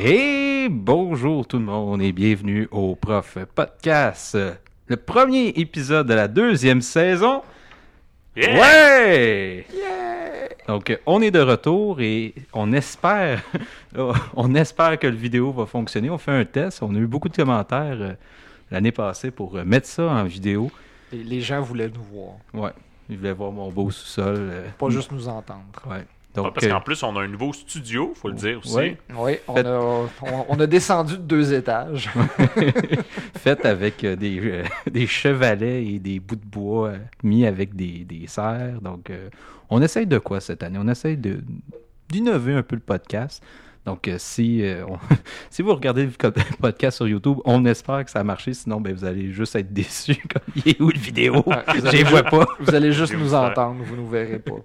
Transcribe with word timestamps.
Et 0.00 0.68
bonjour 0.70 1.46
tout 1.46 1.58
le 1.58 1.64
monde 1.64 2.00
et 2.02 2.12
bienvenue 2.12 2.68
au 2.70 2.94
Prof 2.94 3.36
Podcast, 3.54 4.38
le 4.86 4.96
premier 4.96 5.48
épisode 5.48 6.06
de 6.06 6.14
la 6.14 6.28
deuxième 6.28 6.82
saison. 6.82 7.42
Yeah! 8.36 8.60
Ouais! 8.60 9.66
Donc 10.68 10.90
euh, 10.90 10.96
on 11.06 11.20
est 11.22 11.30
de 11.32 11.40
retour 11.40 12.00
et 12.00 12.34
on 12.52 12.72
espère, 12.72 13.42
on 14.36 14.54
espère 14.54 14.98
que 14.98 15.06
le 15.08 15.16
vidéo 15.16 15.50
va 15.50 15.66
fonctionner. 15.66 16.10
On 16.10 16.18
fait 16.18 16.30
un 16.32 16.44
test, 16.44 16.82
on 16.82 16.94
a 16.94 16.98
eu 16.98 17.06
beaucoup 17.06 17.28
de 17.28 17.36
commentaires 17.36 17.96
euh, 18.00 18.12
l'année 18.70 18.92
passée 18.92 19.30
pour 19.32 19.56
euh, 19.56 19.64
mettre 19.64 19.88
ça 19.88 20.04
en 20.04 20.24
vidéo. 20.24 20.70
Les, 21.12 21.24
les 21.24 21.40
gens 21.40 21.60
voulaient 21.62 21.88
nous 21.88 22.02
voir, 22.02 22.34
Ouais, 22.54 22.72
ils 23.08 23.16
voulaient 23.16 23.32
voir 23.32 23.50
mon 23.50 23.70
beau 23.72 23.90
sous-sol. 23.90 24.36
euh, 24.38 24.68
pas 24.78 24.90
juste 24.90 25.10
nous 25.10 25.26
entendre. 25.26 25.64
Ouais. 25.88 26.04
Ah, 26.38 26.42
Donc, 26.44 26.54
parce 26.54 26.66
euh, 26.66 26.70
qu'en 26.70 26.80
plus, 26.80 27.02
on 27.02 27.16
a 27.16 27.22
un 27.22 27.28
nouveau 27.28 27.52
studio, 27.52 28.12
faut 28.14 28.28
le 28.28 28.34
dire 28.34 28.58
aussi. 28.58 28.76
Oui, 29.16 29.36
on 29.48 29.54
Faites- 29.54 29.66
a, 29.66 29.80
on, 29.80 30.08
on 30.48 30.60
a 30.60 30.66
descendu 30.66 31.14
de 31.16 31.22
deux 31.22 31.52
étages. 31.54 32.10
fait 33.38 33.64
avec 33.64 34.04
euh, 34.04 34.16
des, 34.16 34.40
euh, 34.40 34.62
des 34.90 35.06
chevalets 35.06 35.84
et 35.86 35.98
des 35.98 36.20
bouts 36.20 36.36
de 36.36 36.44
bois 36.44 36.88
euh, 36.88 36.98
mis 37.22 37.46
avec 37.46 37.74
des, 37.74 38.04
des 38.04 38.26
serres. 38.26 38.80
Donc, 38.82 39.10
euh, 39.10 39.28
on 39.70 39.82
essaye 39.82 40.06
de 40.06 40.18
quoi 40.18 40.40
cette 40.40 40.62
année? 40.62 40.78
On 40.80 40.88
essaye 40.88 41.16
de 41.16 41.40
d'innover 42.10 42.54
un 42.54 42.62
peu 42.62 42.74
le 42.76 42.80
podcast. 42.80 43.42
Donc, 43.84 44.08
euh, 44.08 44.16
si, 44.18 44.62
euh, 44.62 44.84
on- 44.88 44.98
si 45.50 45.62
vous 45.62 45.74
regardez 45.74 46.04
le 46.06 46.12
podcast 46.60 46.96
sur 46.96 47.06
YouTube, 47.08 47.38
on 47.44 47.64
espère 47.66 48.04
que 48.04 48.10
ça 48.10 48.20
a 48.20 48.24
marché. 48.24 48.52
Sinon, 48.54 48.80
ben, 48.80 48.94
vous 48.94 49.04
allez 49.04 49.30
juste 49.32 49.56
être 49.56 49.72
déçus. 49.72 50.16
Comme, 50.16 50.42
il 50.56 50.68
est 50.72 50.80
où 50.80 50.88
le 50.90 50.98
vidéo? 50.98 51.42
Vous 51.46 51.52
Je 51.82 51.86
allez 51.86 51.98
les 51.98 52.04
vois 52.04 52.22
pas. 52.22 52.46
Vous 52.60 52.74
allez 52.74 52.92
juste 52.92 53.14
nous 53.16 53.34
entendre, 53.34 53.82
vous 53.84 53.96
nous 53.96 54.08
verrez 54.08 54.38
pas. 54.38 54.56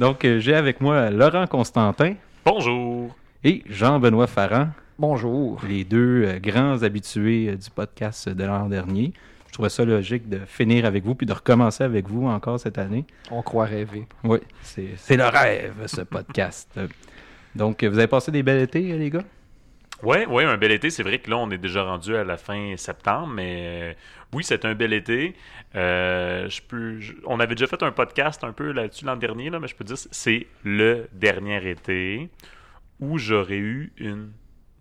Donc, 0.00 0.24
euh, 0.24 0.40
j'ai 0.40 0.54
avec 0.54 0.80
moi 0.80 1.10
Laurent 1.10 1.46
Constantin 1.46 2.14
Bonjour! 2.46 3.14
et 3.44 3.62
Jean-Benoît 3.68 4.26
Farran. 4.26 4.68
Bonjour. 4.98 5.60
les 5.68 5.84
deux 5.84 6.24
euh, 6.24 6.38
grands 6.38 6.82
habitués 6.82 7.50
euh, 7.50 7.56
du 7.56 7.68
podcast 7.68 8.26
de 8.30 8.44
l'an 8.44 8.70
dernier. 8.70 9.12
Je 9.48 9.52
trouvais 9.52 9.68
ça 9.68 9.84
logique 9.84 10.26
de 10.26 10.38
finir 10.46 10.86
avec 10.86 11.04
vous 11.04 11.14
puis 11.14 11.26
de 11.26 11.34
recommencer 11.34 11.84
avec 11.84 12.08
vous 12.08 12.26
encore 12.26 12.58
cette 12.58 12.78
année. 12.78 13.04
On 13.30 13.42
croit 13.42 13.66
rêver. 13.66 14.06
Oui, 14.24 14.38
c'est 14.62 15.16
le 15.18 15.26
rêve, 15.26 15.74
ce 15.84 16.00
podcast. 16.00 16.80
Donc, 17.54 17.84
vous 17.84 17.98
avez 17.98 18.06
passé 18.06 18.30
des 18.30 18.42
belles 18.42 18.62
étés, 18.62 18.96
les 18.96 19.10
gars? 19.10 19.24
Ouais, 20.02 20.24
ouais, 20.26 20.44
un 20.44 20.56
bel 20.56 20.72
été. 20.72 20.90
C'est 20.90 21.02
vrai 21.02 21.18
que 21.18 21.28
là, 21.30 21.36
on 21.36 21.50
est 21.50 21.58
déjà 21.58 21.82
rendu 21.82 22.16
à 22.16 22.24
la 22.24 22.38
fin 22.38 22.74
septembre, 22.76 23.28
mais 23.28 23.92
euh, 23.92 23.94
oui, 24.32 24.42
c'est 24.44 24.64
un 24.64 24.74
bel 24.74 24.92
été. 24.94 25.34
Euh, 25.74 26.48
je 26.48 26.62
peux, 26.62 26.98
on 27.26 27.38
avait 27.38 27.54
déjà 27.54 27.66
fait 27.66 27.82
un 27.82 27.92
podcast 27.92 28.42
un 28.44 28.52
peu 28.52 28.72
là-dessus 28.72 29.04
l'an 29.04 29.16
dernier, 29.16 29.50
là, 29.50 29.60
mais 29.60 29.68
je 29.68 29.74
peux 29.76 29.84
dire 29.84 29.98
c'est 29.98 30.46
le 30.64 31.08
dernier 31.12 31.68
été 31.68 32.30
où 32.98 33.18
j'aurais 33.18 33.58
eu 33.58 33.92
une 33.98 34.32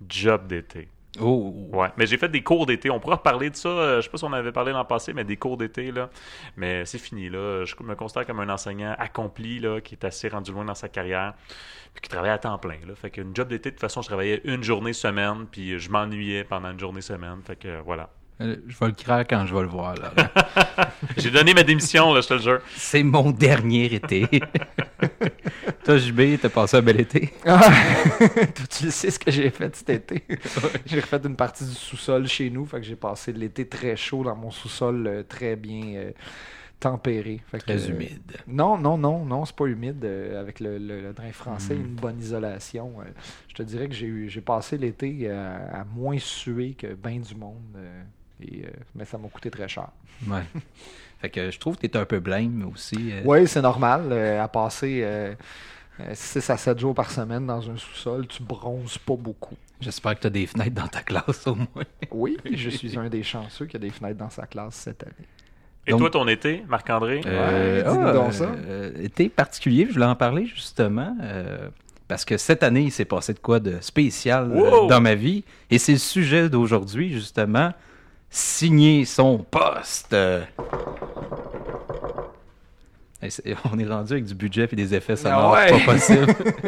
job 0.08 0.48
d'été. 0.48 0.88
Oh! 1.22 1.54
Ouais, 1.74 1.90
mais 1.98 2.06
j'ai 2.06 2.18
fait 2.18 2.30
des 2.30 2.42
cours 2.44 2.66
d'été. 2.66 2.90
On 2.90 3.00
pourra 3.00 3.16
reparler 3.16 3.50
de 3.50 3.56
ça. 3.56 3.70
euh, 3.70 3.98
Je 3.98 4.02
sais 4.06 4.10
pas 4.10 4.18
si 4.18 4.24
on 4.24 4.34
avait 4.34 4.52
parlé 4.52 4.72
l'an 4.72 4.86
passé, 4.86 5.14
mais 5.14 5.24
des 5.24 5.38
cours 5.38 5.58
d'été, 5.58 5.92
là. 5.92 6.10
Mais 6.58 6.86
c'est 6.86 6.98
fini, 6.98 7.30
là. 7.30 7.66
Je 7.66 7.76
me 7.84 7.96
considère 7.96 8.26
comme 8.26 8.40
un 8.40 8.50
enseignant 8.50 8.96
accompli, 8.98 9.60
là, 9.60 9.82
qui 9.82 9.96
est 9.96 10.06
assez 10.06 10.28
rendu 10.30 10.52
loin 10.52 10.66
dans 10.66 10.76
sa 10.76 10.90
carrière, 10.90 11.34
puis 11.94 12.02
qui 12.02 12.10
travaille 12.10 12.32
à 12.32 12.38
temps 12.38 12.58
plein, 12.58 12.78
là. 12.88 12.96
Fait 12.96 13.10
qu'une 13.10 13.36
job 13.36 13.48
d'été, 13.50 13.70
de 13.70 13.76
toute 13.76 13.82
façon, 13.82 14.02
je 14.02 14.08
travaillais 14.08 14.42
une 14.46 14.64
journée 14.64 14.94
semaine, 14.94 15.46
puis 15.52 15.78
je 15.80 15.90
m'ennuyais 15.90 16.44
pendant 16.44 16.72
une 16.72 16.80
journée 16.80 17.02
semaine. 17.02 17.40
Fait 17.46 17.56
que 17.58 17.82
voilà. 17.84 18.10
Euh, 18.42 18.56
je 18.68 18.78
vais 18.80 18.86
le 18.88 18.94
craindre 18.94 19.26
quand 19.30 19.46
je 19.46 19.54
vais 19.54 19.62
le 19.64 19.68
voir. 19.68 19.96
là. 19.96 20.14
J'ai 21.18 21.30
donné 21.30 21.54
ma 21.54 21.64
démission, 21.64 22.14
là, 22.14 22.22
je 22.22 22.28
te 22.30 22.34
le 22.36 22.40
jure. 22.40 22.60
c'est 22.76 23.04
mon 23.04 23.32
dernier 23.32 23.94
été. 23.96 24.26
Toi, 25.90 25.98
JB, 25.98 26.40
t'as 26.40 26.50
passé 26.50 26.78
un 26.78 26.84
bel 26.84 27.02
été? 27.02 27.34
Ah! 27.48 27.60
Toi, 28.20 28.66
tu 28.70 28.86
le 28.86 28.92
sais 28.92 29.10
ce 29.10 29.18
que 29.18 29.32
j'ai 29.32 29.50
fait 29.50 29.76
cet 29.76 29.90
été. 29.90 30.24
j'ai 30.86 31.00
refait 31.00 31.20
une 31.26 31.36
partie 31.36 31.64
du 31.66 31.72
sous-sol 31.74 32.28
chez 32.28 32.52
nous. 32.52 32.64
Fait 32.68 32.78
que 32.78 32.86
j'ai 32.86 32.96
passé 32.96 33.34
l'été 33.34 33.68
très 33.68 33.96
chaud 33.96 34.24
dans 34.24 34.36
mon 34.36 34.52
sous-sol, 34.52 35.08
euh, 35.08 35.24
très 35.28 35.56
bien 35.56 35.96
euh, 35.96 36.12
tempéré. 36.80 37.42
Fait 37.50 37.58
que, 37.58 37.64
Très 37.64 37.90
euh, 37.90 37.96
humide. 37.96 38.38
Non, 38.46 38.78
non, 38.78 39.00
non, 39.00 39.26
non, 39.26 39.46
c'est 39.46 39.56
pas 39.56 39.66
humide. 39.66 40.06
avec 40.06 40.60
le, 40.60 40.78
le- 40.78 41.02
le 41.02 41.12
drain 41.12 41.32
français, 41.32 41.74
Mm. 41.74 41.80
une 41.82 41.96
bonne 41.96 42.20
isolation. 42.20 42.94
je 43.48 43.56
te 43.56 43.64
dirais 43.64 43.88
que 43.88 43.96
j'ai 43.96 44.06
eu, 44.06 44.30
j'ai 44.30 44.42
passé 44.42 44.78
l'été 44.78 45.28
à, 45.32 45.84
moins 45.96 46.20
suer 46.20 46.76
que 46.78 46.94
bien 46.94 47.18
du 47.18 47.34
monde. 47.34 47.76
et, 48.44 48.64
mais 48.94 49.06
ça 49.06 49.18
m'a 49.18 49.28
coûté 49.28 49.50
très 49.50 49.68
cher. 49.68 49.88
Ouais. 50.28 50.44
fait 51.20 51.32
que 51.32 51.50
je 51.50 51.58
trouve 51.58 51.78
que 51.78 51.88
t'es 51.88 51.98
un 51.98 52.06
peu 52.06 52.20
blême 52.20 52.70
aussi. 52.72 53.12
Oui, 53.26 53.48
c'est 53.48 53.64
normal. 53.64 54.14
à 54.14 54.48
passer 54.48 55.04
euh, 56.00 56.12
6 56.14 56.50
à 56.50 56.58
7 56.58 56.80
jours 56.80 56.94
par 56.96 57.12
semaine 57.12 57.46
dans 57.46 57.70
un 57.70 57.78
sous-sol, 57.78 58.28
tu 58.28 58.44
bronzes 58.44 58.98
pas 58.98 59.16
beaucoup. 59.16 59.56
J'espère 59.82 60.16
que 60.16 60.22
t'as 60.22 60.30
des 60.30 60.46
fenêtres 60.48 60.76
dans 60.76 60.88
ta 60.88 61.02
classe 61.02 61.48
au 61.48 61.56
moins. 61.56 61.84
Oui, 62.12 62.38
je 62.54 62.70
suis 62.70 62.98
un 62.98 63.08
des 63.10 63.24
chanceux 63.24 63.66
qui 63.66 63.76
a 63.76 63.80
des 63.80 63.90
fenêtres 63.90 64.18
dans 64.20 64.30
sa 64.30 64.46
classe 64.46 64.76
cette 64.76 65.04
année. 65.04 65.14
Et 65.88 65.92
Donc- 65.92 66.02
toi, 66.02 66.10
ton 66.12 66.28
été, 66.28 66.64
Marc-André? 66.68 67.22
Euh, 67.26 67.84
dis-nous 67.90 68.08
ah, 68.08 68.14
donc 68.14 68.34
ça. 68.34 68.52
euh, 68.68 68.92
été 69.02 69.30
particulier, 69.30 69.86
je 69.88 69.94
voulais 69.94 70.06
en 70.06 70.16
parler 70.16 70.46
justement. 70.46 71.16
euh, 71.22 71.70
parce 72.08 72.26
que 72.26 72.38
cette 72.38 72.64
année, 72.64 72.82
il 72.82 72.92
s'est 72.92 73.06
passé 73.06 73.34
de 73.34 73.40
quoi 73.40 73.60
de 73.60 73.78
spécial 73.82 74.52
euh, 74.52 74.56
Wow! 74.56 74.88
dans 74.88 75.00
ma 75.02 75.14
vie. 75.16 75.44
Et 75.70 75.78
c'est 75.78 75.92
le 75.94 75.98
sujet 76.00 76.50
d'aujourd'hui, 76.50 77.12
justement. 77.14 77.72
Signer 78.32 79.06
son 79.06 79.40
poste. 79.40 80.16
C'est- 83.28 83.44
on 83.74 83.78
est 83.80 83.86
rendu 83.86 84.14
avec 84.14 84.26
du 84.26 84.36
budget 84.36 84.68
et 84.72 84.76
des 84.76 84.94
effets 84.96 85.16
sonores 85.18 85.56
Ah 85.58 85.66
ouais! 85.72 85.86
pas 85.86 85.94
possible. 85.94 86.26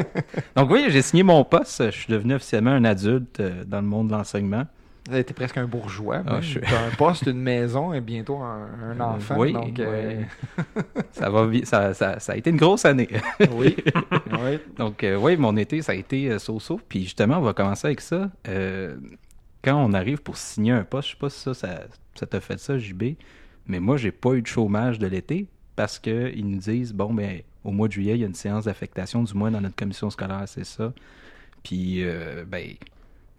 Donc 0.55 0.69
oui, 0.71 0.85
j'ai 0.89 1.01
signé 1.01 1.23
mon 1.23 1.43
poste. 1.45 1.85
Je 1.85 1.91
suis 1.91 2.11
devenu 2.11 2.33
officiellement 2.35 2.71
un 2.71 2.83
adulte 2.83 3.39
euh, 3.39 3.63
dans 3.65 3.79
le 3.81 3.87
monde 3.87 4.07
de 4.09 4.13
l'enseignement. 4.13 4.65
T'es 5.09 5.23
presque 5.33 5.57
un 5.57 5.65
bourgeois. 5.65 6.21
Ah, 6.27 6.41
je 6.41 6.59
un 6.59 6.95
poste, 6.95 7.25
une 7.25 7.41
maison 7.41 7.91
et 7.91 8.01
bientôt 8.01 8.37
un, 8.37 8.67
un 8.91 8.99
Euh, 8.99 9.03
enfant. 9.03 9.35
oui, 9.39 9.51
donc, 9.51 9.79
euh, 9.79 10.21
Ça, 11.11 11.29
va, 11.29 11.49
ça, 11.63 11.93
ça, 11.93 12.19
ça 12.19 12.33
a 12.33 12.35
été 12.35 12.49
une 12.51 12.57
grosse 12.57 12.85
année. 12.85 13.09
oui. 13.57 13.75
oui. 14.31 14.59
Donc, 14.77 15.03
euh, 15.03 15.15
oui, 15.17 15.37
mon 15.37 15.57
été, 15.57 15.81
ça 15.81 15.93
a 15.93 15.95
été 15.95 16.37
so-so. 16.37 16.79
Puis 16.87 17.03
justement, 17.03 17.37
on 17.37 17.41
va 17.41 17.53
commencer 17.53 17.87
avec 17.87 17.99
ça. 18.01 18.29
Euh, 18.47 18.95
quand 19.63 19.75
on 19.83 19.93
arrive 19.93 20.21
pour 20.21 20.37
signer 20.37 20.71
un 20.73 20.83
poste, 20.83 21.09
je 21.09 21.13
sais 21.13 21.19
pas 21.19 21.29
si 21.29 21.39
ça, 21.39 21.53
ça, 21.55 21.79
ça 22.15 22.25
t'a 22.27 22.39
fait 22.39 22.59
ça, 22.59 22.77
JB, 22.77 23.03
mais 23.67 23.79
moi, 23.79 23.97
j'ai 23.97 24.11
pas 24.11 24.33
eu 24.33 24.41
de 24.43 24.47
chômage 24.47 24.99
de 24.99 25.07
l'été 25.07 25.47
parce 25.81 25.97
qu'ils 25.97 26.45
nous 26.47 26.59
disent, 26.59 26.93
bon, 26.93 27.11
ben, 27.11 27.41
au 27.63 27.71
mois 27.71 27.87
de 27.87 27.93
juillet, 27.93 28.13
il 28.13 28.19
y 28.21 28.23
a 28.23 28.27
une 28.27 28.35
séance 28.35 28.65
d'affectation, 28.65 29.23
du 29.23 29.33
moins 29.33 29.49
dans 29.49 29.61
notre 29.61 29.75
commission 29.75 30.11
scolaire, 30.11 30.43
c'est 30.45 30.63
ça. 30.63 30.93
Puis, 31.63 32.03
euh, 32.03 32.43
ben, 32.47 32.67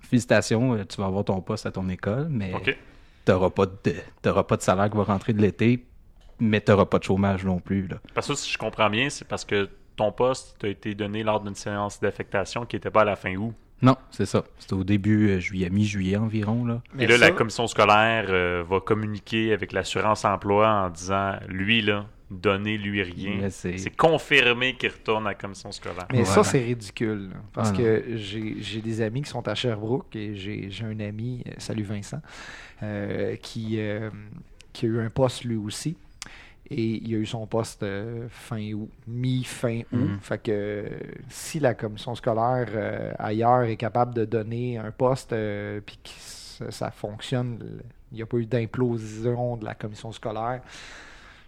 félicitations, 0.00 0.74
euh, 0.74 0.84
tu 0.84 0.96
vas 1.00 1.06
avoir 1.06 1.24
ton 1.24 1.40
poste 1.40 1.66
à 1.66 1.70
ton 1.70 1.88
école, 1.88 2.26
mais 2.28 2.52
OK. 2.52 2.76
t'auras 3.24 3.50
pas, 3.50 3.66
de, 3.66 3.94
t'auras 4.22 4.42
pas 4.42 4.56
de 4.56 4.62
salaire 4.62 4.90
qui 4.90 4.96
va 4.96 5.04
rentrer 5.04 5.32
de 5.32 5.40
l'été, 5.40 5.84
mais 6.40 6.60
t'auras 6.60 6.86
pas 6.86 6.98
de 6.98 7.04
chômage 7.04 7.44
non 7.44 7.60
plus, 7.60 7.86
là. 7.86 7.98
Parce 8.12 8.26
que 8.26 8.34
si 8.34 8.50
je 8.50 8.58
comprends 8.58 8.90
bien, 8.90 9.08
c'est 9.08 9.26
parce 9.28 9.44
que 9.44 9.68
ton 9.94 10.10
poste 10.10 10.56
t'a 10.58 10.66
été 10.66 10.96
donné 10.96 11.22
lors 11.22 11.40
d'une 11.40 11.54
séance 11.54 12.00
d'affectation 12.00 12.66
qui 12.66 12.74
n'était 12.74 12.90
pas 12.90 13.02
à 13.02 13.04
la 13.04 13.14
fin 13.14 13.36
août. 13.36 13.54
Non, 13.82 13.96
c'est 14.10 14.26
ça. 14.26 14.42
C'était 14.58 14.74
au 14.74 14.84
début 14.84 15.30
euh, 15.30 15.38
juillet, 15.40 15.70
mi-juillet 15.70 16.16
environ, 16.16 16.64
là. 16.64 16.82
Mais 16.94 17.04
Et 17.04 17.06
là, 17.06 17.18
ça- 17.18 17.26
la 17.26 17.30
commission 17.32 17.68
scolaire 17.68 18.26
euh, 18.30 18.64
va 18.68 18.80
communiquer 18.80 19.52
avec 19.52 19.72
l'assurance 19.72 20.24
emploi 20.24 20.68
en 20.68 20.90
disant 20.90 21.34
lui, 21.48 21.82
là, 21.82 22.06
donnez-lui 22.32 23.02
rien. 23.02 23.36
Mais 23.42 23.50
c'est- 23.50 23.96
confirmé 23.96 24.74
qu'il 24.76 24.90
retourne 24.90 25.26
à 25.26 25.30
la 25.30 25.34
commission 25.34 25.70
scolaire. 25.72 26.06
Mais 26.12 26.22
Voilà. 26.22 26.42
ça, 26.42 26.44
c'est 26.44 26.62
ridicule. 26.62 27.28
là. 27.30 27.36
Parce 27.52 27.70
Ah, 27.70 27.76
que 27.76 28.04
j'ai 28.16 28.56
j'ai 28.60 28.80
des 28.80 29.00
amis 29.00 29.22
qui 29.22 29.30
sont 29.30 29.46
à 29.46 29.54
Sherbrooke 29.54 30.14
et 30.16 30.34
j'ai 30.34 30.70
j'ai 30.70 30.84
un 30.84 30.98
ami, 31.00 31.42
euh, 31.46 31.52
salut 31.58 31.82
Vincent, 31.84 32.20
euh, 32.82 33.36
qui, 33.36 33.78
euh, 33.78 34.10
qui 34.72 34.86
a 34.86 34.88
eu 34.88 35.00
un 35.00 35.10
poste 35.10 35.44
lui 35.44 35.56
aussi. 35.56 35.96
Et 36.70 37.02
il 37.04 37.14
a 37.14 37.18
eu 37.18 37.26
son 37.26 37.46
poste 37.46 37.82
euh, 37.82 38.28
fin 38.30 38.72
août, 38.72 38.88
mi-fin 39.06 39.80
août. 39.92 39.98
Mhm. 39.98 40.18
Fait 40.22 40.42
que 40.42 40.88
si 41.28 41.60
la 41.60 41.74
commission 41.74 42.14
scolaire 42.14 42.68
euh, 42.74 43.12
ailleurs 43.18 43.64
est 43.64 43.76
capable 43.76 44.14
de 44.14 44.24
donner 44.24 44.78
un 44.78 44.90
poste 44.90 45.32
euh, 45.34 45.80
puis 45.84 45.98
que 46.02 46.08
ça, 46.10 46.70
ça 46.70 46.90
fonctionne, 46.90 47.58
il 48.10 48.16
n'y 48.16 48.22
a 48.22 48.26
pas 48.26 48.38
eu 48.38 48.46
d'implosion 48.46 49.56
de 49.58 49.64
la 49.66 49.74
commission 49.74 50.12
scolaire, 50.12 50.62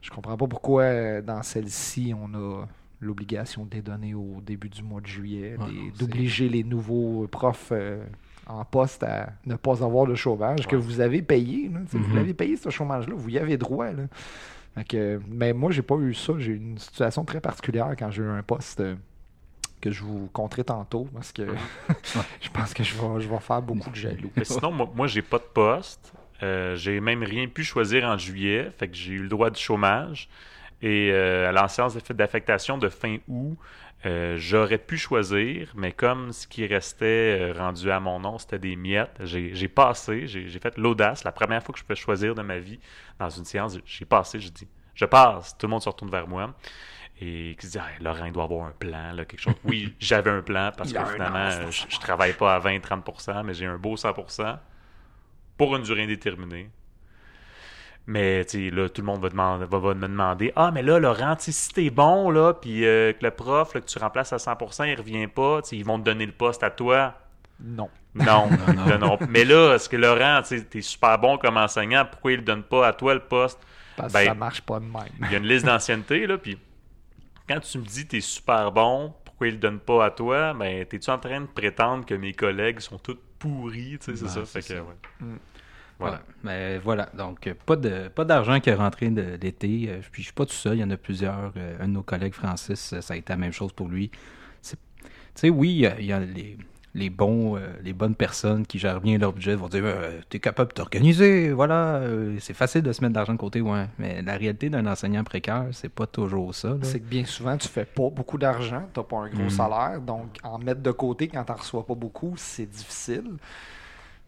je 0.05 0.11
comprends 0.11 0.37
pas 0.37 0.47
pourquoi 0.47 0.83
euh, 0.83 1.23
dans 1.23 1.43
celle-ci 1.43 2.13
on 2.15 2.35
a 2.35 2.67
l'obligation 3.01 3.65
de 3.65 3.75
les 3.75 3.83
donner 3.83 4.15
au 4.15 4.41
début 4.45 4.69
du 4.69 4.83
mois 4.83 5.01
de 5.01 5.07
juillet, 5.07 5.57
Ouais, 5.59 5.93
d'obliger 5.99 6.49
les 6.49 6.63
nouveaux 6.63 7.27
profs 7.27 7.71
euh, 7.73 8.05
en 8.47 8.65
poste 8.67 9.03
à 9.03 9.31
ne 9.47 9.57
pas 9.57 9.83
avoir 9.83 10.07
de 10.07 10.15
chômage 10.15 10.67
que 10.67 10.77
vous 10.77 11.01
avez 11.01 11.23
payé. 11.23 11.69
là. 11.71 11.81
Sais, 11.89 11.97
Mhm. 11.99 12.05
Vous 12.05 12.17
l'avez 12.17 12.35
payé 12.35 12.57
ce 12.57 12.69
chômage-là, 12.69 13.15
vous 13.17 13.29
y 13.31 13.39
avez 13.39 13.57
droit. 13.57 13.91
Là. 13.93 14.03
Fait 14.75 14.85
que, 14.85 15.21
mais 15.29 15.53
moi, 15.55 15.71
j'ai 15.71 15.83
pas 15.83 15.97
eu 15.97 16.13
ça. 16.15 16.35
J'ai 16.39 16.53
eu 16.53 16.57
une 16.57 16.79
situation 16.79 17.25
très 17.25 17.41
particulière 17.41 17.95
quand 17.99 18.11
j'ai 18.11 18.23
eu 18.23 18.29
un 18.29 18.43
poste 18.43 18.81
euh, 18.81 18.97
que 19.81 19.91
je 19.91 20.03
vous 20.03 20.29
compterai 20.33 20.65
tantôt 20.65 21.07
parce 21.15 21.33
que 21.33 21.47
je 22.41 22.51
pense 22.51 22.75
que 22.75 22.83
je 22.83 22.95
vais, 22.95 23.21
je 23.21 23.29
vais 23.29 23.39
faire 23.39 23.63
beaucoup 23.63 23.91
de 23.91 23.95
jaloux. 23.97 24.31
Mais 24.37 24.45
sinon, 24.45 24.73
moi, 24.73 24.91
moi 24.95 25.07
j'ai 25.07 25.23
pas 25.23 25.39
de 25.39 25.45
poste. 25.53 26.13
Euh, 26.45 26.77
j'ai 26.77 27.01
même 27.01 27.23
rien 27.23 27.47
pu 27.49 27.65
choisir 27.65 28.05
en 28.05 28.19
juillet. 28.19 28.71
Fait 28.79 28.89
que 28.89 28.97
j'ai 28.97 29.15
eu 29.15 29.23
le 29.23 29.29
droit 29.29 29.51
du 29.51 29.61
chômage. 29.61 30.29
Et 30.83 31.11
euh, 31.13 31.49
à 31.49 31.53
la 31.53 31.69
séance 31.69 31.97
d'affectation 31.97 32.79
de 32.79 32.89
fin 32.89 33.19
août, 33.29 33.57
Euh, 34.07 34.37
J'aurais 34.39 34.77
pu 34.79 34.99
choisir, 34.99 35.73
mais 35.75 35.93
comme 35.93 36.31
ce 36.33 36.47
qui 36.47 36.67
restait 36.67 37.53
rendu 37.53 37.91
à 37.91 38.01
mon 38.01 38.21
nom, 38.21 38.39
c'était 38.39 38.59
des 38.59 38.77
miettes, 38.77 39.17
j'ai 39.23 39.69
passé, 39.69 40.27
j'ai 40.27 40.59
fait 40.61 40.77
l'audace. 40.77 41.25
La 41.25 41.33
première 41.33 41.63
fois 41.63 41.73
que 41.73 41.79
je 41.81 41.85
pouvais 41.85 41.97
choisir 41.97 42.35
de 42.35 42.43
ma 42.43 42.59
vie 42.59 42.79
dans 43.19 43.31
une 43.31 43.47
séance, 43.47 43.79
j'ai 43.87 44.05
passé, 44.05 44.41
j'ai 44.41 44.51
dit, 44.51 44.69
je 44.95 45.07
passe. 45.07 45.57
Tout 45.57 45.67
le 45.67 45.71
monde 45.71 45.83
se 45.83 45.89
retourne 45.89 46.11
vers 46.11 46.29
moi. 46.29 46.55
Et 47.21 47.57
qui 47.59 47.67
se 47.67 47.73
dit, 47.73 47.79
Ah, 47.81 47.89
Laurent, 48.01 48.27
il 48.27 48.33
doit 48.33 48.45
avoir 48.45 48.67
un 48.67 48.73
plan, 48.73 49.13
là, 49.15 49.25
quelque 49.25 49.41
chose. 49.41 49.55
Oui, 49.65 49.95
j'avais 50.01 50.31
un 50.31 50.43
plan 50.43 50.71
parce 50.77 50.93
que 50.93 51.05
finalement, 51.07 51.49
an, 51.49 51.71
je, 51.71 51.87
je 51.89 51.99
travaille 51.99 52.35
pas 52.35 52.55
à 52.57 52.61
20-30%, 52.61 53.43
mais 53.45 53.55
j'ai 53.55 53.67
un 53.67 53.79
beau 53.79 53.97
100% 53.97 54.59
pour 55.57 55.77
une 55.77 55.83
durée 55.83 56.03
indéterminée. 56.05 56.71
Mais 58.07 58.45
tu 58.45 58.69
sais, 58.69 58.75
là, 58.75 58.89
tout 58.91 59.01
le 59.01 59.07
monde 59.07 59.21
va, 59.23 59.31
demander, 59.31 59.65
va, 59.65 59.79
va 59.79 59.95
me 59.95 60.03
demander 60.09 60.53
Ah, 60.57 60.71
mais 60.71 60.83
là, 60.83 60.99
Laurent, 60.99 61.37
si 61.39 61.71
t'es 61.73 61.89
bon, 61.91 62.31
là, 62.31 62.53
puis 62.53 62.85
euh, 62.85 63.13
que 63.15 63.25
le 63.25 63.31
prof 63.31 63.73
là, 63.75 63.81
que 63.81 63.87
tu 63.87 63.99
remplaces 63.99 64.33
à 64.35 64.39
100%, 64.39 64.85
il 64.91 64.95
revient 64.97 65.27
pas, 65.27 65.63
tu 65.63 65.71
sais, 65.71 65.77
ils 65.77 65.85
vont 65.85 65.99
te 65.99 66.05
donner 66.05 66.27
le 66.27 66.33
poste 66.33 66.63
à 66.63 66.71
toi. 66.71 67.15
Non. 67.61 67.89
Non, 68.15 68.51
Non, 68.69 68.75
non. 68.75 68.87
non, 68.87 68.99
non. 68.99 69.19
Mais 69.29 69.45
là, 69.45 69.75
est-ce 69.75 69.89
que 69.89 69.97
Laurent, 69.97 70.43
tu 70.43 70.59
sais, 70.59 70.65
t'es 70.65 70.83
super 70.83 71.19
bon 71.19 71.39
comme 71.39 71.57
enseignant, 71.57 72.05
pourquoi 72.05 72.33
il 72.33 72.39
le 72.39 72.45
donne 72.45 72.63
pas 72.63 72.87
à 72.87 72.93
toi 72.93 73.15
le 73.15 73.21
poste? 73.21 73.59
Parce 73.97 74.13
Ben, 74.13 74.21
que 74.21 74.27
ça 74.27 74.35
marche 74.35 74.61
pas 74.63 74.81
de 74.81 74.85
même. 74.85 75.09
Il 75.21 75.31
y 75.33 75.35
a 75.35 75.39
une 75.39 75.47
liste 75.47 75.65
d'ancienneté, 75.65 76.27
là, 76.27 76.37
puis 76.37 76.59
quand 77.49 77.61
tu 77.61 77.79
me 77.79 77.85
dis 77.85 78.07
t'es 78.07 78.21
super 78.21 78.71
bon, 78.73 79.15
pourquoi 79.25 79.49
il 79.49 79.55
le 79.55 79.59
donne 79.61 79.81
pas 79.81 80.05
à 80.07 80.11
toi 80.11 80.53
Ben, 80.55 80.85
t'es-tu 80.85 81.11
en 81.11 81.19
train 81.19 81.41
de 81.41 81.47
prétendre 81.47 82.05
que 82.05 82.15
mes 82.15 82.35
collègues 82.35 82.81
sont 82.81 82.99
tous 82.99 83.19
pourris, 83.49 83.99
tu 84.01 84.13
sais, 84.13 84.17
c'est 84.17 84.25
Ben, 84.25 84.29
ça. 84.31 84.45
c'est 84.45 84.63
Fait 84.63 84.75
que, 84.75 84.81
ouais. 84.81 84.95
Mm. 85.21 85.37
Voilà. 85.99 86.17
Ouais. 86.17 86.21
Mais 86.43 86.79
voilà, 86.79 87.09
donc 87.17 87.47
euh, 87.47 87.55
pas 87.67 87.77
de 87.77 88.09
pas 88.09 88.25
d'argent 88.25 88.59
qui 88.59 88.69
est 88.71 88.75
rentré 88.75 89.09
de 89.11 89.39
l'été. 89.41 89.87
euh, 89.89 90.01
Puis 90.11 90.23
je 90.23 90.27
suis 90.29 90.35
pas 90.35 90.45
tout 90.45 90.53
seul, 90.53 90.77
il 90.77 90.81
y 90.81 90.85
en 90.85 90.91
a 90.91 90.97
plusieurs. 90.97 91.53
Euh, 91.57 91.77
un 91.81 91.87
de 91.87 91.93
nos 91.93 92.03
collègues, 92.03 92.33
Francis, 92.35 92.93
euh, 92.93 93.01
ça 93.01 93.15
a 93.15 93.17
été 93.17 93.33
la 93.33 93.37
même 93.37 93.53
chose 93.53 93.73
pour 93.73 93.89
lui. 93.89 94.11
C'est- 94.61 94.77
Tu 94.77 95.11
sais, 95.37 95.51
oui, 95.51 95.71
il 95.71 95.79
y 95.79 95.87
a, 95.87 96.01
il 96.01 96.07
y 96.07 96.13
a 96.13 96.19
les, 96.21 96.57
les 96.97 97.11
bons, 97.11 97.57
euh, 97.57 97.61
les 97.83 97.93
bonnes 97.93 98.15
personnes 98.15 98.65
qui 98.65 98.79
gèrent 98.79 99.01
bien 99.01 99.19
leur 99.19 99.33
budget 99.33 99.57
vont 99.57 99.69
dire 99.69 99.83
euh, 99.85 100.21
T'es 100.29 100.39
capable 100.39 100.69
de 100.71 100.75
t'organiser, 100.75 101.51
voilà, 101.53 101.97
euh, 101.97 102.37
c'est 102.39 102.55
facile 102.55 102.83
de 102.83 102.93
se 102.93 103.01
mettre 103.01 103.15
de 103.15 103.19
l'argent 103.19 103.33
de 103.33 103.39
côté, 103.39 103.61
ouais. 103.61 103.87
Mais 103.99 104.23
la 104.23 104.37
réalité 104.37 104.71
d'un 104.71 104.87
enseignant 104.87 105.25
précaire, 105.25 105.67
c'est 105.73 105.89
pas 105.89 106.07
toujours 106.07 106.55
ça. 106.55 106.77
C'est 106.83 107.01
que 107.01 107.05
bien 107.07 107.25
souvent, 107.25 107.57
tu 107.57 107.67
fais 107.69 107.85
pas 107.85 108.11
beaucoup 108.11 108.39
d'argent, 108.39 108.83
tu 108.95 109.01
n'as 109.01 109.05
pas 109.05 109.17
un 109.19 109.29
gros 109.29 109.43
Mm. 109.45 109.51
salaire, 109.51 110.01
donc 110.01 110.37
en 110.45 110.59
mettre 110.59 110.83
de 110.83 110.91
côté 110.93 111.27
quand 111.29 111.43
tu 111.45 111.51
n'en 111.53 111.59
reçois 111.59 111.85
pas 111.85 111.95
beaucoup, 111.97 112.35
c'est 112.37 112.67
difficile. 112.71 113.25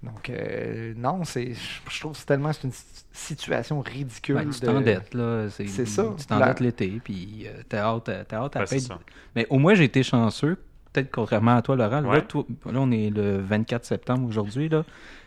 Donc, 0.03 0.29
euh, 0.29 0.93
non, 0.97 1.25
c'est, 1.25 1.55
je 1.89 2.01
trouve 2.01 2.13
que 2.13 2.19
c'est 2.19 2.27
tellement 2.27 2.53
c'est 2.53 2.65
une 2.65 2.73
si- 2.73 2.85
situation 3.13 3.81
ridicule. 3.81 4.35
Ben, 4.37 4.51
tu 4.51 4.61
de- 4.61 4.67
t'endettes, 4.67 5.15
là. 5.15 5.49
C'est 5.51 5.67
C'est 5.69 5.87
ça. 5.87 6.05
Tu 6.19 6.27
t'endettes 6.27 6.61
l'été, 6.61 7.01
puis 7.03 7.45
euh, 7.47 7.63
t'as 7.69 7.79
hâte, 7.85 8.09
à- 8.11 8.25
t'as 8.25 8.39
hâte 8.45 8.57
à 8.57 8.65
payer. 8.65 8.87
Mais 9.35 9.47
au 9.51 9.59
moins, 9.59 9.75
j'ai 9.75 9.85
été 9.85 10.03
chanceux. 10.03 10.59
Peut-être 10.97 11.11
contrairement 11.11 11.57
à 11.57 11.61
toi, 11.63 11.77
Laurent. 11.77 12.01
Là, 12.01 12.09
Ouais. 12.09 12.23
toi- 12.23 12.47
là, 12.73 12.79
on 12.81 12.91
est 12.91 13.11
le 13.15 13.39
24 13.39 13.85
septembre 13.85 14.27
aujourd'hui, 14.27 14.71
là. 14.71 14.83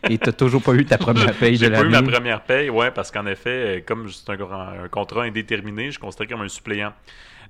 Et 0.08 0.18
t'as 0.18 0.32
toujours 0.32 0.60
pas 0.62 0.72
eu 0.74 0.84
ta 0.84 0.98
première 0.98 1.32
paye 1.38 1.52
de 1.52 1.56
J'ai 1.58 1.70
pas 1.70 1.82
eu 1.82 1.88
l'année. 1.88 2.06
ma 2.06 2.12
première 2.12 2.40
paye, 2.42 2.70
ouais, 2.70 2.90
parce 2.90 3.12
qu'en 3.12 3.24
effet, 3.26 3.78
euh, 3.78 3.80
comme 3.86 4.08
c'est 4.08 4.28
un 4.30 4.88
contrat 4.90 5.22
indéterminé, 5.22 5.86
je 5.86 5.90
suis 5.92 6.00
considéré 6.00 6.28
comme 6.32 6.40
un 6.40 6.48
suppléant. 6.48 6.92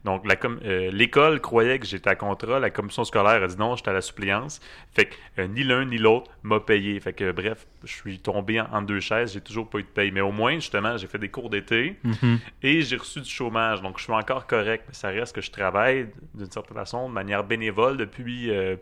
Donc, 0.05 0.27
la 0.27 0.35
com- 0.37 0.59
euh, 0.65 0.91
l'école 0.93 1.41
croyait 1.41 1.79
que 1.79 1.87
j'étais 1.87 2.09
à 2.09 2.15
contrat, 2.15 2.59
la 2.59 2.71
commission 2.71 3.05
scolaire 3.05 3.43
a 3.43 3.47
dit 3.47 3.57
non, 3.59 3.77
j'étais 3.77 3.91
à 3.91 3.93
la 3.93 4.01
suppléance. 4.01 4.59
Fait 4.93 5.07
que 5.07 5.15
euh, 5.39 5.47
ni 5.47 5.63
l'un 5.63 5.85
ni 5.85 5.99
l'autre 5.99 6.31
m'a 6.43 6.59
payé. 6.59 6.99
Fait 7.01 7.13
que, 7.13 7.33
bref, 7.33 7.67
je 7.85 7.93
suis 7.93 8.19
tombé 8.19 8.61
en, 8.61 8.67
en 8.73 8.81
deux 8.83 9.01
chaises, 9.01 9.35
j'ai 9.35 9.43
toujours 9.43 9.69
pas 9.69 9.79
eu 9.79 9.83
de 9.83 9.89
paye. 9.89 10.11
Mais 10.11 10.23
au 10.23 10.33
moins, 10.33 10.55
justement, 10.55 10.97
j'ai 10.97 11.07
fait 11.07 11.19
des 11.19 11.29
cours 11.29 11.51
d'été 11.51 11.97
Mhm. 12.03 12.39
et 12.63 12.81
j'ai 12.81 12.97
reçu 12.97 13.21
du 13.21 13.29
chômage. 13.29 13.83
Donc, 13.83 13.99
je 13.99 14.05
suis 14.05 14.13
encore 14.13 14.47
correct. 14.47 14.85
Mais 14.89 14.95
ça 14.95 15.09
reste 15.09 15.35
que 15.35 15.43
je 15.43 15.51
travaille 15.51 16.09
d'une 16.35 16.51
certaine 16.51 16.77
façon, 16.77 17.09
de 17.09 17.13
manière 17.15 17.45
bénévole 17.45 17.97
depuis 17.99 18.51
euh, 18.51 18.77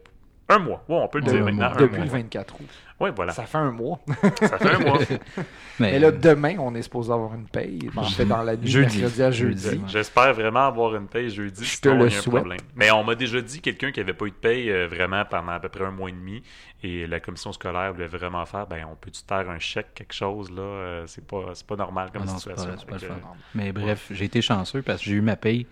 un 0.50 0.59
mois. 0.59 0.83
Ouais, 0.89 0.97
on 0.97 1.09
peut 1.09 1.19
le 1.19 1.25
dire 1.25 1.43
un 1.43 1.45
maintenant. 1.45 1.67
un 1.73 1.77
depuis 1.81 1.97
mois. 1.97 2.05
le 2.05 2.11
24 2.11 2.55
août. 2.61 2.67
Ouais, 3.00 3.11
voilà. 3.15 3.33
Ça 3.33 3.45
fait 3.45 3.59
un 3.59 3.71
mois. 3.71 4.00
Ça 4.41 4.59
fait 4.59 4.75
un 4.75 4.79
mois. 4.81 4.99
Mais, 5.79 5.93
Mais 5.93 5.99
là, 6.00 6.11
demain, 6.11 6.56
on 6.59 6.75
est 6.75 6.83
supposé 6.83 7.12
avoir 7.12 7.33
une 7.35 7.47
paye. 7.47 7.89
En 7.95 8.03
fait, 8.03 8.25
dans 8.25 8.43
la 8.43 8.56
nuit, 8.56 8.67
Jeudi. 8.67 8.99
mercredi 8.99 9.23
à 9.23 9.31
jeudi. 9.31 9.81
J'espère 9.87 10.35
vraiment 10.35 10.67
avoir 10.67 10.97
une 10.97 11.06
paye 11.06 11.31
jeudi. 11.31 11.65
Je 11.65 11.81
te 11.81 11.89
sinon, 11.91 12.03
le 12.03 12.06
il 12.09 12.12
y 12.12 12.15
a 12.17 12.19
un 12.19 12.23
souhaite. 12.23 12.35
problème. 12.37 12.59
Mais 12.75 12.91
on 12.91 13.05
m'a 13.05 13.15
déjà 13.15 13.41
dit 13.41 13.61
quelqu'un 13.61 13.93
qui 13.93 14.00
n'avait 14.00 14.15
pas 14.15 14.25
eu 14.25 14.31
de 14.31 14.35
paye 14.35 14.71
euh, 14.73 14.89
vraiment 14.89 15.25
pendant 15.25 15.53
à 15.53 15.61
peu 15.61 15.69
près 15.69 15.85
un 15.85 15.93
mois 15.93 16.09
et 16.09 16.12
demi. 16.12 16.43
Et 16.83 17.06
la 17.06 17.21
commission 17.21 17.53
scolaire 17.53 17.93
voulait 17.93 18.06
vraiment 18.09 18.45
faire 18.47 18.67
ben 18.67 18.85
on 18.91 18.95
peut-tu 18.97 19.23
te 19.23 19.29
faire 19.29 19.49
un 19.50 19.59
chèque, 19.61 19.95
quelque 19.95 20.15
chose 20.15 20.50
là 20.50 20.62
euh, 20.62 21.05
C'est 21.06 21.25
pas, 21.27 21.50
c'est 21.55 21.67
pas 21.67 21.77
normal 21.77 22.11
comme 22.12 22.23
Ah 22.23 22.33
non, 22.33 22.39
c'est 22.39 22.50
situation. 22.50 22.71
pas- 22.73 22.77
c'est 22.79 22.87
pas 22.87 22.99
Fait 22.99 23.06
le 23.09 23.15
que, 23.15 23.21
fun. 23.21 23.29
Mais 23.55 23.73
bref, 23.73 24.06
j'ai 24.11 24.25
été 24.25 24.41
chanceux 24.43 24.83
parce 24.83 24.99
que 25.00 25.05
j'ai 25.06 25.15
eu 25.17 25.21
ma 25.21 25.37
paye 25.37 25.67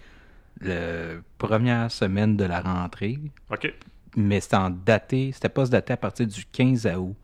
la 0.61 1.15
première 1.39 1.91
semaine 1.91 2.37
de 2.37 2.45
la 2.45 2.61
rentrée. 2.61 3.19
OK. 3.51 3.73
Mais 4.17 4.41
c'était 4.41 4.57
en 4.57 4.71
daté, 4.71 5.31
c'était 5.33 5.49
pas 5.51 5.67
daté 5.67 5.93
à 5.93 5.97
partir 5.97 6.27
du 6.27 6.45
15 6.47 6.87
août. 6.97 7.15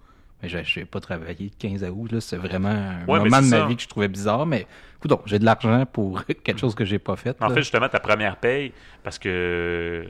Mais 0.43 0.49
je 0.49 0.81
n'ai 0.81 0.85
pas 0.85 1.01
travaillé 1.01 1.45
le 1.45 1.51
15 1.59 1.85
août. 1.85 2.13
Là, 2.13 2.21
c'est 2.21 2.37
vraiment 2.37 2.69
un 2.69 3.05
Ouais, 3.07 3.19
moment 3.21 3.41
de 3.41 3.47
ma 3.47 3.67
vie 3.67 3.77
que 3.77 3.83
je 3.83 3.89
trouvais 3.89 4.09
bizarre. 4.09 4.45
Mais 4.45 4.67
écoute, 4.99 5.19
j'ai 5.27 5.39
de 5.39 5.45
l'argent 5.45 5.87
pour 5.87 6.25
quelque 6.45 6.59
chose 6.59 6.75
que 6.75 6.85
j'ai 6.85 6.99
pas 6.99 7.17
fait. 7.17 7.41
En 7.41 7.49
là. 7.49 7.55
fait, 7.55 7.61
justement, 7.63 7.89
ta 7.89 8.01
première 8.01 8.37
paye, 8.37 8.73
parce 9.05 9.19
que 9.19 10.07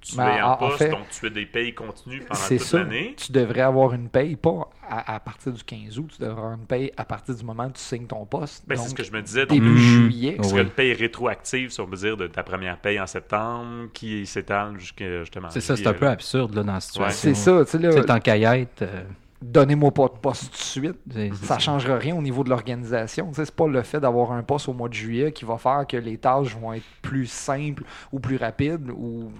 tu 0.00 0.16
Ben, 0.16 0.28
es 0.28 0.40
en- 0.42 0.48
en 0.48 0.52
en 0.52 0.56
poste, 0.56 0.78
fait, 0.78 0.90
donc 0.90 1.08
tu 1.10 1.26
as 1.26 1.30
des 1.30 1.46
payes 1.46 1.74
continues 1.74 2.20
pendant 2.20 2.40
toute 2.40 2.58
ça. 2.60 2.78
l'année. 2.78 3.14
Tu 3.16 3.32
devrais 3.32 3.60
avoir 3.60 3.92
une 3.92 4.08
paye, 4.08 4.36
pas 4.36 4.68
à, 4.88 5.14
à 5.14 5.20
partir 5.20 5.52
du 5.52 5.62
15 5.62 5.98
août, 5.98 6.10
tu 6.16 6.20
devrais 6.22 6.38
avoir 6.38 6.54
une 6.54 6.66
paye 6.66 6.90
à 6.96 7.04
partir 7.04 7.34
du 7.34 7.44
moment 7.44 7.66
où 7.66 7.70
tu 7.70 7.80
signes 7.80 8.06
ton 8.06 8.24
poste. 8.26 8.64
Ben, 8.66 8.76
c'est 8.76 8.88
ce 8.88 8.94
que 8.94 9.04
je 9.04 9.12
me 9.12 9.22
disais. 9.22 9.46
Donc, 9.46 9.56
Début 9.58 9.70
Mhm. 9.70 9.76
juillet. 9.78 10.36
Oh, 10.38 10.42
ce 10.42 10.48
serait 10.50 10.60
oui. 10.62 10.66
une 10.66 10.72
paye 10.72 10.92
rétroactive, 10.94 11.70
si 11.70 11.80
on 11.80 11.86
veut 11.86 11.96
dire, 11.96 12.16
de 12.16 12.26
ta 12.26 12.42
première 12.42 12.78
paye 12.78 12.98
en 13.00 13.06
septembre, 13.06 13.88
qui 13.92 14.26
s'étale 14.26 14.78
jusqu'à 14.78 15.20
justement. 15.20 15.50
C'est 15.50 15.60
ça, 15.60 15.76
c'est 15.76 15.86
un 15.86 15.92
peu 15.94 16.08
absurde 16.08 16.54
là, 16.54 16.62
dans 16.62 16.72
la 16.74 16.80
situation. 16.80 17.12
C'est 17.12 17.34
ça, 17.34 17.64
tu 17.64 17.70
sais, 17.70 17.78
là, 17.78 17.90
C'est 17.92 18.38
y 18.38 18.44
être, 18.44 18.82
euh, 18.82 19.02
donnez-moi 19.42 19.90
pas 19.92 20.04
de 20.08 20.18
poste 20.20 20.44
tout 20.46 20.50
de 20.50 20.56
suite. 20.56 20.96
c'est- 21.10 21.30
c'est 21.34 21.46
Ça 21.46 21.58
changera 21.58 21.96
rien 21.96 22.14
au 22.16 22.22
niveau 22.22 22.44
de 22.44 22.50
l'organisation. 22.50 23.30
C'est 23.32 23.50
pas 23.54 23.66
le 23.68 23.82
fait 23.82 24.00
d'avoir 24.00 24.32
un 24.32 24.42
poste 24.42 24.68
au 24.68 24.72
mois 24.72 24.88
de 24.88 24.94
juillet 24.94 25.32
qui 25.32 25.44
va 25.44 25.56
faire 25.58 25.86
que 25.88 25.96
les 25.96 26.18
tâches 26.18 26.54
vont 26.56 26.72
être 26.72 26.84
plus 27.02 27.26
simples 27.26 27.82
ou 28.12 28.20
plus 28.20 28.36
rapides 28.36 28.90
ou 28.94 29.30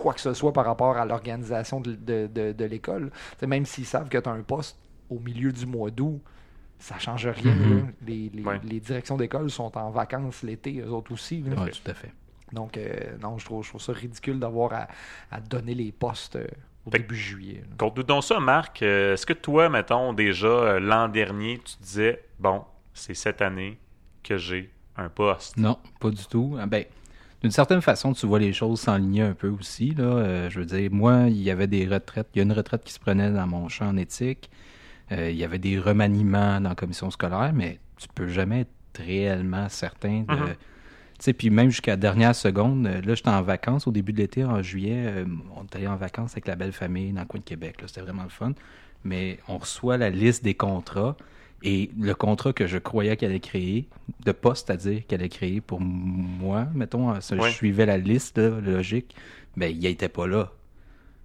quoi 0.00 0.14
que 0.14 0.20
ce 0.20 0.34
soit 0.34 0.52
par 0.52 0.64
rapport 0.64 0.96
à 0.96 1.04
l'organisation 1.04 1.80
de, 1.80 1.94
de- 1.94 2.26
de- 2.32 2.52
de 2.52 2.64
l'école. 2.64 3.10
Même 3.46 3.64
s'ils 3.66 3.86
savent 3.86 4.08
que 4.08 4.18
tu 4.18 4.28
as 4.28 4.32
un 4.32 4.42
poste 4.42 4.78
au 5.08 5.18
milieu 5.18 5.52
du 5.52 5.66
mois 5.66 5.90
d'août, 5.90 6.20
ça 6.78 6.98
change 6.98 7.26
rien. 7.26 7.54
Mhm. 7.54 7.76
là. 7.78 7.82
Les, 8.06 8.30
les- 8.34 8.42
Ouais. 8.42 8.60
les 8.64 8.80
directions 8.80 9.16
d'école 9.16 9.50
sont 9.50 9.76
en 9.76 9.90
vacances 9.90 10.42
l'été, 10.42 10.80
eux 10.80 10.90
autres 10.90 11.12
aussi. 11.12 11.42
Ouais, 11.46 11.70
tout 11.70 11.90
à 11.90 11.94
fait. 11.94 12.12
Donc, 12.52 12.76
euh, 12.76 13.16
non, 13.22 13.38
je 13.38 13.44
trouve, 13.44 13.62
je 13.64 13.68
trouve 13.68 13.80
ça 13.82 13.92
ridicule 13.92 14.38
d'avoir 14.40 14.72
à, 14.72 14.88
à 15.30 15.40
donner 15.40 15.74
les 15.74 15.92
postes 15.92 16.36
euh, 16.36 16.46
au 16.86 16.90
Fait 16.90 16.98
début 16.98 17.14
juillet. 17.14 17.62
là. 17.68 17.76
Compte 17.78 18.00
donc 18.00 18.24
ça, 18.24 18.40
Marc. 18.40 18.82
euh, 18.82 19.12
Est-ce 19.14 19.24
que 19.26 19.34
toi, 19.34 19.68
mettons, 19.68 20.12
déjà 20.12 20.48
euh, 20.48 20.80
l'an 20.80 21.08
dernier, 21.08 21.58
tu 21.58 21.74
disais, 21.80 22.24
bon, 22.40 22.64
c'est 22.94 23.14
cette 23.14 23.40
année 23.42 23.78
que 24.24 24.36
j'ai 24.36 24.70
un 24.96 25.08
poste? 25.08 25.56
Non, 25.58 25.78
pas 26.00 26.10
du 26.10 26.24
tout. 26.26 26.56
Ah, 26.58 26.66
Ben, 26.66 26.84
d'une 27.42 27.50
certaine 27.50 27.80
façon, 27.80 28.12
tu 28.12 28.26
vois 28.26 28.38
les 28.38 28.52
choses 28.52 28.80
s'enligner 28.80 29.22
un 29.22 29.34
peu 29.34 29.48
aussi. 29.48 29.94
Là. 29.94 30.04
Euh, 30.04 30.50
je 30.50 30.60
veux 30.60 30.66
dire, 30.66 30.90
moi, 30.92 31.24
il 31.28 31.40
y 31.40 31.50
avait 31.50 31.66
des 31.66 31.86
retraites. 31.86 32.28
Il 32.34 32.38
y 32.38 32.40
a 32.40 32.44
une 32.44 32.52
retraite 32.52 32.84
qui 32.84 32.92
se 32.92 33.00
prenait 33.00 33.30
dans 33.30 33.46
mon 33.46 33.68
champ 33.68 33.88
en 33.88 33.96
éthique. 33.96 34.50
Euh, 35.12 35.30
il 35.30 35.36
y 35.36 35.44
avait 35.44 35.58
des 35.58 35.78
remaniements 35.78 36.60
dans 36.60 36.68
la 36.68 36.74
commission 36.74 37.10
scolaire, 37.10 37.52
mais 37.54 37.78
tu 37.96 38.08
peux 38.14 38.28
jamais 38.28 38.60
être 38.60 38.70
réellement 38.98 39.68
certain 39.68 40.24
de. 40.28 40.34
Mhm. 40.34 40.54
Tu 41.18 41.24
sais, 41.24 41.32
puis 41.34 41.50
même 41.50 41.68
jusqu'à 41.68 41.92
la 41.92 41.96
dernière 41.96 42.34
seconde, 42.34 42.86
euh, 42.86 43.02
là, 43.02 43.14
j'étais 43.14 43.28
en 43.28 43.42
vacances 43.42 43.86
au 43.86 43.92
début 43.92 44.12
de 44.12 44.18
l'été, 44.18 44.42
en 44.44 44.62
juillet. 44.62 45.04
euh, 45.06 45.26
on 45.54 45.64
est 45.64 45.76
allé 45.76 45.86
en 45.86 45.96
vacances 45.96 46.32
avec 46.32 46.46
la 46.46 46.56
belle 46.56 46.72
famille 46.72 47.12
dans 47.12 47.20
le 47.20 47.26
coin 47.26 47.40
de 47.40 47.44
Québec. 47.44 47.76
C'était 47.86 48.00
vraiment 48.00 48.22
le 48.22 48.30
fun. 48.30 48.52
Mais 49.04 49.38
on 49.48 49.58
reçoit 49.58 49.98
la 49.98 50.08
liste 50.08 50.44
des 50.44 50.54
contrats. 50.54 51.16
Et 51.62 51.90
le 51.98 52.14
contrat 52.14 52.52
que 52.52 52.66
je 52.66 52.78
croyais 52.78 53.16
qu'elle 53.16 53.30
allait 53.30 53.40
créer, 53.40 53.86
de 54.24 54.32
poste, 54.32 54.66
c'est-à-dire 54.66 55.06
qu'elle 55.06 55.20
allait 55.20 55.28
créer 55.28 55.60
pour 55.60 55.80
moi, 55.80 56.66
mettons, 56.74 57.10
Ouais. 57.12 57.20
je 57.20 57.48
suivais 57.50 57.84
la 57.86 57.98
liste 57.98 58.38
là, 58.38 58.60
logique, 58.60 59.14
ben, 59.56 59.70
il 59.70 59.80
n'était 59.80 60.08
pas 60.08 60.26
là. 60.26 60.52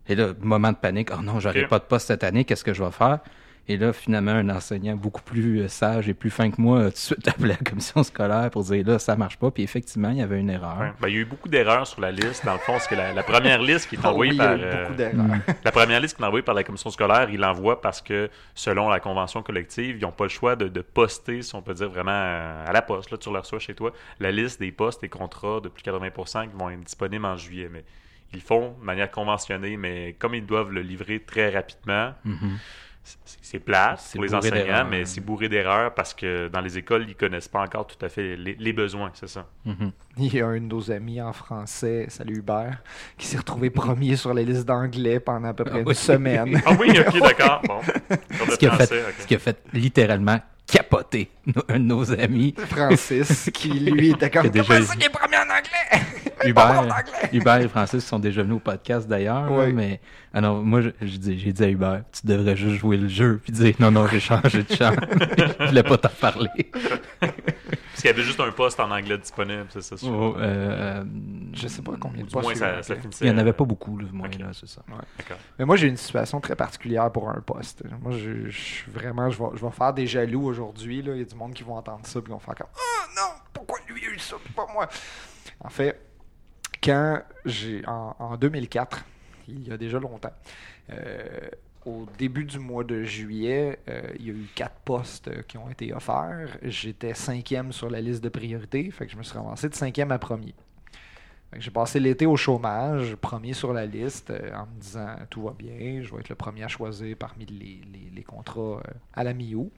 Et 0.07 0.15
là, 0.15 0.33
moment 0.41 0.71
de 0.71 0.77
panique, 0.77 1.09
oh 1.17 1.21
non, 1.21 1.39
j'aurai 1.39 1.67
pas 1.67 1.79
de 1.79 1.85
poste 1.85 2.07
cette 2.07 2.23
année, 2.23 2.43
qu'est-ce 2.45 2.63
que 2.63 2.73
je 2.73 2.83
vais 2.83 2.91
faire? 2.91 3.19
Et 3.67 3.77
là, 3.77 3.93
finalement, 3.93 4.31
un 4.31 4.49
enseignant 4.49 4.95
beaucoup 4.95 5.23
plus 5.23 5.61
euh, 5.61 5.67
sage 5.67 6.07
et 6.07 6.13
plus 6.13 6.29
fin 6.29 6.51
que 6.51 6.61
moi 6.61 6.81
a 6.81 6.83
tout 6.85 6.89
de 6.91 6.95
suite 6.97 7.27
appelé 7.27 7.49
la 7.49 7.55
commission 7.55 8.03
scolaire 8.03 8.51
pour 8.51 8.63
dire 8.63 8.85
là, 8.85 8.99
ça 8.99 9.15
marche 9.15 9.37
pas. 9.37 9.49
Puis 9.49 9.63
effectivement, 9.63 10.11
il 10.11 10.17
y 10.17 10.21
avait 10.21 10.39
une 10.39 10.51
erreur. 10.51 10.77
Ouais. 10.79 10.91
Ben, 11.01 11.07
il 11.07 11.15
y 11.15 11.17
a 11.17 11.21
eu 11.21 11.25
beaucoup 11.25 11.49
d'erreurs 11.49 11.87
sur 11.87 11.99
la 11.99 12.11
liste. 12.11 12.45
Dans 12.45 12.53
le 12.53 12.59
fond, 12.59 12.77
c'est 12.79 12.89
que 12.89 12.95
la, 12.95 13.11
la 13.13 13.23
première 13.23 13.59
liste 13.61 13.89
qui 13.89 13.95
est 13.95 13.99
Oh 14.03 14.09
envoyée 14.09 14.33
oui, 14.33 14.37
il 14.37 14.39
y 14.39 14.45
a 14.45 14.47
par 14.49 14.57
eu 14.57 14.61
euh, 14.63 14.81
beaucoup 14.83 14.95
d'erreurs. 14.95 15.39
la 15.63 15.71
première 15.71 15.99
liste 15.99 16.15
qui 16.15 16.21
est 16.21 16.25
envoyée 16.25 16.43
par 16.43 16.53
la 16.53 16.63
commission 16.63 16.91
scolaire, 16.91 17.27
il 17.31 17.39
l'envoie 17.39 17.81
parce 17.81 18.01
que 18.03 18.29
selon 18.53 18.87
la 18.87 18.99
convention 18.99 19.41
collective, 19.41 19.97
ils 19.97 20.01
n'ont 20.03 20.11
pas 20.11 20.25
le 20.25 20.29
choix 20.29 20.55
de, 20.55 20.67
de 20.67 20.81
poster, 20.81 21.41
si 21.41 21.55
on 21.55 21.63
peut 21.63 21.73
dire 21.73 21.89
vraiment 21.89 22.11
euh, 22.13 22.65
à 22.67 22.71
la 22.71 22.83
poste. 22.83 23.09
Là, 23.09 23.17
tu 23.17 23.31
le 23.33 23.39
reçois 23.39 23.57
chez 23.57 23.73
toi, 23.73 23.91
la 24.19 24.31
liste 24.31 24.59
des 24.59 24.71
postes 24.71 25.03
et 25.03 25.09
contrats 25.09 25.59
de 25.59 25.69
plus 25.69 25.81
de 25.81 25.89
80% 25.91 26.49
qui 26.51 26.55
vont 26.55 26.69
être 26.69 26.81
disponibles 26.83 27.25
en 27.25 27.35
juillet. 27.35 27.69
Mais 27.73 27.83
ils 28.31 28.35
le 28.37 28.41
font 28.45 28.75
de 28.79 28.85
manière 28.85 29.09
conventionnée, 29.09 29.75
mais 29.75 30.15
comme 30.19 30.35
ils 30.35 30.45
doivent 30.45 30.71
le 30.71 30.81
livrer 30.81 31.19
très 31.19 31.49
rapidement, 31.49 32.13
Mhm. 32.25 32.37
c'est- 32.41 32.84
c'est 33.05 33.19
C'est 33.41 33.59
pour 34.15 34.23
les 34.23 34.33
enseignants, 34.33 34.85
mais 34.89 35.05
c'est 35.05 35.21
bourré 35.21 35.47
d'erreurs 35.49 35.93
parce 35.93 36.13
que 36.13 36.47
dans 36.47 36.61
les 36.61 36.77
écoles, 36.77 37.05
ils 37.07 37.15
connaissent 37.15 37.47
pas 37.47 37.61
encore 37.61 37.85
tout 37.87 38.03
à 38.03 38.09
fait 38.09 38.35
les, 38.35 38.55
les 38.55 38.73
besoins, 38.73 39.11
c'est 39.13 39.29
ça. 39.29 39.45
Mhm. 39.65 39.91
Il 40.17 40.33
y 40.33 40.41
a 40.41 40.47
un 40.47 40.55
de 40.55 40.59
nos 40.65 40.91
amis 40.91 41.21
en 41.21 41.31
français, 41.33 42.07
salut 42.09 42.37
Hubert, 42.39 42.81
qui 43.17 43.27
s'est 43.27 43.37
retrouvé 43.37 43.69
premier 43.69 44.15
sur 44.15 44.33
la 44.33 44.41
liste 44.41 44.65
d'anglais 44.65 45.19
pendant 45.19 45.49
à 45.49 45.53
peu 45.53 45.63
près 45.63 45.77
Ah 45.77 45.81
une 45.81 45.87
oui. 45.87 45.95
semaine. 45.95 46.61
Ah 46.65 46.71
oui, 46.79 46.89
ok, 46.99 47.19
d'accord. 47.21 47.61
Bon. 47.67 47.81
Ce 48.49 48.57
qui 48.57 48.65
a 48.67 48.71
fait, 48.77 49.03
ce 49.19 49.27
qui 49.27 49.35
a 49.35 49.39
fait 49.39 49.57
littéralement 49.73 50.39
capoter 50.67 51.29
un 51.69 51.79
de 51.79 51.83
nos 51.85 52.11
amis. 52.19 52.55
Francis, 52.57 53.51
qui 53.53 53.69
lui 53.69 54.09
était 54.11 54.29
comme 54.31 54.49
Comment 54.49 54.63
ça 54.63 54.95
qu'il 54.95 55.05
est 55.05 55.09
premier 55.09 55.37
en 55.37 55.41
anglais 55.43 56.05
Hubert, 57.33 57.57
et 57.61 57.67
Francis 57.67 58.05
sont 58.05 58.19
déjà 58.19 58.43
venus 58.43 58.57
au 58.57 58.59
podcast 58.59 59.07
d'ailleurs, 59.07 59.51
Oui. 59.51 59.73
mais 59.73 60.01
ah 60.33 60.41
non, 60.41 60.61
moi 60.61 60.81
je- 60.81 60.89
je 61.01 61.17
dis- 61.17 61.39
j'ai 61.39 61.53
dit 61.53 61.63
à 61.63 61.69
Hubert, 61.69 62.03
tu 62.11 62.27
devrais 62.27 62.55
juste 62.55 62.75
jouer 62.77 62.97
le 62.97 63.07
jeu 63.07 63.39
puis 63.43 63.53
dire 63.53 63.73
non 63.79 63.91
non 63.91 64.05
j'ai 64.07 64.19
changé 64.19 64.63
de 64.63 64.73
champ, 64.75 64.91
je 65.59 65.67
voulais 65.67 65.83
pas 65.83 65.97
t'en 65.97 66.09
parler. 66.09 66.49
Parce 67.19 68.01
qu'il 68.01 68.05
y 68.05 68.13
avait 68.13 68.23
juste 68.23 68.39
un 68.41 68.51
poste 68.51 68.79
en 68.79 68.91
anglais 68.91 69.17
disponible, 69.17 69.65
c'est 69.69 69.81
ça. 69.81 69.95
sûr. 69.97 70.09
Oh, 70.11 70.35
euh, 70.37 71.03
Je 71.53 71.67
sais 71.67 71.81
pas 71.81 71.93
combien 71.99 72.23
de 72.25 72.29
postes 72.29 72.43
moins, 72.43 72.53
il 72.53 72.57
y 72.57 72.59
ça, 72.59 72.67
a, 72.77 72.83
ça 72.83 72.93
ok. 72.93 73.01
finissait. 73.01 73.25
Il 73.25 73.27
y 73.29 73.31
en 73.31 73.37
avait 73.37 73.51
euh, 73.51 73.53
pas 73.53 73.63
beaucoup 73.63 73.97
là, 73.97 74.07
moins 74.11 74.27
là, 74.27 74.47
c'est 74.53 74.67
ça. 74.67 74.81
Mais 75.57 75.63
moi, 75.65 75.77
j'ai 75.77 75.87
une 75.87 75.95
situation 75.97 76.41
très 76.41 76.55
particulière 76.57 77.09
pour 77.11 77.29
un 77.29 77.39
poste. 77.39 77.83
Moi, 78.01 78.11
je, 78.11 78.49
vraiment, 78.91 79.29
je 79.29 79.39
vais, 79.39 79.49
je 79.55 79.65
vais 79.65 79.71
faire 79.71 79.93
des 79.93 80.07
jaloux 80.07 80.43
aujourd'hui. 80.45 81.01
là. 81.01 81.13
Il 81.13 81.19
y 81.19 81.21
a 81.21 81.25
du 81.25 81.35
monde 81.35 81.53
qui 81.53 81.63
vont 81.63 81.75
entendre 81.77 82.01
ça 82.03 82.19
et 82.19 82.21
qui 82.23 82.29
vont 82.29 82.39
faire 82.39 82.55
comme 82.55 82.67
Ah 82.75 83.07
non, 83.15 83.39
pourquoi 83.53 83.77
lui 83.87 84.01
a 84.05 84.09
eu 84.13 84.19
ça, 84.19 84.35
puis 84.43 84.53
pas 84.53 84.67
moi 84.73 84.87
En 85.61 85.69
fait, 85.69 85.97
quand 86.85 87.23
j'ai 87.45 87.83
en, 87.87 88.15
en 88.19 88.37
2004, 88.37 89.03
il 89.47 89.67
y 89.67 89.71
a 89.71 89.77
déjà 89.77 89.99
longtemps, 89.99 90.33
euh, 90.91 91.49
au 91.85 92.05
début 92.17 92.45
du 92.45 92.59
mois 92.59 92.83
de 92.83 93.03
juillet, 93.03 93.79
euh, 93.89 94.01
il 94.19 94.25
y 94.25 94.29
a 94.29 94.33
eu 94.33 94.47
quatre 94.55 94.79
postes 94.85 95.27
euh, 95.27 95.41
qui 95.47 95.57
ont 95.57 95.69
été 95.69 95.93
offerts. 95.93 96.57
J'étais 96.63 97.13
cinquième 97.13 97.71
sur 97.71 97.89
la 97.89 98.01
liste 98.01 98.23
de 98.23 98.29
priorité, 98.29 98.89
fait 98.91 99.05
que 99.05 99.11
je 99.11 99.17
me 99.17 99.23
suis 99.23 99.37
ramassé 99.37 99.69
de 99.69 99.75
cinquième 99.75 100.11
à 100.11 100.19
premier. 100.19 100.53
J'ai 101.57 101.71
passé 101.71 101.99
l'été 101.99 102.25
au 102.25 102.35
chômage, 102.35 103.15
premier 103.15 103.53
sur 103.53 103.71
la 103.71 103.85
liste, 103.85 104.31
en 104.31 104.65
me 104.65 104.79
disant 104.79 105.15
tout 105.29 105.43
va 105.43 105.53
bien, 105.57 106.01
je 106.03 106.13
vais 106.13 106.19
être 106.19 106.29
le 106.29 106.35
premier 106.35 106.63
à 106.63 106.67
choisir 106.67 107.15
parmi 107.17 107.45
les, 107.45 108.23
contrats 108.23 108.83
à 109.13 109.23
la 109.23 109.33
mi-août. 109.33 109.71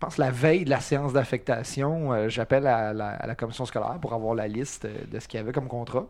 Je 0.00 0.06
pense 0.06 0.16
la 0.16 0.30
veille 0.30 0.64
de 0.64 0.70
la 0.70 0.80
séance 0.80 1.12
d'affectation, 1.12 2.14
euh, 2.14 2.30
j'appelle 2.30 2.66
à 2.66 2.94
la, 2.94 3.10
à 3.10 3.26
la 3.26 3.34
commission 3.34 3.66
scolaire 3.66 3.98
pour 4.00 4.14
avoir 4.14 4.34
la 4.34 4.48
liste 4.48 4.86
euh, 4.86 5.04
de 5.04 5.20
ce 5.20 5.28
qu'il 5.28 5.36
y 5.36 5.40
avait 5.42 5.52
comme 5.52 5.68
contrat. 5.68 6.06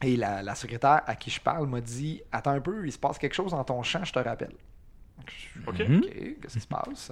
Et 0.00 0.16
la, 0.16 0.44
la 0.44 0.54
secrétaire 0.54 1.02
à 1.04 1.16
qui 1.16 1.28
je 1.28 1.40
parle 1.40 1.66
m'a 1.66 1.80
dit 1.80 2.22
Attends 2.30 2.52
un 2.52 2.60
peu, 2.60 2.86
il 2.86 2.92
se 2.92 3.00
passe 3.00 3.18
quelque 3.18 3.34
chose 3.34 3.50
dans 3.50 3.64
ton 3.64 3.82
champ, 3.82 4.04
je 4.04 4.12
te 4.12 4.18
rappelle. 4.20 4.54
Donc, 5.18 5.28
je 5.28 5.34
suis, 5.34 5.60
Ok. 5.66 5.80
Mhm. 5.80 5.96
OK, 5.98 6.10
qu'est-ce 6.40 6.54
qui 6.54 6.60
se 6.60 6.68
passe? 6.68 7.10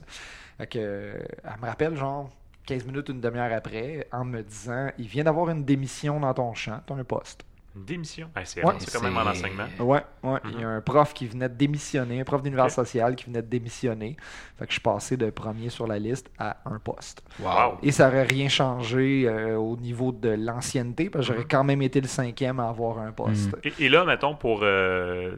Fait 0.56 0.68
que, 0.68 0.78
euh, 0.78 1.18
elle 1.42 1.60
me 1.60 1.66
rappelle, 1.66 1.96
genre, 1.96 2.30
15 2.66 2.84
minutes, 2.86 3.08
une 3.08 3.20
demi-heure 3.20 3.52
après, 3.52 4.06
en 4.12 4.24
me 4.24 4.42
disant 4.42 4.92
Il 4.98 5.08
vient 5.08 5.24
d'avoir 5.24 5.50
une 5.50 5.64
démission 5.64 6.20
dans 6.20 6.32
ton 6.32 6.54
champ, 6.54 6.80
tu 6.86 6.92
as 6.92 6.96
un 6.96 7.02
poste. 7.02 7.44
Démission. 7.86 8.30
Ah, 8.34 8.44
c'est 8.44 8.64
Ouais. 8.64 8.74
quand 8.92 9.02
même 9.02 9.16
en 9.16 9.26
enseignement. 9.26 9.64
Ouais, 9.80 10.02
ouais. 10.22 10.38
Il 10.44 10.50
y 10.52 10.56
Mhm. 10.56 10.64
a 10.64 10.68
un 10.68 10.80
prof 10.80 11.12
qui 11.14 11.26
venait 11.26 11.48
de 11.48 11.54
démissionner, 11.54 12.20
un 12.20 12.24
prof 12.24 12.42
d'univers 12.42 12.64
Ok. 12.66 12.70
social 12.72 13.16
qui 13.16 13.26
venait 13.26 13.42
de 13.42 13.46
démissionner. 13.48 14.16
Fait 14.58 14.64
que 14.64 14.70
je 14.70 14.74
suis 14.74 14.80
passé 14.80 15.16
de 15.16 15.30
premier 15.30 15.68
sur 15.70 15.86
la 15.86 15.98
liste 15.98 16.30
à 16.38 16.56
un 16.66 16.78
poste. 16.78 17.22
Wow. 17.40 17.78
Et 17.82 17.92
ça 17.92 18.08
aurait 18.08 18.24
rien 18.24 18.48
changé 18.48 19.26
euh, 19.28 19.56
au 19.56 19.76
niveau 19.76 20.12
de 20.12 20.30
l'ancienneté, 20.30 21.10
parce 21.10 21.26
que 21.26 21.32
j'aurais 21.32 21.44
Mhm. 21.44 21.50
quand 21.50 21.64
même 21.64 21.82
été 21.82 22.00
le 22.00 22.08
cinquième 22.08 22.60
à 22.60 22.68
avoir 22.68 22.98
un 22.98 23.12
poste. 23.12 23.50
Et, 23.64 23.72
et 23.78 23.88
là, 23.88 24.04
mettons, 24.04 24.34
pour. 24.34 24.60
euh, 24.62 25.36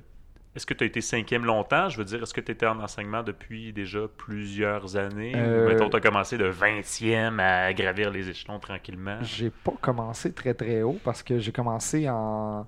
est-ce 0.56 0.66
que 0.66 0.74
tu 0.74 0.84
as 0.84 0.86
été 0.86 1.00
cinquième 1.00 1.44
longtemps? 1.44 1.88
Je 1.88 1.96
veux 1.96 2.04
dire, 2.04 2.22
est-ce 2.22 2.34
que 2.34 2.40
tu 2.40 2.50
étais 2.52 2.66
en 2.66 2.80
enseignement 2.80 3.22
depuis 3.22 3.72
déjà 3.72 4.00
plusieurs 4.16 4.96
années? 4.96 5.32
Euh, 5.36 5.64
Ou 5.64 5.68
mettons, 5.68 5.88
tu 5.88 5.96
as 5.96 6.00
commencé 6.00 6.38
de 6.38 6.50
20e 6.50 7.38
à 7.38 7.72
gravir 7.72 8.10
les 8.10 8.28
échelons 8.28 8.58
tranquillement? 8.58 9.18
J'ai 9.22 9.50
pas 9.50 9.72
commencé 9.80 10.32
très 10.32 10.54
très 10.54 10.82
haut 10.82 10.98
parce 11.04 11.22
que 11.22 11.38
j'ai 11.38 11.52
commencé 11.52 12.08
en, 12.08 12.66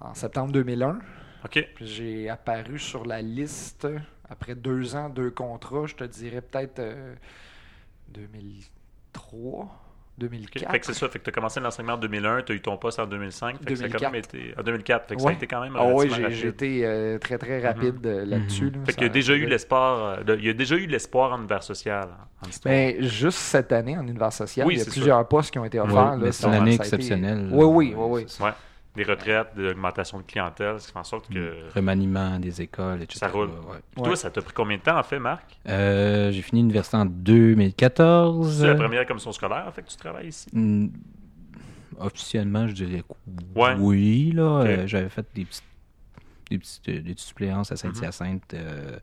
en 0.00 0.14
septembre 0.14 0.52
2001. 0.52 0.98
OK. 1.44 1.68
Puis 1.74 1.86
j'ai 1.86 2.28
apparu 2.28 2.78
sur 2.78 3.04
la 3.04 3.22
liste 3.22 3.86
après 4.30 4.54
deux 4.54 4.94
ans, 4.94 5.08
deux 5.08 5.30
contrats, 5.30 5.86
je 5.86 5.94
te 5.94 6.04
dirais 6.04 6.42
peut-être 6.42 6.78
euh, 6.80 7.14
2003, 8.08 9.68
OK. 10.26 10.30
2004. 10.30 10.70
Fait 10.72 10.80
que 10.80 10.86
c'est 10.86 10.94
ça. 10.94 11.08
Fait 11.08 11.18
que 11.18 11.24
tu 11.24 11.30
as 11.30 11.32
commencé 11.32 11.60
l'enseignement 11.60 11.94
en 11.94 11.98
2001, 11.98 12.42
tu 12.42 12.52
as 12.52 12.54
eu 12.56 12.60
ton 12.60 12.76
poste 12.76 12.98
en 12.98 13.06
2005. 13.06 13.58
Fait 13.58 13.64
que 13.64 13.74
ça 13.76 13.84
a 13.84 13.88
quand 13.88 14.00
même 14.10 14.22
2004. 14.22 14.34
été. 14.34 14.54
En 14.58 14.62
2004. 14.62 15.08
Fait 15.08 15.14
que 15.14 15.20
ça 15.20 15.26
a 15.26 15.30
Ouais. 15.30 15.36
été 15.36 15.46
quand 15.46 15.60
même. 15.60 15.74
Ah 15.78 15.86
oui, 15.86 16.10
j'ai 16.30 16.48
été 16.48 16.84
euh, 16.84 17.18
très 17.18 17.38
très 17.38 17.60
rapide 17.66 18.04
euh, 18.06 18.24
là-dessus. 18.26 18.70
là. 18.70 18.78
Fait 18.86 18.92
qu'il 18.92 19.02
y 19.04 19.06
a 19.06 19.08
déjà 19.10 19.34
eu 19.34 19.46
l'espoir. 19.46 20.18
euh, 20.28 20.36
Il 20.38 20.44
y 20.44 20.50
a 20.50 20.52
déjà 20.54 20.76
eu 20.76 20.86
l'espoir 20.86 21.32
en 21.32 21.38
univers 21.38 21.62
social. 21.62 22.08
En 22.44 22.48
histoire. 22.48 22.72
Ben, 22.74 23.02
juste 23.02 23.38
cette 23.38 23.72
année 23.72 23.96
en 23.96 24.06
univers 24.06 24.32
social, 24.32 24.66
Oui, 24.66 24.74
il 24.74 24.78
y 24.78 24.82
a 24.82 24.84
plusieurs 24.84 25.26
postes 25.28 25.50
qui 25.50 25.58
ont 25.58 25.64
été 25.64 25.78
Ouais, 25.80 25.86
offerts. 25.86 26.16
mais 26.16 26.26
là, 26.26 26.32
c'est 26.32 26.46
une 26.46 26.54
année 26.54 26.74
été- 26.74 26.82
exceptionnelle. 26.82 27.48
Oui, 27.50 27.64
oui, 27.64 27.94
oui, 27.96 28.22
oui. 28.22 28.26
Ouais. 28.44 28.50
Des 28.96 29.04
retraites, 29.04 29.54
de 29.56 29.62
l'augmentation 29.64 30.18
de 30.18 30.24
clientèle, 30.24 30.80
ce 30.80 30.86
qui 30.88 30.92
fait 30.92 30.98
en 30.98 31.04
sorte 31.04 31.28
que. 31.32 31.72
Remaniement 31.74 32.38
des 32.40 32.60
écoles, 32.62 33.02
etc. 33.02 33.20
Ça 33.20 33.28
roule. 33.28 33.48
ouais. 33.48 33.78
Puis 33.92 34.00
Ouais. 34.02 34.08
Toi, 34.08 34.16
ça 34.16 34.30
t'a 34.30 34.42
pris 34.42 34.52
combien 34.54 34.76
de 34.76 34.82
temps, 34.82 34.98
en 34.98 35.02
fait, 35.04 35.18
Marc? 35.20 35.44
Euh, 35.68 36.32
j'ai 36.32 36.42
fini 36.42 36.62
l'université 36.62 36.96
en 36.96 37.04
2014. 37.06 38.58
C'est 38.60 38.66
la 38.66 38.74
première 38.74 39.06
commission 39.06 39.30
scolaire, 39.32 39.64
en 39.68 39.72
fait, 39.72 39.82
que 39.82 39.90
tu 39.90 39.96
travailles 39.96 40.28
ici? 40.28 40.46
Hmm, 40.52 40.88
Officiellement, 42.00 42.68
je 42.68 42.74
dirais 42.74 43.02
Ouais. 43.56 43.74
oui. 43.78 44.32
Là. 44.32 44.62
Euh, 44.62 44.86
j'avais 44.86 45.08
fait 45.08 45.26
des 45.34 45.44
petites, 45.44 45.64
des 46.50 46.58
petites, 46.58 46.88
euh, 46.88 46.92
des 46.94 47.00
petites 47.14 47.18
suppléances 47.20 47.72
à 47.72 47.76
Saint-Hyacinthe, 47.76 48.54
euh, 48.54 48.98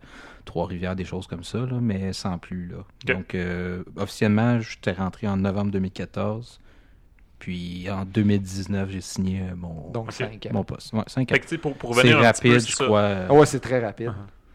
Trois-Rivières, 0.46 0.96
des 0.96 1.04
choses 1.06 1.28
comme 1.28 1.44
ça, 1.44 1.60
là, 1.60 1.80
mais 1.82 2.14
sans 2.14 2.38
plus. 2.38 2.68
Là. 2.68 2.78
Donc, 3.14 3.36
euh, 3.36 3.84
officiellement, 3.98 4.60
j'étais 4.62 4.94
rentré 4.94 5.28
en 5.28 5.36
novembre 5.38 5.72
2014. 5.72 6.60
Puis 7.40 7.88
en 7.90 8.06
2019, 8.06 8.90
j'ai 8.90 9.02
signé 9.02 9.42
euh, 9.42 9.56
mon, 9.56 9.90
Donc. 9.92 10.12
5 10.12 10.48
mon 10.52 10.64
poste. 10.64 10.94
Ouais, 10.94 11.04
cinq 11.08 11.32
ans. 11.32 11.36
Fait 11.36 11.40
que, 11.42 11.56
pour, 11.58 11.76
pour 11.76 11.94
C'est 11.96 12.02
revenir 12.02 12.20
un 12.20 12.32
petit 12.32 12.42
peu 12.44 12.48
rapide, 12.50 12.62
sur 12.62 12.72
je 12.72 12.76
ça. 12.78 12.86
crois. 12.86 13.10
Ah 13.30 13.34
ouais, 13.34 13.46
c'est 13.46 13.60
très 13.60 13.84
rapide. 13.86 14.14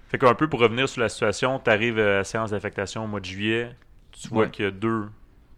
Fait 0.08 0.18
qu'un 0.18 0.34
peu 0.34 0.48
pour 0.48 0.60
revenir 0.60 0.88
sur 0.88 1.02
la 1.02 1.08
situation, 1.08 1.60
tu 1.62 1.70
arrives 1.70 1.98
à 1.98 2.16
la 2.18 2.24
séance 2.24 2.50
d'affectation 2.50 3.04
au 3.04 3.06
mois 3.06 3.20
de 3.20 3.26
juillet, 3.26 3.70
tu 4.12 4.28
vois 4.28 4.44
Ouais. 4.44 4.50
qu'il 4.50 4.64
y 4.64 4.68
a 4.68 4.70
deux 4.72 5.04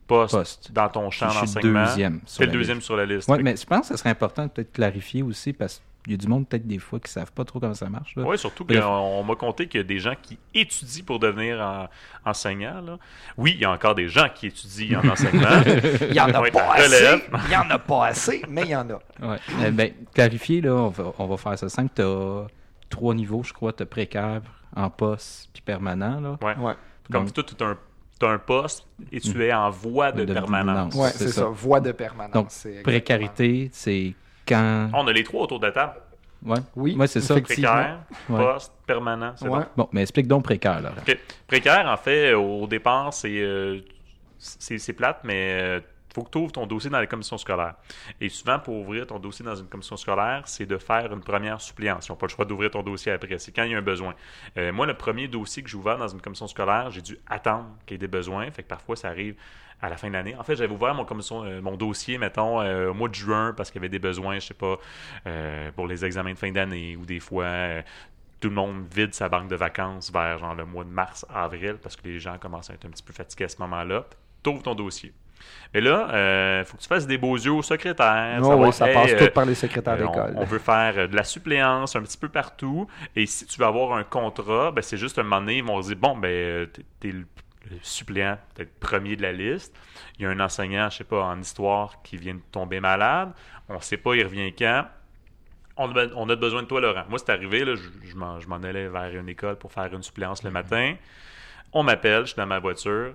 postes 0.06 0.34
Poste. 0.34 0.72
dans 0.72 0.88
ton 0.90 1.10
champ 1.10 1.28
Je 1.30 1.32
suis 1.38 1.40
d'enseignement. 1.46 1.84
deuxième. 1.86 2.20
sur 2.26 2.28
C'est 2.28 2.42
le 2.42 2.46
la 2.48 2.52
deuxième 2.58 2.76
liste. 2.78 2.86
sur 2.86 2.96
la 2.96 3.06
liste. 3.06 3.28
Ouais, 3.30 3.36
Fait 3.38 3.42
mais 3.44 3.56
je 3.56 3.64
pense 3.64 3.80
que 3.82 3.86
ça 3.86 3.96
serait 3.96 4.10
important 4.10 4.44
de 4.44 4.50
peut-être 4.50 4.72
clarifier 4.72 5.22
aussi 5.22 5.52
parce 5.54 5.80
qu'il 6.02 6.12
y 6.12 6.14
a 6.14 6.18
du 6.18 6.26
monde 6.26 6.48
peut-être 6.48 6.66
des 6.66 6.78
fois 6.78 6.98
qui 7.00 7.10
savent 7.10 7.30
pas 7.32 7.44
trop 7.44 7.60
comment 7.60 7.74
ça 7.74 7.88
marche. 7.88 8.14
Oui, 8.16 8.36
surtout 8.36 8.64
qu'on 8.64 8.74
on 8.80 9.22
m'a 9.22 9.34
conté 9.36 9.68
qu'il 9.68 9.78
y 9.80 9.84
a 9.84 9.86
des 9.86 9.98
gens 9.98 10.14
qui 10.20 10.38
étudient 10.54 11.04
pour 11.04 11.18
devenir 11.20 11.60
en- 11.60 11.88
enseignants. 12.28 12.80
là. 12.80 12.98
Oui, 13.36 13.52
il 13.54 13.60
y 13.60 13.64
a 13.64 13.70
encore 13.70 13.94
des 13.94 14.08
gens 14.08 14.26
qui 14.34 14.48
étudient 14.48 15.00
en 15.00 15.08
enseignement. 15.12 15.62
Il 16.08 16.14
y 16.14 16.20
en 16.20 16.28
a 16.30 16.40
Ouais, 16.40 16.50
pas 16.50 16.72
assez. 16.74 16.86
relève. 16.86 17.20
Il 17.46 17.52
y 17.52 17.56
en 17.56 17.70
a 17.70 17.78
pas 17.78 18.06
assez, 18.06 18.42
mais 18.48 18.62
il 18.62 18.70
y 18.70 18.76
en 18.76 18.88
a. 18.90 18.94
Ouais. 18.94 19.38
Euh, 19.60 19.70
ben, 19.70 19.92
clarifier, 20.12 20.60
là, 20.60 20.74
on 20.74 20.88
va, 20.88 21.12
on 21.18 21.26
va 21.26 21.36
faire 21.36 21.58
ça 21.58 21.68
simple. 21.68 21.92
Tu 21.94 22.02
as 22.02 22.46
trois 22.90 23.14
niveaux, 23.14 23.42
je 23.44 23.52
crois. 23.52 23.72
Tu 23.72 23.82
as 23.84 23.86
précaire, 23.86 24.42
en 24.74 24.90
poste, 24.90 25.50
puis 25.52 25.62
permanent. 25.62 26.20
Là. 26.20 26.38
Ouais. 26.42 26.56
Ouais, 26.56 26.74
Comme 27.12 27.26
Donc, 27.26 27.32
toi, 27.34 27.44
tu 27.44 27.62
as 27.62 27.66
un, 27.68 27.76
un 28.34 28.38
poste 28.38 28.86
et 29.10 29.20
tu 29.20 29.44
es 29.44 29.52
en 29.52 29.68
voie 29.70 30.12
de, 30.12 30.24
De 30.24 30.32
permanence. 30.32 30.94
ouais 30.94 31.10
c'est 31.10 31.28
ça. 31.28 31.42
ça. 31.42 31.46
Voie 31.46 31.80
de 31.80 31.90
permanence. 31.92 32.32
Donc, 32.66 32.82
précarité, 32.84 33.68
c'est 33.72 34.14
quand. 34.46 34.90
On 34.94 35.06
a 35.06 35.12
les 35.12 35.24
trois 35.24 35.42
autour 35.42 35.60
de 35.60 35.66
la 35.66 35.72
table. 35.72 35.94
Ouais, 36.44 36.58
Oui, 36.74 36.96
Ouais, 36.96 37.06
c'est 37.06 37.20
ça. 37.20 37.40
Précaire, 37.40 38.00
Ouais. 38.28 38.38
poste, 38.44 38.72
permanent. 38.86 39.32
C'est 39.36 39.46
Ouais. 39.46 39.60
bon? 39.60 39.66
Bon, 39.76 39.88
mais 39.92 40.02
explique 40.02 40.26
donc 40.26 40.42
précaire, 40.44 40.80
là. 40.80 40.90
Précaire, 41.46 41.86
en 41.86 41.96
fait, 41.96 42.34
au 42.34 42.66
départ, 42.66 43.14
c'est 43.14 43.40
euh, 43.40 43.78
c'est 44.38 44.78
c'est 44.78 44.92
plate, 44.92 45.20
mais 45.24 45.76
il 45.76 45.82
faut 46.14 46.22
que 46.22 46.30
tu 46.30 46.38
ouvres 46.38 46.52
ton 46.52 46.66
dossier 46.66 46.90
dans 46.90 47.00
la 47.00 47.06
commission 47.06 47.38
scolaire. 47.38 47.74
Et 48.20 48.28
souvent, 48.28 48.58
pour 48.58 48.74
ouvrir 48.76 49.06
ton 49.06 49.18
dossier 49.18 49.44
dans 49.44 49.54
une 49.54 49.66
commission 49.66 49.96
scolaire, 49.96 50.42
c'est 50.46 50.66
de 50.66 50.76
faire 50.76 51.12
une 51.12 51.20
première 51.20 51.60
suppléance. 51.60 52.08
Ils 52.08 52.12
n'ont 52.12 52.16
pas 52.16 52.26
le 52.26 52.32
choix 52.32 52.44
d'ouvrir 52.44 52.70
ton 52.70 52.82
dossier 52.82 53.12
après. 53.12 53.38
C'est 53.38 53.52
quand 53.52 53.64
il 53.64 53.72
y 53.72 53.74
a 53.74 53.78
un 53.78 53.82
besoin. 53.82 54.14
Euh, 54.56 54.72
moi, 54.72 54.86
le 54.86 54.94
premier 54.94 55.28
dossier 55.28 55.62
que 55.62 55.70
j'ai 55.70 55.76
ouvert 55.76 55.98
dans 55.98 56.08
une 56.08 56.20
commission 56.20 56.46
scolaire, 56.46 56.90
j'ai 56.90 57.02
dû 57.02 57.18
attendre 57.26 57.68
qu'il 57.86 57.94
y 57.94 57.96
ait 57.96 57.98
des 57.98 58.08
besoins. 58.08 58.50
Fait 58.50 58.62
que 58.62 58.68
parfois, 58.68 58.96
ça 58.96 59.08
arrive 59.08 59.36
à 59.80 59.88
la 59.88 59.96
fin 59.96 60.08
de 60.08 60.12
l'année. 60.12 60.36
En 60.36 60.44
fait, 60.44 60.54
j'avais 60.54 60.72
ouvert 60.72 60.94
mon, 60.94 61.06
euh, 61.44 61.76
dossier, 61.76 62.18
mettons, 62.18 62.60
euh, 62.60 62.90
au 62.90 62.94
mois 62.94 63.08
de 63.08 63.14
juin 63.14 63.52
parce 63.56 63.70
qu'il 63.70 63.80
y 63.80 63.82
avait 63.82 63.88
des 63.88 63.98
besoins, 63.98 64.38
je 64.38 64.48
sais 64.48 64.54
pas, 64.54 64.78
pour 65.74 65.86
les 65.86 66.04
examens 66.04 66.32
de 66.32 66.38
fin 66.38 66.52
d'année 66.52 66.96
ou 66.96 67.04
des 67.04 67.20
fois. 67.20 67.82
tout 68.40 68.48
le 68.48 68.54
monde 68.56 68.86
vide 68.92 69.14
sa 69.14 69.28
banque 69.28 69.48
de 69.48 69.54
vacances 69.54 70.12
vers 70.12 70.38
genre 70.38 70.54
le 70.56 70.64
mois 70.64 70.82
de 70.82 70.90
mars, 70.90 71.24
avril, 71.32 71.78
parce 71.80 71.94
que 71.94 72.08
les 72.08 72.18
gens 72.18 72.38
commencent 72.38 72.70
à 72.70 72.74
être 72.74 72.84
un 72.84 72.90
petit 72.90 73.02
peu 73.02 73.12
fatigués 73.12 73.44
à 73.44 73.48
ce 73.48 73.58
moment-là. 73.58 74.04
T'ouvres 74.42 74.62
ton 74.64 74.74
dossier. 74.74 75.12
Mais 75.74 75.80
là, 75.80 76.60
il 76.60 76.64
faut 76.66 76.76
que 76.76 76.82
tu 76.82 76.88
fasses 76.88 77.06
des 77.06 77.18
beaux 77.18 77.36
yeux 77.36 77.52
au 77.52 77.62
secrétaire. 77.62 78.40
Oh, 78.42 78.44
savoir, 78.44 78.68
oui, 78.68 78.72
ça 78.72 78.86
hey, 78.86 78.94
passe 78.94 79.14
euh, 79.14 79.16
tout 79.16 79.28
par 79.28 79.44
les 79.46 79.54
secrétaires 79.54 79.96
euh, 79.96 79.98
d'école. 79.98 80.34
on, 80.34 80.42
on 80.42 80.44
veut 80.44 80.58
faire 80.58 80.94
euh, 80.98 81.06
de 81.06 81.16
la 81.16 81.24
suppléance 81.24 81.96
un 81.96 82.02
petit 82.02 82.18
peu 82.18 82.28
partout. 82.28 82.86
Et 83.16 83.26
si 83.26 83.46
tu 83.46 83.58
veux 83.58 83.66
avoir 83.66 83.94
un 83.96 84.04
contrat, 84.04 84.70
ben, 84.72 84.82
c'est 84.82 84.96
juste 84.98 85.18
un 85.18 85.22
moment 85.22 85.40
donné, 85.40 85.58
ils 85.58 85.64
vont 85.64 85.80
se 85.82 85.88
dire 85.88 85.96
bon, 85.96 86.16
ben, 86.16 86.28
euh, 86.28 86.66
t'es- 86.66 86.84
t'es 87.00 87.08
le, 87.12 87.26
le 87.70 87.78
suppléant, 87.82 88.38
peut-être 88.54 88.78
premier 88.80 89.16
de 89.16 89.22
la 89.22 89.32
liste. 89.32 89.74
Il 90.18 90.22
y 90.22 90.26
a 90.26 90.30
un 90.30 90.40
enseignant, 90.40 90.90
je 90.90 90.98
sais 90.98 91.04
pas, 91.04 91.22
en 91.24 91.40
histoire 91.40 92.02
qui 92.02 92.16
vient 92.16 92.34
de 92.34 92.40
tomber 92.52 92.80
malade. 92.80 93.32
On 93.68 93.80
sait 93.80 93.96
pas, 93.96 94.14
il 94.16 94.24
revient 94.24 94.52
quand. 94.54 94.86
on, 95.76 95.90
a- 95.96 96.12
on 96.16 96.28
a 96.28 96.36
besoin 96.36 96.62
de 96.62 96.66
toi, 96.68 96.80
Laurent. 96.80 97.04
Moi, 97.08 97.18
c'est 97.18 97.30
arrivé, 97.30 97.64
là, 97.64 97.74
je, 97.76 98.14
m'en, 98.16 98.40
je 98.40 98.48
m'en 98.48 98.56
allais 98.56 98.88
vers 98.88 99.14
une 99.16 99.28
école 99.28 99.56
pour 99.56 99.72
faire 99.72 99.92
une 99.94 100.02
suppléance 100.02 100.42
le 100.42 100.50
matin. 100.50 100.94
On 101.72 101.82
m'appelle, 101.82 102.22
je 102.22 102.28
suis 102.32 102.36
dans 102.36 102.46
ma 102.46 102.58
voiture. 102.60 103.14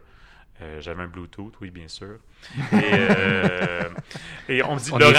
Euh, 0.61 0.81
j'avais 0.81 1.03
un 1.03 1.07
Bluetooth, 1.07 1.53
oui, 1.61 1.69
bien 1.69 1.87
sûr. 1.87 2.17
Et, 2.73 2.75
euh, 2.83 3.83
et 4.49 4.63
on 4.63 4.73
me 4.75 4.79
dit, 4.79 4.89
On 4.91 4.97
Laurent, 4.97 5.11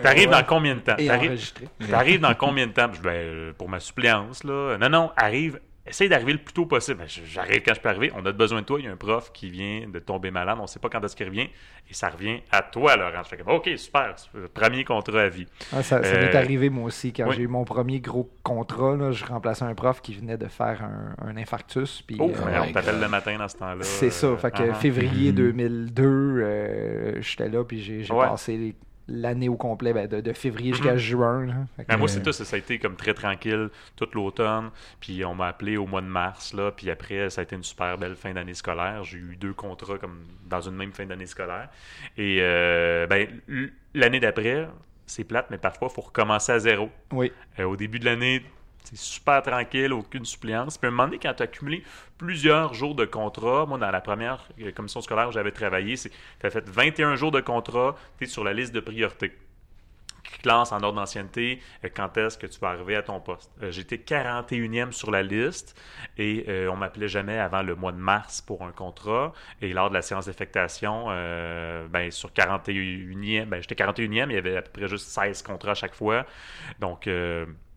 Ouais. 0.02 0.26
dans 0.26 0.42
combien 0.44 0.74
de 0.74 0.80
temps? 0.80 0.96
T'arrives, 1.90 2.20
dans 2.20 2.34
combien 2.34 2.66
de 2.66 2.72
temps? 2.72 2.88
Ben, 3.02 3.10
euh, 3.10 3.52
pour 3.52 3.68
ma 3.68 3.78
suppléance, 3.78 4.42
là. 4.42 4.76
Non, 4.78 4.88
non, 4.88 5.10
arrive. 5.16 5.60
Essaye 5.86 6.08
d'arriver 6.08 6.32
le 6.32 6.38
plus 6.38 6.54
tôt 6.54 6.64
possible. 6.64 6.98
Ben, 7.00 7.06
J'arrive 7.06 7.60
quand 7.62 7.74
je 7.74 7.80
peux 7.80 7.90
arriver. 7.90 8.10
On 8.16 8.24
a 8.24 8.32
besoin 8.32 8.62
de 8.62 8.66
toi. 8.66 8.78
Il 8.80 8.86
y 8.86 8.88
a 8.88 8.92
un 8.92 8.96
prof 8.96 9.30
qui 9.34 9.50
vient 9.50 9.86
de 9.86 9.98
tomber 9.98 10.30
malade. 10.30 10.56
On 10.58 10.62
ne 10.62 10.66
sait 10.66 10.78
pas 10.78 10.88
quand 10.88 11.04
est-ce 11.04 11.14
qu'il 11.14 11.26
revient. 11.26 11.48
Et 11.90 11.92
ça 11.92 12.08
revient 12.08 12.40
à 12.50 12.62
toi, 12.62 12.96
Laurent. 12.96 13.22
Je 13.22 13.28
fais 13.28 13.36
comme, 13.36 13.54
OK, 13.54 13.68
super. 13.76 14.14
Premier 14.54 14.84
contrat 14.84 15.20
à 15.22 15.28
vie. 15.28 15.46
Ah, 15.72 15.82
ça 15.82 16.02
ça 16.02 16.08
Euh, 16.08 16.20
m'est 16.22 16.34
arrivé 16.34 16.70
moi 16.70 16.86
aussi. 16.86 17.12
Quand 17.12 17.28
oui. 17.28 17.34
j'ai 17.36 17.42
eu 17.42 17.48
mon 17.48 17.64
premier 17.64 18.00
gros 18.00 18.30
contrat, 18.42 18.96
là, 18.96 19.12
je 19.12 19.26
remplaçais 19.26 19.66
un 19.66 19.74
prof 19.74 20.00
qui 20.00 20.14
venait 20.14 20.38
de 20.38 20.46
faire 20.48 20.82
un, 20.82 21.14
un 21.28 21.36
infarctus. 21.36 22.00
Puis, 22.00 22.16
Oh, 22.18 22.30
euh, 22.34 22.60
on 22.66 22.72
t'appelle 22.72 23.00
le 23.00 23.08
matin 23.08 23.36
dans 23.36 23.48
ce 23.48 23.56
temps-là. 23.58 23.82
c'est 23.82 24.08
ça. 24.10 24.34
Fait 24.38 24.50
que 24.50 24.62
uh-huh. 24.62 24.74
février 24.76 25.30
Mhm. 25.32 25.36
2002, 25.36 26.02
euh, 26.06 27.20
j'étais 27.20 27.50
là, 27.50 27.62
puis 27.62 27.82
j'ai 27.82 28.04
j'ai 28.04 28.14
Ouais. 28.14 28.24
passé 28.26 28.56
les- 28.56 28.74
l'année 29.08 29.48
au 29.48 29.56
complet, 29.56 29.92
ben, 29.92 30.06
de, 30.08 30.20
de 30.20 30.32
février 30.32 30.72
jusqu'à 30.72 30.92
Mhm. 30.92 30.98
juin. 30.98 31.46
là. 31.46 31.54
Fait 31.76 31.84
que, 31.84 31.88
Ben, 31.88 31.96
moi, 31.96 32.08
euh, 32.08 32.12
c'est 32.12 32.22
tout. 32.22 32.32
Ça, 32.32 32.44
ça 32.44 32.56
a 32.56 32.58
été 32.58 32.78
comme 32.78 32.96
très 32.96 33.12
tranquille 33.14 33.68
tout 33.96 34.08
l'automne. 34.14 34.70
Puis 35.00 35.24
on 35.24 35.34
m'a 35.34 35.48
appelé 35.48 35.76
au 35.76 35.86
mois 35.86 36.00
de 36.00 36.06
mars. 36.06 36.54
Là, 36.54 36.70
puis 36.72 36.90
après, 36.90 37.28
ça 37.30 37.40
a 37.40 37.44
été 37.44 37.54
une 37.56 37.62
super 37.64 37.98
belle 37.98 38.16
fin 38.16 38.32
d'année 38.32 38.54
scolaire. 38.54 39.04
J'ai 39.04 39.18
eu 39.18 39.36
deux 39.38 39.52
contrats 39.52 39.98
comme 39.98 40.24
dans 40.46 40.60
une 40.62 40.76
même 40.76 40.92
fin 40.92 41.04
d'année 41.06 41.26
scolaire. 41.26 41.68
Et 42.16 42.38
euh, 42.40 43.06
ben, 43.06 43.28
l'année 43.94 44.20
d'après, 44.20 44.68
c'est 45.06 45.24
plate, 45.24 45.46
mais 45.50 45.58
parfois, 45.58 45.88
il 45.90 45.94
faut 45.94 46.00
recommencer 46.02 46.52
à 46.52 46.58
zéro. 46.58 46.88
Oui. 47.12 47.30
Euh, 47.58 47.64
au 47.64 47.76
début 47.76 47.98
de 47.98 48.06
l'année, 48.06 48.42
c'est 48.84 48.96
super 48.96 49.42
tranquille, 49.42 49.92
aucune 49.92 50.24
suppléance. 50.24 50.78
Puis 50.78 50.86
à 50.86 50.88
un 50.88 50.90
moment 50.92 51.04
donné, 51.06 51.18
quand 51.18 51.34
tu 51.34 51.42
as 51.42 51.44
accumulé 51.44 51.82
plusieurs 52.18 52.74
jours 52.74 52.94
de 52.94 53.04
contrat, 53.04 53.66
moi, 53.66 53.78
dans 53.78 53.90
la 53.90 54.00
première 54.00 54.46
euh, 54.60 54.70
commission 54.72 55.00
scolaire 55.00 55.28
où 55.28 55.32
j'avais 55.32 55.52
travaillé, 55.52 55.96
tu 55.96 56.10
as 56.42 56.50
fait 56.50 56.68
21 56.68 57.16
jours 57.16 57.32
de 57.32 57.40
contrat, 57.40 57.96
tu 58.18 58.24
es 58.24 58.26
sur 58.26 58.44
la 58.44 58.52
liste 58.52 58.74
de 58.74 58.80
priorité 58.80 59.32
qui 60.24 60.38
classe 60.38 60.72
en 60.72 60.82
ordre 60.82 60.98
d'ancienneté 60.98 61.60
euh, 61.84 61.88
quand 61.94 62.16
est-ce 62.16 62.36
que 62.38 62.46
tu 62.46 62.58
vas 62.58 62.70
arriver 62.70 62.96
à 62.96 63.02
ton 63.02 63.20
poste. 63.20 63.50
Euh, 63.62 63.70
J'étais 63.70 63.96
41e 63.96 64.92
sur 64.92 65.10
la 65.10 65.22
liste 65.22 65.80
et 66.18 66.44
euh, 66.48 66.70
on 66.70 66.76
m'appelait 66.76 67.08
jamais 67.08 67.38
avant 67.38 67.62
le 67.62 67.74
mois 67.74 67.92
de 67.92 67.98
mars 67.98 68.40
pour 68.40 68.62
un 68.62 68.72
contrat. 68.72 69.32
Et 69.60 69.72
lors 69.72 69.90
de 69.90 69.94
la 69.94 70.02
séance 70.02 70.26
d'affectation, 70.26 71.06
euh, 71.08 71.86
ben, 71.88 72.10
sur 72.10 72.30
41e, 72.30 73.44
ben, 73.46 73.60
j'étais 73.60 73.74
41e, 73.74 74.30
il 74.30 74.32
y 74.32 74.38
avait 74.38 74.56
à 74.56 74.62
peu 74.62 74.70
près 74.72 74.88
juste 74.88 75.08
16 75.08 75.42
contrats 75.42 75.72
à 75.72 75.74
chaque 75.74 75.94
fois. 75.94 76.26
Donc, 76.80 77.08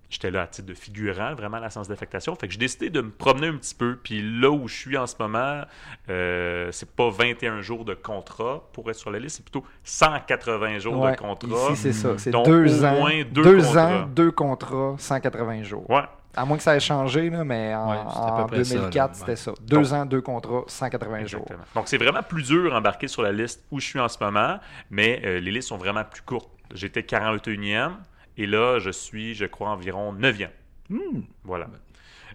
J'étais 0.10 0.32
là 0.32 0.44
à 0.44 0.48
titre 0.48 0.68
de 0.68 0.74
figurant, 0.74 1.36
vraiment 1.36 1.58
à 1.58 1.60
la 1.62 1.70
séance 1.70 1.90
d'affectation. 1.90 2.34
Fait 2.36 2.48
que 2.48 2.54
j'ai 2.54 2.60
décidé 2.60 2.90
de 2.90 3.02
me 3.02 3.12
promener 3.12 3.48
un 3.48 3.58
petit 3.58 3.76
peu. 3.76 3.98
Puis 4.02 4.22
là 4.22 4.50
où 4.50 4.68
je 4.68 4.76
suis 4.76 4.98
en 4.98 5.06
ce 5.06 5.16
moment, 5.20 5.64
euh, 6.10 6.70
c'est 6.72 6.90
pas 6.90 7.10
21 7.10 7.62
jours 7.62 7.84
de 7.84 7.94
contrat 7.94 8.64
pour 8.72 8.90
être 8.90 8.96
sur 8.96 9.12
la 9.12 9.20
liste, 9.20 9.38
c'est 9.38 9.44
plutôt 9.44 9.66
180 9.84 10.80
jours 10.80 11.00
ouais, 11.00 11.12
de 11.12 11.18
contrat. 11.18 11.72
Ici, 11.74 11.82
c'est 11.82 11.94
ça. 11.94 12.18
C'est 12.18 12.32
deux 12.32 12.82
au 12.82 12.86
ans. 12.86 12.96
moins 13.00 13.24
deux 13.30 13.44
deux 13.44 13.58
contrats. 13.62 13.88
ans, 13.88 14.08
deux 14.08 14.32
contrats, 14.32 14.96
180 14.98 15.64
jours. 15.64 15.90
Ouais. 15.90 16.04
À 16.36 16.46
moins 16.46 16.58
que 16.58 16.64
ça 16.64 16.76
ait 16.76 16.80
changé, 16.80 17.32
là, 17.32 17.44
mais 17.44 17.74
en, 17.74 17.90
Ouais, 17.90 17.98
c'était 18.10 18.22
à 18.22 18.32
peu 18.32 18.42
en 18.44 18.46
près 18.46 18.64
ça, 18.64 18.76
2004, 18.76 18.96
là, 18.96 19.14
c'était 19.16 19.36
ça. 19.36 19.54
Deux 19.62 19.94
ans, 19.94 20.06
deux 20.06 20.22
contrats, 20.22 20.64
180 20.68 21.26
jours. 21.26 21.42
Exactement. 21.42 21.64
Donc, 21.74 21.88
c'est 21.88 21.98
vraiment 21.98 22.22
plus 22.22 22.44
dur 22.44 22.70
d'embarquer 22.70 23.08
sur 23.08 23.24
la 23.24 23.32
liste 23.32 23.66
où 23.72 23.80
je 23.80 23.88
suis 23.88 24.00
en 24.00 24.08
ce 24.08 24.24
moment, 24.24 24.60
mais 24.92 25.20
euh, 25.26 25.40
les 25.40 25.50
listes 25.50 25.70
sont 25.70 25.78
vraiment 25.78 26.04
plus 26.04 26.22
courtes. 26.22 26.50
J'étais 26.74 27.02
41e 27.02 27.94
et 28.38 28.46
là, 28.46 28.80
je 28.80 28.92
suis, 28.92 29.34
je 29.34 29.46
crois, 29.46 29.70
environ 29.70 30.14
9e. 30.14 30.50
Hmm. 30.90 31.22
Voilà. 31.44 31.70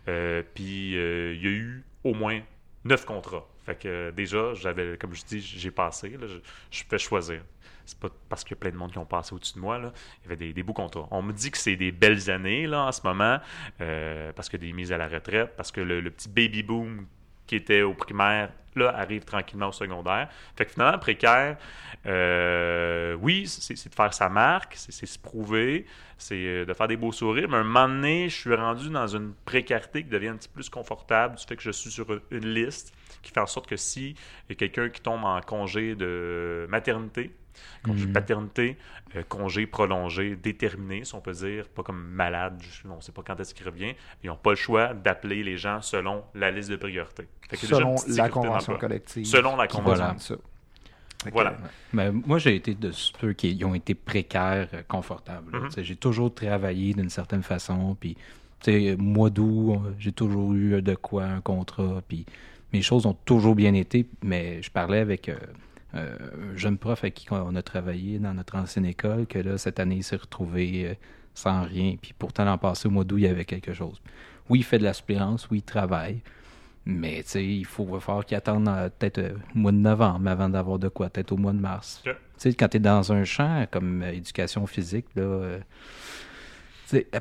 Euh, 0.09 0.42
puis, 0.54 0.97
euh, 0.97 1.35
il 1.35 1.42
y 1.42 1.47
a 1.47 1.50
eu 1.50 1.85
au 2.04 2.14
moins 2.14 2.40
9 2.85 3.04
contrats. 3.04 3.49
Fait 3.64 3.78
que 3.78 3.88
euh, 3.88 4.11
déjà, 4.11 4.54
j'avais, 4.54 4.96
comme 4.98 5.14
je 5.14 5.24
dis, 5.24 5.40
j'ai 5.40 5.70
passé. 5.70 6.11
là, 6.11 6.26
je, 6.26 6.38
je 6.70 6.85
fais 6.88 6.98
choisir. 6.98 7.42
C'est 7.85 7.98
pas 7.98 8.09
parce 8.29 8.44
qu'il 8.44 8.57
y 8.57 8.59
a 8.59 8.61
plein 8.61 8.70
de 8.70 8.76
monde 8.76 8.92
qui 8.92 8.98
ont 8.98 9.05
passé 9.05 9.35
au-dessus 9.35 9.55
de 9.55 9.61
moi. 9.61 9.79
Là. 9.79 9.92
Il 10.20 10.22
y 10.24 10.26
avait 10.26 10.37
des, 10.37 10.53
des 10.53 10.62
beaux 10.62 10.72
contrats. 10.72 11.07
On 11.11 11.22
me 11.22 11.33
dit 11.33 11.50
que 11.50 11.59
c'est 11.59 11.76
des 11.76 11.92
belles 11.92 12.31
années 12.31 12.66
là, 12.66 12.87
en 12.87 12.92
ce 12.92 13.03
moment, 13.05 13.38
parce 13.79 14.48
que 14.48 14.57
des 14.57 14.72
mises 14.72 14.92
à 14.92 14.98
la 14.98 15.09
retraite, 15.09 15.55
parce 15.57 15.72
que 15.72 15.81
le, 15.81 16.00
le 16.00 16.11
petit 16.11 16.29
baby 16.29 16.62
boom 16.62 17.07
qui 17.46 17.57
était 17.57 17.83
au 17.83 17.94
primaire, 17.94 18.50
là, 18.74 18.94
arrive 18.96 19.24
tranquillement 19.24 19.68
au 19.68 19.72
secondaire. 19.72 20.28
Fait 20.57 20.66
que 20.66 20.72
finalement, 20.72 20.98
précaire, 20.98 21.59
euh, 22.07 23.14
oui, 23.20 23.46
c'est 23.46 23.88
de 23.88 23.94
faire 23.94 24.14
sa 24.14 24.28
marque, 24.28 24.74
c'est 24.76 25.07
se 25.07 25.18
prouver, 25.18 25.87
c'est 26.18 26.35
euh, 26.35 26.64
de 26.64 26.72
faire 26.72 26.88
des 26.88 26.96
beaux 26.96 27.12
sourires, 27.12 27.48
mais 27.48 27.59
un 27.59 27.64
moment 27.64 27.88
donné, 27.88 28.28
je 28.28 28.37
suis 28.37 28.55
rendu 28.55 28.90
dans 28.90 29.07
une 29.07 29.35
précarité 29.44 30.02
qui 30.02 30.09
devient 30.09 30.28
un 30.28 30.37
petit 30.37 30.48
peu 30.48 30.55
plus 30.55 30.70
confortable 30.70 31.37
du 31.37 31.44
fait 31.44 31.57
que 31.57 31.62
je 31.62 31.70
suis 31.70 31.90
sur 31.90 32.07
une 32.31 32.46
liste 32.46 32.92
qui 33.22 33.31
fait 33.31 33.40
en 33.40 33.46
sorte 33.46 33.68
que 33.68 33.76
si 33.76 34.16
quelqu'un 34.59 34.88
qui 34.88 35.00
tombe 35.00 35.24
en 35.24 35.40
congé 35.40 35.94
de 35.94 36.66
maternité, 36.68 37.31
congé 37.84 38.02
de 38.02 38.06
Mhm. 38.08 38.12
paternité, 38.12 38.76
euh, 39.16 39.22
congé 39.28 39.66
prolongé, 39.66 40.36
déterminé, 40.36 41.04
si 41.04 41.14
on 41.14 41.20
peut 41.20 41.32
dire, 41.32 41.68
pas 41.68 41.82
comme 41.82 42.02
malade, 42.02 42.60
je- 42.60 42.88
on 42.88 42.96
ne 42.96 43.00
sait 43.00 43.12
pas 43.12 43.22
quand 43.26 43.38
est-ce 43.40 43.54
qu'il 43.54 43.66
revient, 43.66 43.94
ils 44.22 44.28
n'ont 44.28 44.36
pas 44.36 44.50
le 44.50 44.56
choix 44.56 44.94
d'appeler 44.94 45.42
les 45.42 45.56
gens 45.56 45.80
selon 45.82 46.24
la 46.34 46.50
liste 46.50 46.70
de 46.70 46.76
priorité. 46.76 47.28
Fait 47.48 47.56
qu'il 47.56 47.68
y 47.70 47.74
a 47.74 47.76
déjà 47.78 47.96
Selon 47.96 48.16
la 48.16 48.28
convention 48.28 48.76
collective. 48.78 49.24
Selon 49.26 49.56
la 49.56 49.66
convention. 49.66 50.38
Voilà. 51.32 51.50
euh, 51.50 51.54
Ben, 51.92 52.22
moi, 52.26 52.38
j'ai 52.38 52.56
été 52.56 52.74
de 52.74 52.90
ceux 52.90 53.32
qui 53.32 53.62
ont 53.64 53.74
été 53.76 53.94
précaires, 53.94 54.68
euh, 54.74 54.82
confortables. 54.88 55.56
Mhm. 55.56 55.68
J'ai 55.84 55.94
toujours 55.94 56.34
travaillé 56.34 56.94
d'une 56.94 57.10
certaine 57.10 57.44
façon. 57.44 57.96
Puis, 58.00 58.16
tu 58.60 58.72
sais, 58.72 58.96
mois 58.96 59.30
d'août, 59.30 59.80
j'ai 60.00 60.10
toujours 60.10 60.52
eu 60.54 60.82
de 60.82 60.94
quoi, 60.96 61.24
un 61.24 61.40
contrat. 61.40 62.02
Puis, 62.08 62.26
mes 62.72 62.82
choses 62.82 63.06
ont 63.06 63.16
toujours 63.24 63.54
bien 63.54 63.72
été. 63.74 64.04
Mais 64.24 64.60
je 64.62 64.70
parlais 64.72 64.98
avec 64.98 65.28
euh, 65.28 65.36
euh, 65.94 66.16
un 66.52 66.57
jeune 66.57 66.78
prof 66.78 67.02
avec 67.02 67.14
qui 67.14 67.26
on 67.31 67.55
a 67.55 67.62
travaillé 67.62 68.18
dans 68.18 68.35
notre 68.35 68.57
ancienne 68.57 68.87
école, 68.87 69.26
que 69.26 69.38
là, 69.38 69.59
cette 69.59 69.81
année, 69.81 69.96
il 69.96 70.05
s'est 70.05 70.16
retrouvé 70.16 70.87
euh, 70.87 70.94
sans 71.35 71.62
rien. 71.62 71.96
Puis, 72.00 72.14
pourtant, 72.18 72.44
l'an 72.44 72.59
passé, 72.59 72.88
au 72.88 72.90
mois 72.90 73.05
d'août, 73.05 73.18
il 73.18 73.24
y 73.24 73.28
avait 73.28 73.44
quelque 73.44 73.72
chose. 73.72 74.00
Oui, 74.48 74.61
il 74.61 74.64
fait 74.64 74.78
de 74.78 74.85
la 74.85 74.92
suppléance, 74.92 75.48
oui, 75.50 75.59
il 75.59 75.62
travaille. 75.62 76.20
Mais 76.85 77.22
tu 77.22 77.31
sais, 77.31 77.46
il 77.46 77.64
faut 77.64 77.87
falloir 78.00 78.24
qu'il 78.26 78.37
attende 78.37 78.66
euh, 78.68 78.88
peut-être 78.98 79.18
euh, 79.18 79.35
au 79.55 79.59
mois 79.59 79.72
de 79.72 79.76
novembre 79.76 80.28
avant 80.28 80.48
d'avoir 80.48 80.78
de 80.78 80.88
quoi, 80.88 81.11
peut-être 81.11 81.33
au 81.33 81.37
mois 81.37 81.52
de 81.52 81.61
mars. 81.61 82.02
Tu 82.05 82.11
sais, 82.38 82.55
quand 82.55 82.68
tu 82.68 82.78
es 82.78 82.81
dans 82.81 83.12
un 83.12 83.24
champ 83.24 83.66
comme 83.70 84.02
euh, 84.02 84.12
éducation 84.12 84.66
physique, 84.66 85.07
là, 85.14 85.22
euh, 85.22 85.59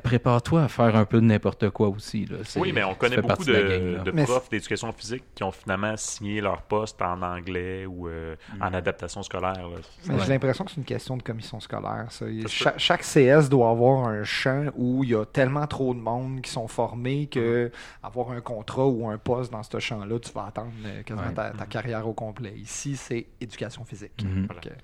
prépare-toi 0.04 0.64
à 0.64 0.68
faire 0.68 0.96
un 0.96 1.06
peu 1.06 1.20
de 1.20 1.26
n'importe 1.26 1.70
quoi 1.70 1.90
aussi. 1.90 2.26
Là. 2.26 2.38
Oui, 2.58 2.72
mais 2.74 2.84
on 2.84 2.94
connaît 2.94 3.18
beaucoup 3.22 3.44
de, 3.46 4.24
profs 4.24 4.50
d'éducation 4.50 4.92
physique 4.92 5.24
qui 5.36 5.44
ont 5.44 5.52
finalement 5.52 5.96
signé 5.98 6.42
leur 6.42 6.62
poste 6.64 7.02
en 7.02 7.22
anglais 7.22 7.86
ou 7.86 8.08
euh, 8.08 8.36
Mm. 8.58 8.62
en 8.62 8.74
adaptation 8.74 9.24
scolaire. 9.24 9.68
j'ai 10.06 10.14
l'impression 10.28 10.66
que 10.66 10.72
c'est 10.72 10.78
une 10.78 10.84
question 10.86 11.18
de 11.18 11.24
commission 11.24 11.60
scolaire. 11.60 12.08
ça. 12.10 12.28
Il- 12.28 12.44
Ça 12.44 12.48
se 12.48 12.54
cha- 12.56 12.78
chaque 12.78 13.04
CS 13.04 13.50
doit 13.50 13.70
avoir 13.70 14.08
un 14.08 14.24
champ 14.24 14.66
où 14.76 15.04
il 15.04 15.12
y 15.12 15.16
a 15.16 15.26
tellement 15.26 15.68
trop 15.68 15.94
de 15.94 16.00
monde 16.00 16.42
qui 16.42 16.52
sont 16.52 16.68
formés 16.68 17.28
que 17.28 17.68
Mm-hmm. 17.68 17.72
avoir 18.08 18.32
un 18.32 18.42
contrat 18.42 18.88
ou 18.88 19.08
un 19.10 19.18
poste 19.18 19.52
dans 19.52 19.64
ce 19.64 19.80
champ-là, 19.80 20.20
tu 20.20 20.32
vas 20.34 20.46
attendre 20.48 20.72
euh, 20.86 21.04
quasiment 21.04 21.28
Ouais. 21.28 21.34
ta, 21.34 21.52
ta 21.52 21.66
carrière 21.66 22.08
au 22.08 22.14
complet. 22.14 22.54
Ici, 22.58 22.96
c'est 22.96 23.28
éducation 23.40 23.84
physique. 23.86 24.24
Mhm. 24.24 24.48
Voilà. 24.48 24.62
Donc, 24.62 24.68
euh, 24.68 24.76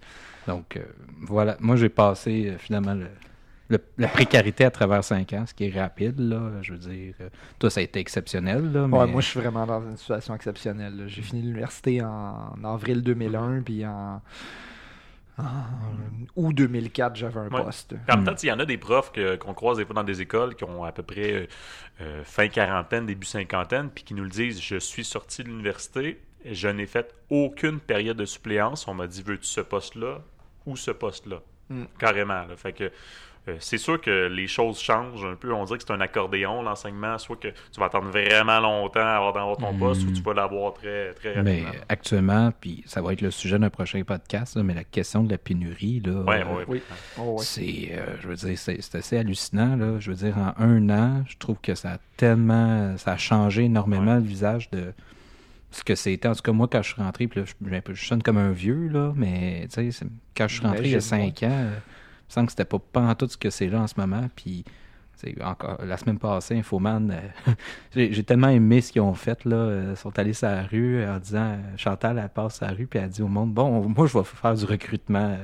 Donc, 0.48 0.78
euh, 0.78 0.86
voilà. 1.22 1.58
Moi, 1.60 1.76
j'ai 1.76 1.90
passé 1.90 2.48
euh, 2.48 2.58
finalement 2.58 2.94
le- 2.94 3.10
le- 3.70 3.84
la 3.98 4.08
précarité 4.08 4.64
à 4.66 4.72
travers 4.72 5.04
cinq 5.04 5.34
ans, 5.34 5.46
ce 5.46 5.54
qui 5.54 5.66
est 5.66 5.80
rapide. 5.80 6.20
Là, 6.20 6.52
je 6.62 6.74
veux 6.74 6.80
dire, 6.80 7.14
euh, 7.22 7.30
toi, 7.60 7.70
ça 7.70 7.80
a 7.80 7.84
été 7.84 8.00
exceptionnel. 8.00 8.72
Là, 8.72 8.88
mais... 8.88 8.98
Ouais, 8.98 9.08
moi, 9.08 9.22
je 9.22 9.28
suis 9.28 9.40
vraiment 9.40 9.66
dans 9.66 9.82
une 9.82 9.98
situation 9.98 10.36
exceptionnelle. 10.36 11.04
J'ai 11.08 11.22
fini 11.22 11.42
l'université 11.42 12.02
en, 12.02 12.54
en 12.62 12.64
avril 12.64 13.02
2001, 13.04 13.62
puis 13.62 13.86
en, 13.86 14.22
en 15.38 15.44
août 16.36 16.54
2004, 16.54 17.16
j'avais 17.16 17.40
un 17.40 17.50
Ouais. 17.50 17.64
poste. 17.64 17.90
Puis 17.90 18.00
en 18.10 18.16
même 18.16 18.22
Mm. 18.24 18.26
temps, 18.26 18.36
il 18.42 18.48
y 18.48 18.52
en 18.52 18.60
a 18.60 18.66
des 18.66 18.78
profs 18.78 19.12
que- 19.12 19.36
qu'on 19.36 19.54
croise 19.54 19.78
des 19.78 19.86
fois 19.86 19.94
dans 19.96 20.04
des 20.04 20.22
écoles 20.22 20.56
qui 20.56 20.64
ont 20.64 20.84
à 20.84 20.92
peu 20.92 21.04
près 21.04 21.32
euh, 21.34 21.48
euh, 22.02 22.24
fin 22.24 22.48
quarantaine, 22.48 23.06
début 23.06 23.28
cinquantaine, 23.28 23.90
puis 23.94 24.04
qui 24.04 24.14
nous 24.16 24.24
le 24.24 24.30
disent 24.30 24.60
Je 24.62 24.78
suis 24.78 25.04
sorti 25.06 25.44
de 25.44 25.50
l'université, 25.50 26.20
je 26.46 26.68
n'ai 26.70 26.88
fait 26.88 27.14
aucune 27.30 27.80
période 27.80 28.18
de 28.18 28.26
suppléance. 28.26 28.88
On 28.88 28.94
m'a 28.96 29.06
dit 29.08 29.22
Veux-tu 29.22 29.46
ce 29.46 29.62
poste-là 29.62 30.22
ou 30.66 30.76
ce 30.76 30.90
poste-là? 30.92 31.42
Mm. 31.70 31.84
Carrément. 32.00 32.46
là. 32.48 32.56
Fait 32.56 32.74
que. 32.74 32.92
Euh, 33.48 33.56
c'est 33.60 33.78
sûr 33.78 34.00
que 34.02 34.28
les 34.28 34.48
choses 34.48 34.80
changent 34.80 35.26
un 35.26 35.36
peu. 35.36 35.54
On 35.54 35.64
dirait 35.66 35.78
que 35.80 35.84
c'est 35.88 35.94
un 35.94 36.02
accordéon, 36.02 36.62
l'enseignement. 36.62 37.18
Soit 37.18 37.38
que 37.38 37.48
tu 37.48 37.80
vas 37.80 37.86
attendre 37.88 38.10
vraiment 38.10 38.60
longtemps 38.60 39.00
avant 39.00 39.32
d'avoir 39.32 39.58
ton 39.58 39.74
Mm. 39.74 39.80
poste, 39.80 40.04
ou 40.08 40.12
tu 40.12 40.22
vas 40.22 40.34
l'avoir 40.34 40.74
très, 40.74 41.14
très 41.14 41.42
Mais 41.44 41.62
rapidement. 41.64 41.86
actuellement, 41.90 42.52
puis 42.60 42.84
ça 42.86 43.02
va 43.02 43.14
être 43.14 43.22
le 43.22 43.32
sujet 43.32 43.58
d'un 43.60 43.70
prochain 43.70 44.02
podcast, 44.04 44.56
là, 44.56 44.64
mais 44.64 44.74
la 44.74 44.84
question 44.84 45.24
de 45.24 45.32
la 45.32 45.38
pénurie, 45.38 46.02
là, 46.06 46.22
Ouais, 46.24 46.42
euh, 46.42 46.56
ouais, 46.58 46.66
Oui. 46.68 46.82
Oh, 47.18 47.22
ouais. 47.38 47.44
c'est, 47.44 47.90
euh, 47.92 48.16
je 48.22 48.28
veux 48.28 48.36
dire, 48.36 48.58
c'est, 48.58 48.82
c'est 48.82 48.98
assez 48.98 49.18
hallucinant. 49.18 49.76
Là. 49.76 50.00
Je 50.00 50.12
veux 50.12 50.18
dire, 50.18 50.36
en 50.38 50.54
un 50.64 50.90
an, 50.90 51.24
je 51.28 51.38
trouve 51.38 51.58
que 51.62 51.76
ça 51.76 51.94
a 51.94 51.98
tellement, 52.18 52.98
ça 52.98 53.12
a 53.14 53.18
changé 53.18 53.64
énormément 53.64 54.16
le 54.16 54.22
visage 54.22 54.70
de 54.72 54.94
ce 55.72 55.84
que 55.84 55.96
c'était. 55.96 56.28
En 56.30 56.34
tout 56.34 56.42
cas, 56.42 56.52
moi, 56.54 56.68
quand 56.72 56.82
je 56.82 56.94
suis 56.94 57.02
rentré, 57.02 57.28
puis 57.28 57.42
là, 57.42 57.46
je, 57.46 57.94
je 57.94 58.06
sonne 58.06 58.24
comme 58.24 58.38
un 58.38 58.52
vieux, 58.52 58.88
là, 58.88 59.12
mais 59.16 59.68
tu 59.70 59.76
sais, 59.76 59.92
c'est- 59.92 60.06
quand 60.36 60.48
je 60.48 60.56
suis 60.56 60.66
rentré 60.66 60.84
il 60.86 60.92
y 60.92 60.96
a 60.96 61.02
cinq 61.02 61.44
ans, 61.44 61.66
euh, 62.28 62.30
me 62.30 62.34
semble 62.34 62.46
que 62.48 62.52
c'était 62.52 62.66
pas, 62.66 62.80
pas 62.80 63.02
en 63.02 63.16
tout 63.16 63.28
ce 63.28 63.38
que 63.38 63.50
c'est 63.50 63.68
là 63.68 63.82
en 63.82 63.88
ce 63.88 63.96
moment. 63.98 64.28
Puis, 64.36 64.64
encore 65.42 65.78
la 65.84 65.98
semaine 65.98 66.20
passée, 66.20 66.58
Infoman, 66.58 67.12
euh, 67.12 67.52
j'ai 68.12 68.24
tellement 68.24 68.50
aimé 68.50 68.82
ce 68.82 68.92
qu'ils 68.92 69.02
ont 69.02 69.14
fait. 69.14 69.46
Là. 69.46 69.56
Euh, 69.56 69.88
Ils 69.92 69.98
sont 69.98 70.18
allés 70.20 70.34
sur 70.34 70.48
la 70.48 70.64
rue 70.64 71.04
en 71.06 71.20
disant 71.20 71.52
euh, 71.54 71.78
Chantal, 71.78 72.20
elle 72.22 72.30
passe 72.30 72.58
sur 72.58 72.68
la 72.68 72.74
rue, 72.74 72.88
puis 72.88 73.00
elle 73.00 73.10
dit 73.10 73.22
au 73.22 73.28
monde 73.28 73.54
Bon, 73.54 73.88
moi, 73.90 74.08
je 74.08 74.18
vais 74.18 74.24
faire 74.24 74.54
du 74.54 74.66
recrutement. 74.66 75.38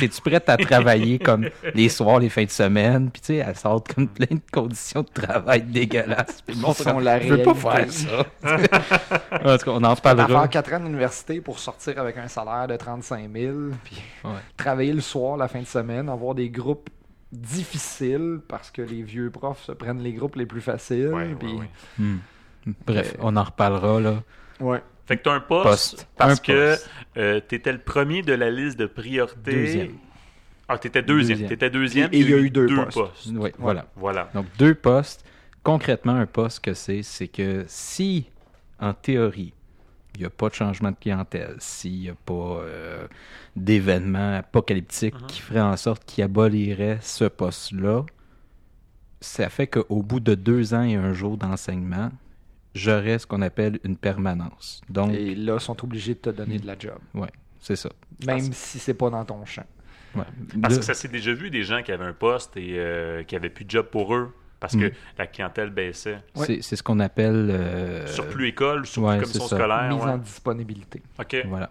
Es-tu 0.00 0.20
prête 0.20 0.48
à 0.48 0.56
travailler 0.56 1.18
comme 1.18 1.48
les 1.74 1.88
soirs, 1.88 2.20
les 2.20 2.28
fins 2.28 2.44
de 2.44 2.50
semaine? 2.50 3.10
Puis, 3.10 3.20
tu 3.20 3.26
sais, 3.26 3.36
elle 3.36 3.56
sort 3.56 3.82
comme 3.84 4.06
plein 4.08 4.26
de 4.36 4.40
conditions 4.52 5.02
de 5.02 5.08
travail 5.08 5.62
dégueulasses. 5.62 6.42
Puis 6.46 6.54
sont 6.56 6.74
comme, 6.84 7.00
la 7.02 7.20
Je 7.20 7.34
veux 7.34 7.42
pas 7.42 7.54
faire 7.54 7.90
ça. 7.92 8.26
en 9.44 9.58
tout 9.58 9.64
cas, 9.64 9.70
on 9.72 9.82
en 9.84 9.94
reparlera. 9.94 10.28
faire 10.42 10.48
4 10.48 10.72
ans 10.74 10.80
d'université 10.80 11.40
pour 11.40 11.58
sortir 11.58 11.98
avec 11.98 12.16
un 12.18 12.28
salaire 12.28 12.68
de 12.68 12.76
35 12.76 13.28
000, 13.34 13.54
puis 13.84 14.00
Ouais. 14.24 14.30
travailler 14.56 14.92
le 14.92 15.00
soir, 15.00 15.36
la 15.36 15.48
fin 15.48 15.60
de 15.60 15.66
semaine, 15.66 16.08
avoir 16.08 16.34
des 16.34 16.50
groupes 16.50 16.88
difficiles 17.32 18.40
parce 18.48 18.70
que 18.70 18.82
les 18.82 19.02
vieux 19.02 19.30
profs 19.30 19.62
se 19.64 19.72
prennent 19.72 20.02
les 20.02 20.12
groupes 20.12 20.36
les 20.36 20.46
plus 20.46 20.60
faciles. 20.60 21.08
Ouais, 21.12 21.34
puis- 21.38 21.52
ouais. 21.54 21.70
Hmm. 21.98 22.18
Bref, 22.86 23.14
Euh, 23.14 23.22
on 23.22 23.36
en 23.36 23.42
reparlera, 23.44 24.00
là. 24.00 24.22
Ouais. 24.60 24.82
Fait 25.10 25.16
que 25.16 25.22
tu 25.24 25.28
as 25.28 25.32
un 25.32 25.40
poste, 25.40 25.64
Poste. 25.68 26.08
parce 26.16 26.34
Un 26.38 26.42
que 26.42 26.70
poste. 26.76 27.48
tu 27.48 27.54
étais 27.56 27.72
le 27.72 27.78
premier 27.80 28.22
de 28.22 28.32
la 28.32 28.48
liste 28.50 28.78
de 28.78 28.86
priorité. 28.86 29.52
Deuxième. 29.52 29.92
Ah, 30.68 30.78
tu 30.78 30.86
étais 30.86 31.02
deuxième. 31.02 31.38
Deuxième. 31.38 31.48
Tu 31.48 31.54
étais 31.54 31.68
deuxième. 31.70 32.08
Et 32.12 32.20
il 32.20 32.30
y 32.30 32.34
a 32.34 32.36
eu 32.38 32.48
deux 32.50 32.68
postes. 32.86 33.26
Oui, 33.34 33.50
voilà. 33.58 33.86
Voilà. 33.96 34.30
Donc, 34.34 34.46
deux 34.56 34.74
postes. 34.76 35.24
Concrètement, 35.64 36.12
un 36.14 36.26
poste 36.26 36.60
que 36.64 36.74
c'est, 36.74 37.02
c'est 37.02 37.26
que 37.26 37.64
si, 37.66 38.26
en 38.78 38.94
théorie, 38.94 39.52
il 40.14 40.20
n'y 40.20 40.26
a 40.26 40.30
pas 40.30 40.48
de 40.48 40.54
changement 40.54 40.92
de 40.92 40.96
clientèle, 40.96 41.56
s'il 41.58 41.98
n'y 42.02 42.08
a 42.08 42.14
pas 42.24 42.60
euh, 42.62 43.06
d'événement 43.56 44.36
apocalyptique 44.36 45.14
Mhm. 45.20 45.26
qui 45.26 45.40
ferait 45.40 45.60
en 45.60 45.76
sorte 45.76 46.04
qu'il 46.04 46.22
abolirait 46.22 46.98
ce 47.02 47.24
poste-là, 47.24 48.04
ça 49.20 49.48
fait 49.48 49.66
qu'au 49.66 50.02
bout 50.02 50.20
de 50.20 50.34
deux 50.36 50.72
ans 50.72 50.82
et 50.84 50.94
un 50.94 51.12
jour 51.12 51.36
d'enseignement, 51.36 52.10
j'aurais 52.74 53.18
ce 53.18 53.26
qu'on 53.26 53.42
appelle 53.42 53.78
une 53.84 53.96
permanence. 53.96 54.80
Donc, 54.88 55.12
Et 55.14 55.34
là, 55.34 55.54
ils 55.54 55.60
sont 55.60 55.82
obligés 55.84 56.14
de 56.14 56.20
te 56.20 56.30
donner 56.30 56.58
de 56.58 56.66
la 56.66 56.78
job. 56.78 56.98
c'est 57.60 57.76
ça. 57.76 57.90
Même 58.26 58.38
Parce- 58.48 58.56
si 58.56 58.78
c'est 58.78 58.94
pas 58.94 59.10
dans 59.10 59.24
ton 59.24 59.44
champ. 59.44 59.64
Ouais. 60.14 60.24
Parce 60.60 60.76
que 60.78 60.84
ça 60.84 60.94
s'est 60.94 61.08
déjà 61.08 61.32
vu 61.32 61.50
des 61.50 61.62
gens 61.62 61.82
qui 61.82 61.92
avaient 61.92 62.04
un 62.04 62.12
poste 62.12 62.56
et 62.56 62.74
euh, 62.78 63.22
qui 63.22 63.34
n'avaient 63.36 63.48
plus 63.50 63.64
de 63.64 63.70
job 63.70 63.86
pour 63.86 64.14
eux 64.14 64.34
parce 64.58 64.74
que 64.76 64.86
Mm. 64.86 64.92
la 65.18 65.26
clientèle 65.28 65.70
baissait. 65.70 66.18
Ouais. 66.34 66.46
c'est, 66.46 66.62
c'est 66.62 66.76
ce 66.76 66.82
qu'on 66.82 66.98
appelle... 67.00 67.48
euh, 67.50 68.06
Surplus 68.08 68.48
école, 68.48 68.86
surplus 68.86 69.08
ouais, 69.08 69.20
commission 69.20 69.46
scolaire. 69.46 69.88
Mise 69.88 70.02
ouais. 70.02 70.10
en 70.10 70.18
disponibilité. 70.18 71.00
OK. 71.18 71.36
Voilà. 71.46 71.70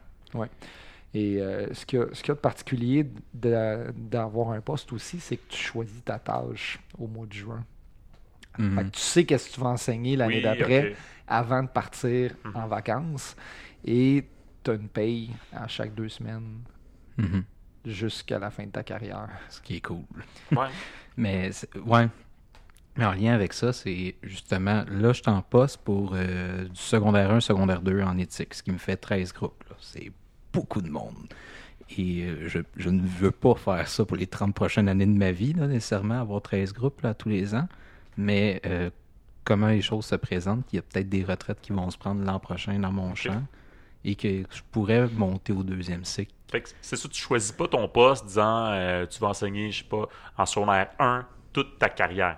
Et 1.13 1.41
euh, 1.41 1.73
ce 1.73 1.85
qu'il 1.85 1.99
y, 1.99 2.01
y 2.01 2.05
a 2.31 2.33
de 2.35 2.39
particulier 2.39 3.05
d'avoir 3.33 4.51
un 4.51 4.61
poste 4.61 4.93
aussi, 4.93 5.19
c'est 5.19 5.37
que 5.37 5.49
tu 5.49 5.57
choisis 5.61 6.03
ta 6.03 6.19
tâche 6.19 6.79
au 6.97 7.07
mois 7.07 7.25
de 7.25 7.33
juin. 7.33 7.63
Mhm. 8.59 8.75
Fait 8.77 8.83
que 8.85 8.89
tu 8.89 8.99
sais 8.99 9.25
qu'est-ce 9.25 9.49
que 9.49 9.53
tu 9.55 9.59
vas 9.61 9.69
enseigner 9.69 10.15
l'année 10.15 10.35
Oui, 10.37 10.41
d'après 10.43 10.95
avant 11.27 11.63
de 11.63 11.69
partir 11.69 12.31
Mhm. 12.45 12.51
en 12.55 12.67
vacances. 12.67 13.35
Et 13.85 14.25
tu 14.63 14.71
as 14.71 14.73
une 14.75 14.89
paye 14.89 15.31
à 15.53 15.67
chaque 15.67 15.95
deux 15.95 16.09
semaines 16.09 16.59
Mhm. 17.17 17.43
jusqu'à 17.85 18.37
la 18.39 18.49
fin 18.51 18.65
de 18.65 18.71
ta 18.71 18.83
carrière. 18.83 19.29
Ce 19.49 19.61
qui 19.61 19.77
est 19.77 19.81
cool. 19.81 20.03
Ouais. 20.51 20.67
Mais, 21.17 21.51
ouais. 21.85 22.07
Mais 22.97 23.05
en 23.05 23.13
lien 23.13 23.33
avec 23.33 23.53
ça, 23.53 23.71
c'est 23.71 24.15
justement, 24.23 24.83
là, 24.89 25.13
je 25.13 25.21
suis 25.21 25.29
en 25.31 25.41
poste 25.41 25.77
pour 25.77 26.13
euh, 26.15 26.65
du 26.65 26.75
secondaire 26.79 27.31
1, 27.31 27.39
secondaire 27.39 27.81
2 27.81 28.01
en 28.01 28.17
éthique, 28.17 28.53
ce 28.53 28.61
qui 28.63 28.71
me 28.71 28.77
fait 28.77 28.97
13 28.97 29.31
groupes. 29.33 29.63
C'est 29.79 30.11
beaucoup 30.51 30.81
de 30.81 30.89
monde. 30.89 31.27
Et 31.97 32.23
euh, 32.23 32.47
je, 32.49 32.59
je 32.75 32.89
ne 32.89 33.01
veux 33.01 33.31
pas 33.31 33.55
faire 33.55 33.87
ça 33.87 34.03
pour 34.05 34.17
les 34.17 34.27
30 34.27 34.53
prochaines 34.53 34.89
années 34.89 35.05
de 35.05 35.17
ma 35.17 35.31
vie, 35.31 35.53
là, 35.53 35.67
nécessairement, 35.67 36.19
avoir 36.19 36.41
13 36.41 36.73
groupes 36.73 37.01
là, 37.01 37.13
tous 37.13 37.29
les 37.29 37.55
ans. 37.55 37.67
Mais 38.21 38.61
euh, 38.65 38.89
comment 39.45 39.67
les 39.67 39.81
choses 39.81 40.05
se 40.05 40.15
présentent, 40.15 40.65
il 40.73 40.75
y 40.75 40.79
a 40.79 40.81
peut-être 40.81 41.07
des 41.07 41.23
retraites 41.23 41.61
qui 41.61 41.71
vont 41.71 41.89
se 41.89 41.97
prendre 41.97 42.23
l'an 42.23 42.37
prochain 42.39 42.77
dans 42.77 42.91
mon 42.91 43.15
champ 43.15 43.41
et 44.03 44.15
que 44.15 44.27
je 44.49 44.61
pourrais 44.71 45.07
monter 45.07 45.53
au 45.53 45.63
deuxième 45.63 46.03
cycle. 46.03 46.33
Fait 46.51 46.61
que 46.61 46.69
c'est 46.81 46.95
ça, 46.97 47.07
tu 47.07 47.19
choisis 47.21 47.51
pas 47.53 47.67
ton 47.67 47.87
poste 47.87 48.25
disant 48.25 48.65
euh, 48.71 49.05
tu 49.05 49.19
vas 49.19 49.27
enseigner, 49.29 49.71
je 49.71 49.79
sais 49.79 49.89
pas, 49.89 50.07
en 50.37 50.45
secondaire 50.45 50.89
1 50.99 51.25
toute 51.53 51.79
ta 51.79 51.87
carrière. 51.89 52.37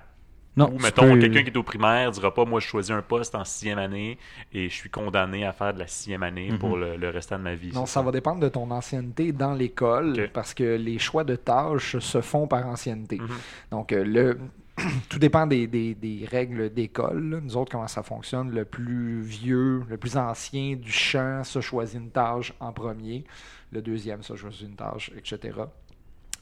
Non, 0.58 0.70
Ou 0.70 0.80
mettons, 0.80 1.13
peux- 1.13 1.20
quelqu'un 1.20 1.44
qui 1.44 1.50
est 1.50 1.58
au 1.58 1.63
primaire 1.63 2.12
dira 2.12 2.34
pas 2.34 2.44
moi 2.46 2.60
je 2.60 2.67
choisis 2.67 2.91
un 2.91 3.02
poste 3.02 3.34
en 3.36 3.46
sixième 3.46 3.80
année 3.80 4.17
et 4.52 4.67
je 4.70 4.74
suis 4.76 4.89
condamné 4.89 5.46
à 5.46 5.54
faire 5.54 5.74
de 5.74 5.80
la 5.80 5.88
sixième 5.88 6.24
année 6.24 6.52
Mhm. 6.52 6.60
pour 6.60 6.76
le, 6.78 6.98
le 6.98 7.10
restant 7.10 7.38
de 7.39 7.44
ma 7.44 7.56
vie. 7.56 7.72
Non, 7.74 7.86
ça 7.86 8.02
va 8.02 8.12
dépendre 8.12 8.41
de 8.41 8.50
ton 8.50 8.70
ancienneté 8.70 9.32
dans 9.32 9.54
l'école 9.54 10.30
parce 10.34 10.54
que 10.54 10.76
les 10.76 11.00
choix 11.00 11.24
de 11.24 11.38
tâches 11.38 11.98
se 12.00 12.20
font 12.22 12.48
par 12.48 12.67
ancienneté. 12.67 13.17
Mhm. 13.17 13.30
Donc, 13.72 13.94
euh, 13.94 14.04
le, 14.04 14.39
tout 15.10 15.20
dépend 15.20 15.48
des, 15.48 16.28
règles 16.30 16.74
d'école. 16.74 17.41
Nous 17.44 17.58
autres, 17.58 17.72
comment 17.72 17.88
ça 17.88 18.04
fonctionne? 18.04 18.52
Le 18.52 18.65
plus 18.65 19.22
vieux, 19.22 19.84
le 19.89 19.98
plus 19.98 20.17
ancien 20.17 20.76
du 20.76 20.91
champ 20.91 21.44
se 21.44 21.62
choisit 21.62 22.00
une 22.00 22.12
tâche 22.12 22.54
en 22.60 22.72
premier. 22.72 23.24
Le 23.72 23.82
deuxième 23.82 24.24
se 24.24 24.36
choisit 24.36 24.67
une 24.67 24.76
tâche, 24.76 25.12
etc. 25.15 25.60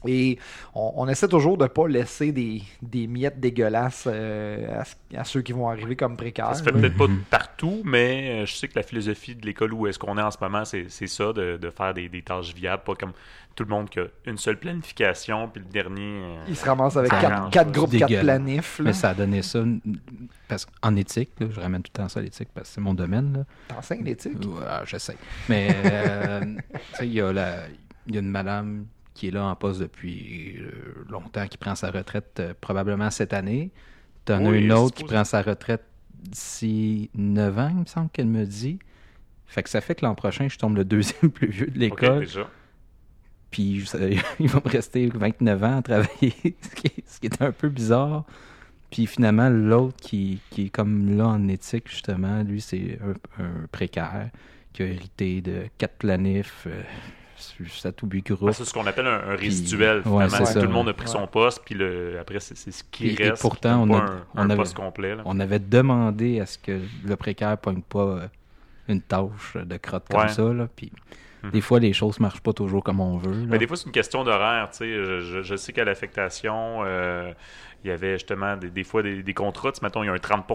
Et 0.06 0.38
on, 0.74 0.92
on 0.96 1.08
essaie 1.08 1.28
toujours 1.28 1.58
de 1.58 1.64
ne 1.64 1.68
pas 1.68 1.86
laisser 1.88 2.32
des, 2.32 2.62
des 2.80 3.06
miettes 3.06 3.38
dégueulasses 3.38 4.04
euh, 4.06 4.80
à, 4.80 4.84
ce- 4.84 4.94
à 5.16 5.24
ceux 5.24 5.42
qui 5.42 5.52
vont 5.52 5.68
arriver 5.68 5.96
comme 5.96 6.16
précaires. 6.16 6.48
Ça 6.48 6.54
se 6.54 6.62
fait 6.62 6.72
peut-être 6.72 6.96
pas 6.96 7.06
Mhm. 7.08 7.20
partout, 7.30 7.82
mais 7.84 8.42
euh, 8.42 8.46
je 8.46 8.54
sais 8.54 8.68
que 8.68 8.76
la 8.78 8.82
philosophie 8.82 9.34
de 9.34 9.44
l'école 9.44 9.74
où 9.74 9.86
est-ce 9.86 9.98
qu'on 9.98 10.16
est 10.16 10.22
en 10.22 10.30
ce 10.30 10.38
moment, 10.40 10.64
c'est 10.64 10.88
ça, 11.06 11.32
de, 11.32 11.58
de 11.58 11.70
faire 11.70 11.92
des, 11.92 12.08
des 12.08 12.22
tâches 12.22 12.54
viables, 12.54 12.82
pas 12.84 12.94
comme 12.94 13.12
tout 13.54 13.64
le 13.64 13.70
monde 13.70 13.90
qui 13.90 13.98
a 14.00 14.06
une 14.26 14.38
seule 14.38 14.58
planification, 14.58 15.48
puis 15.48 15.62
le 15.62 15.68
dernier... 15.70 16.22
euh, 16.24 16.44
Ils 16.48 16.56
se 16.56 16.64
ramassent 16.64 16.96
avec 16.96 17.10
quatre, 17.10 17.70
groupes, 17.72 17.94
quatre 17.96 18.20
planifs. 18.20 18.78
là. 18.78 18.84
Mais 18.86 18.92
ça 18.94 19.10
a 19.10 19.14
donné 19.14 19.42
ça. 19.42 19.62
Parce 20.48 20.64
qu'en 20.66 20.96
éthique, 20.96 21.30
là, 21.38 21.46
je 21.50 21.60
ramène 21.60 21.82
tout 21.82 21.90
le 21.94 21.98
temps 22.02 22.08
ça 22.08 22.20
à 22.20 22.22
l'éthique 22.22 22.48
parce 22.54 22.68
que 22.68 22.74
c'est 22.76 22.80
mon 22.80 22.94
domaine. 22.94 23.44
T'enseignes 23.68 24.04
l'éthique? 24.04 24.38
Ouais, 24.46 24.64
j'essaie. 24.86 25.16
Mais 25.48 25.68
euh, 25.84 26.40
tu 26.72 26.80
sais, 26.94 27.06
il 27.06 27.12
y, 27.14 27.20
a 27.20 27.32
la- 27.32 27.64
il 28.06 28.14
y 28.14 28.18
a 28.18 28.20
une 28.20 28.30
madame 28.30 28.86
qui 29.20 29.28
est 29.28 29.32
là 29.32 29.44
en 29.44 29.54
poste 29.54 29.80
depuis 29.80 30.56
euh, 30.58 30.70
longtemps, 31.10 31.46
qui 31.46 31.58
prend 31.58 31.74
sa 31.74 31.90
retraite 31.90 32.38
euh, 32.40 32.54
probablement 32.58 33.10
cette 33.10 33.34
année. 33.34 33.70
T'en 34.24 34.46
as 34.46 34.48
Oui, 34.50 34.64
une 34.64 34.72
autre 34.72 34.94
qui 34.96 35.04
prend 35.04 35.24
sa 35.24 35.42
retraite 35.42 35.84
d'ici 36.14 37.10
9 37.14 37.58
ans, 37.58 37.68
il 37.70 37.80
me 37.80 37.84
semble 37.84 38.08
qu'elle 38.08 38.28
me 38.28 38.46
dit. 38.46 38.78
Fait 39.46 39.62
que 39.62 39.68
ça 39.68 39.82
fait 39.82 39.94
que 39.94 40.06
l'an 40.06 40.14
prochain, 40.14 40.48
je 40.48 40.56
tombe 40.56 40.74
le 40.76 40.86
deuxième 40.86 41.30
plus 41.38 41.48
vieux 41.48 41.66
de 41.66 41.78
l'école. 41.78 42.26
Puis 43.50 43.84
ça- 43.86 43.98
il 44.40 44.48
va 44.48 44.60
me 44.64 44.70
rester 44.70 45.06
29 45.12 45.62
ans 45.64 45.76
à 45.78 45.82
travailler, 45.82 46.34
ce 46.62 46.74
qui 46.74 46.86
est, 46.86 47.04
ce 47.06 47.20
qui 47.20 47.26
est 47.26 47.42
un 47.42 47.52
peu 47.52 47.68
bizarre. 47.68 48.24
Puis 48.90 49.06
finalement, 49.06 49.50
l'autre 49.50 49.96
qui, 50.00 50.40
qui 50.50 50.66
est 50.66 50.68
comme 50.70 51.14
là 51.16 51.26
en 51.28 51.46
éthique, 51.48 51.88
justement, 51.90 52.42
lui, 52.42 52.60
c'est 52.62 52.98
un, 53.38 53.44
un 53.44 53.66
précaire 53.70 54.30
qui 54.72 54.82
a 54.82 54.86
hérité 54.86 55.40
de 55.42 55.64
quatre 55.78 55.96
planifs, 55.98 56.64
euh, 56.66 56.82
tout 57.96 58.06
c'est 58.52 58.64
ce 58.64 58.72
qu'on 58.72 58.86
appelle 58.86 59.06
un, 59.06 59.30
un 59.32 59.36
Puis- 59.36 59.46
résiduel, 59.48 60.02
ouais, 60.06 60.24
Tout 60.28 60.44
ça, 60.44 60.60
le 60.62 60.68
monde 60.68 60.86
a 60.88 60.90
ouais. 60.90 60.96
pris 60.96 61.08
son 61.08 61.26
poste, 61.26 61.62
puis 61.64 61.74
le, 61.74 62.18
après, 62.20 62.40
c'est 62.40 62.56
c'est 62.56 62.70
ce 62.72 62.84
qui 62.84 63.08
Et- 63.08 63.22
et 63.22 63.30
reste. 63.30 63.42
pourtant, 63.42 63.82
on 63.88 63.94
a- 63.94 63.98
un, 63.98 64.22
on 64.34 64.38
un 64.40 64.50
avait- 64.50 64.56
poste 64.56 64.74
complet. 64.76 65.14
là. 65.16 65.22
On 65.24 65.38
avait 65.40 65.58
demandé 65.58 66.40
à 66.40 66.46
ce 66.46 66.58
que 66.58 66.80
le 67.04 67.16
précaire 67.16 67.56
pogne 67.58 67.82
pas 67.82 67.98
euh, 68.00 68.26
une 68.88 69.00
tâche 69.00 69.56
de 69.56 69.76
crotte 69.76 70.06
comme 70.10 70.28
ça. 70.28 70.42
Là, 70.52 70.68
puis 70.74 70.90
Mhm. 71.42 71.50
des 71.50 71.60
fois, 71.60 71.80
les 71.80 71.92
choses 71.92 72.20
marchent 72.20 72.40
pas 72.42 72.52
toujours 72.52 72.82
comme 72.84 73.00
on 73.00 73.16
veut. 73.18 73.30
là. 73.32 73.46
Mais 73.48 73.58
des 73.58 73.66
fois, 73.66 73.76
c'est 73.76 73.86
une 73.86 73.92
question 73.92 74.24
d'horaire. 74.24 74.70
tu 74.70 74.78
sais. 74.78 74.92
Je, 74.92 75.20
je- 75.20 75.42
je 75.42 75.56
sais 75.56 75.72
qu'à 75.72 75.84
l'affectation, 75.84 76.80
euh, 76.84 77.32
il 77.82 77.88
y 77.88 77.90
avait 77.92 78.12
justement 78.14 78.56
des, 78.58 78.68
des 78.68 78.84
fois 78.84 79.02
des, 79.02 79.22
des 79.22 79.32
contrats. 79.34 79.72
Mettons, 79.82 80.02
il 80.02 80.06
y 80.06 80.10
a 80.10 80.12
un 80.12 80.18
30 80.18 80.46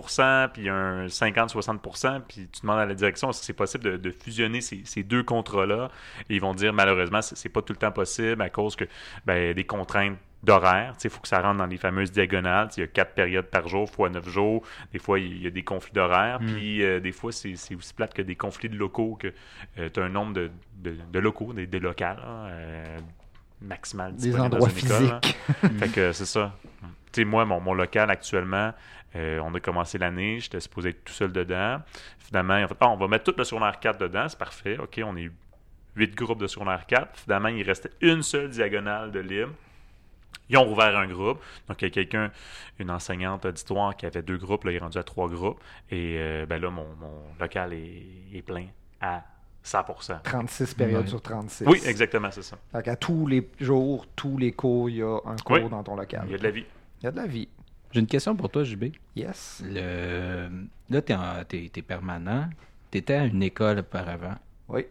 puis 0.54 0.62
il 0.62 0.66
y 0.66 0.70
a 0.70 0.76
un 0.76 1.08
50-60 1.08 2.22
puis 2.28 2.48
tu 2.52 2.62
demandes 2.62 2.80
à 2.80 2.86
la 2.86 2.94
direction 2.94 3.30
est-ce 3.32 3.40
que 3.40 3.46
c'est 3.46 3.54
possible 3.54 3.84
de, 3.84 3.98
de 3.98 4.12
fusionner 4.12 4.62
ces, 4.62 4.82
ces 4.86 5.02
deux 5.04 5.24
contrats-là? 5.24 5.90
Et 6.30 6.36
ils 6.36 6.42
vont 6.42 6.54
dire 6.54 6.72
malheureusement, 6.74 7.22
c'est 7.24 7.50
pas 7.50 7.62
tout 7.64 7.74
le 7.74 7.80
temps 7.80 7.92
possible 7.92 8.42
à 8.42 8.50
cause 8.50 8.76
que 8.76 8.86
ben, 9.26 9.54
des 9.54 9.64
contraintes 9.64 10.18
d'horaire. 10.46 10.94
Il 11.04 11.10
faut 11.10 11.20
que 11.20 11.28
ça 11.28 11.42
rentre 11.42 11.58
dans 11.58 11.66
les 11.66 11.78
fameuses 11.78 12.12
diagonales. 12.12 12.70
Il 12.78 12.80
y 12.82 12.84
a 12.84 12.88
quatre 12.88 13.14
périodes 13.14 13.48
par 13.48 13.68
jour, 13.68 13.90
fois 13.90 14.10
neuf 14.10 14.30
jours. 14.30 14.64
Des 14.94 15.00
fois, 15.00 15.20
il 15.20 15.44
y 15.44 15.48
a 15.48 15.50
des 15.50 15.64
conflits 15.64 15.94
d'horaire. 15.94 16.40
Mm. 16.42 16.46
Puis 16.46 16.84
euh, 16.84 17.00
des 17.00 17.12
fois, 17.12 17.32
c'est 17.32 17.54
aussi 17.54 17.94
plate 17.94 18.14
que 18.14 18.22
des 18.22 18.36
conflits 18.36 18.70
de 18.70 18.78
locaux, 18.78 19.18
que 19.20 19.34
tu 19.76 20.00
as 20.00 20.04
un 20.04 20.10
nombre 20.10 20.34
de, 20.34 20.52
de- 20.78 20.96
de 21.12 21.20
locaux, 21.20 21.52
des, 21.54 21.68
des 21.68 21.80
locales, 21.80 22.18
là, 22.18 22.48
euh, 22.50 22.98
maximal 23.62 24.16
Des 24.16 24.36
endroits 24.40 24.68
dans 24.70 24.76
une 24.76 24.86
école, 24.86 25.08
là. 25.08 25.20
physiques. 25.24 25.38
Fait 25.80 25.90
que 25.90 26.12
c'est 26.12 26.26
ça. 26.26 26.54
Tu 27.12 27.22
sais, 27.22 27.26
moi, 27.26 27.46
mon, 27.46 27.60
mon 27.62 27.74
local 27.74 28.10
actuellement, 28.12 28.74
euh, 29.16 29.40
on 29.44 29.54
a 29.56 29.60
commencé 29.62 29.98
l'année, 29.98 30.40
j'étais 30.42 30.60
supposé 30.60 30.90
être 30.90 31.06
tout 31.06 31.14
seul 31.14 31.32
dedans. 31.32 31.82
Finalement, 32.20 32.58
ils 32.58 32.66
ont 32.66 32.68
fait, 32.68 32.76
Ah, 32.82 32.90
on 32.90 32.98
va 32.98 33.08
mettre 33.08 33.24
tout 33.32 33.38
le 33.38 33.44
secondaire 33.46 33.80
4 33.80 33.98
dedans, 34.00 34.28
c'est 34.28 34.38
parfait. 34.38 34.78
OK, 34.78 35.00
on 35.06 35.16
est 35.16 35.30
huit 35.96 36.14
groupes 36.16 36.40
de 36.42 36.48
secondaire 36.48 36.86
4. 36.86 37.18
Finalement, 37.22 37.48
il 37.48 37.64
restait 37.64 37.92
une 38.02 38.22
seule 38.22 38.50
diagonale 38.50 39.12
de 39.12 39.20
libre. 39.20 39.54
Ils 40.50 40.58
ont 40.58 40.72
ouvert 40.72 40.98
un 40.98 41.08
groupe. 41.08 41.40
Donc, 41.68 41.82
il 41.82 41.86
y 41.86 41.88
a 41.88 41.92
quelqu'un, 41.92 42.32
une 42.80 42.92
enseignante 42.92 43.46
auditoire 43.46 43.96
qui 43.96 44.06
avait 44.06 44.22
deux 44.22 44.38
groupes, 44.38 44.64
là, 44.66 44.72
il 44.72 44.76
est 44.76 44.80
rendu 44.80 44.98
à 44.98 45.04
trois 45.04 45.28
groupes. 45.28 45.60
Et 45.90 46.18
euh, 46.20 46.46
ben 46.46 46.62
là, 46.62 46.70
mon, 46.70 46.86
mon 47.00 47.24
local 47.40 47.74
est, 47.74 48.04
est 48.34 48.42
plein 48.42 48.68
à 49.02 49.24
100%. 49.66 50.22
36 50.24 50.74
périodes 50.76 51.08
sur 51.08 51.22
36. 51.22 51.66
Oui, 51.68 51.82
exactement, 51.86 52.30
c'est 52.32 52.44
ça. 52.44 52.58
Fait 52.72 52.84
qu'à 52.84 52.96
tous 52.96 53.26
les 53.26 53.50
jours, 53.60 54.06
tous 54.16 54.38
les 54.38 54.52
cours, 54.52 54.90
il 54.90 54.98
y 54.98 55.02
a 55.02 55.16
un 55.26 55.36
cours 55.38 55.56
Oui. 55.56 55.70
dans 55.70 55.84
ton 55.84 55.96
local. 55.96 56.24
Il 56.28 56.32
y 56.32 56.36
a 56.36 56.38
de 56.38 56.44
la 56.44 56.52
vie. 56.52 56.66
Il 57.02 57.06
y 57.06 57.08
a 57.08 57.12
de 57.12 57.18
la 57.18 57.26
vie. 57.28 57.48
J'ai 57.92 58.00
une 58.02 58.08
question 58.08 58.36
pour 58.36 58.50
toi, 58.50 58.64
JB. 58.64 58.86
Yes. 59.16 59.64
Le... 59.66 60.50
Là, 60.90 61.02
t'es, 61.02 61.16
en... 61.16 61.44
t'es, 61.48 61.70
t'es 61.74 61.82
permanent. 61.82 62.50
T'étais 62.92 63.16
à 63.16 63.26
une 63.26 63.42
école 63.42 63.80
auparavant. 63.80 64.36
Oui. 64.68 64.86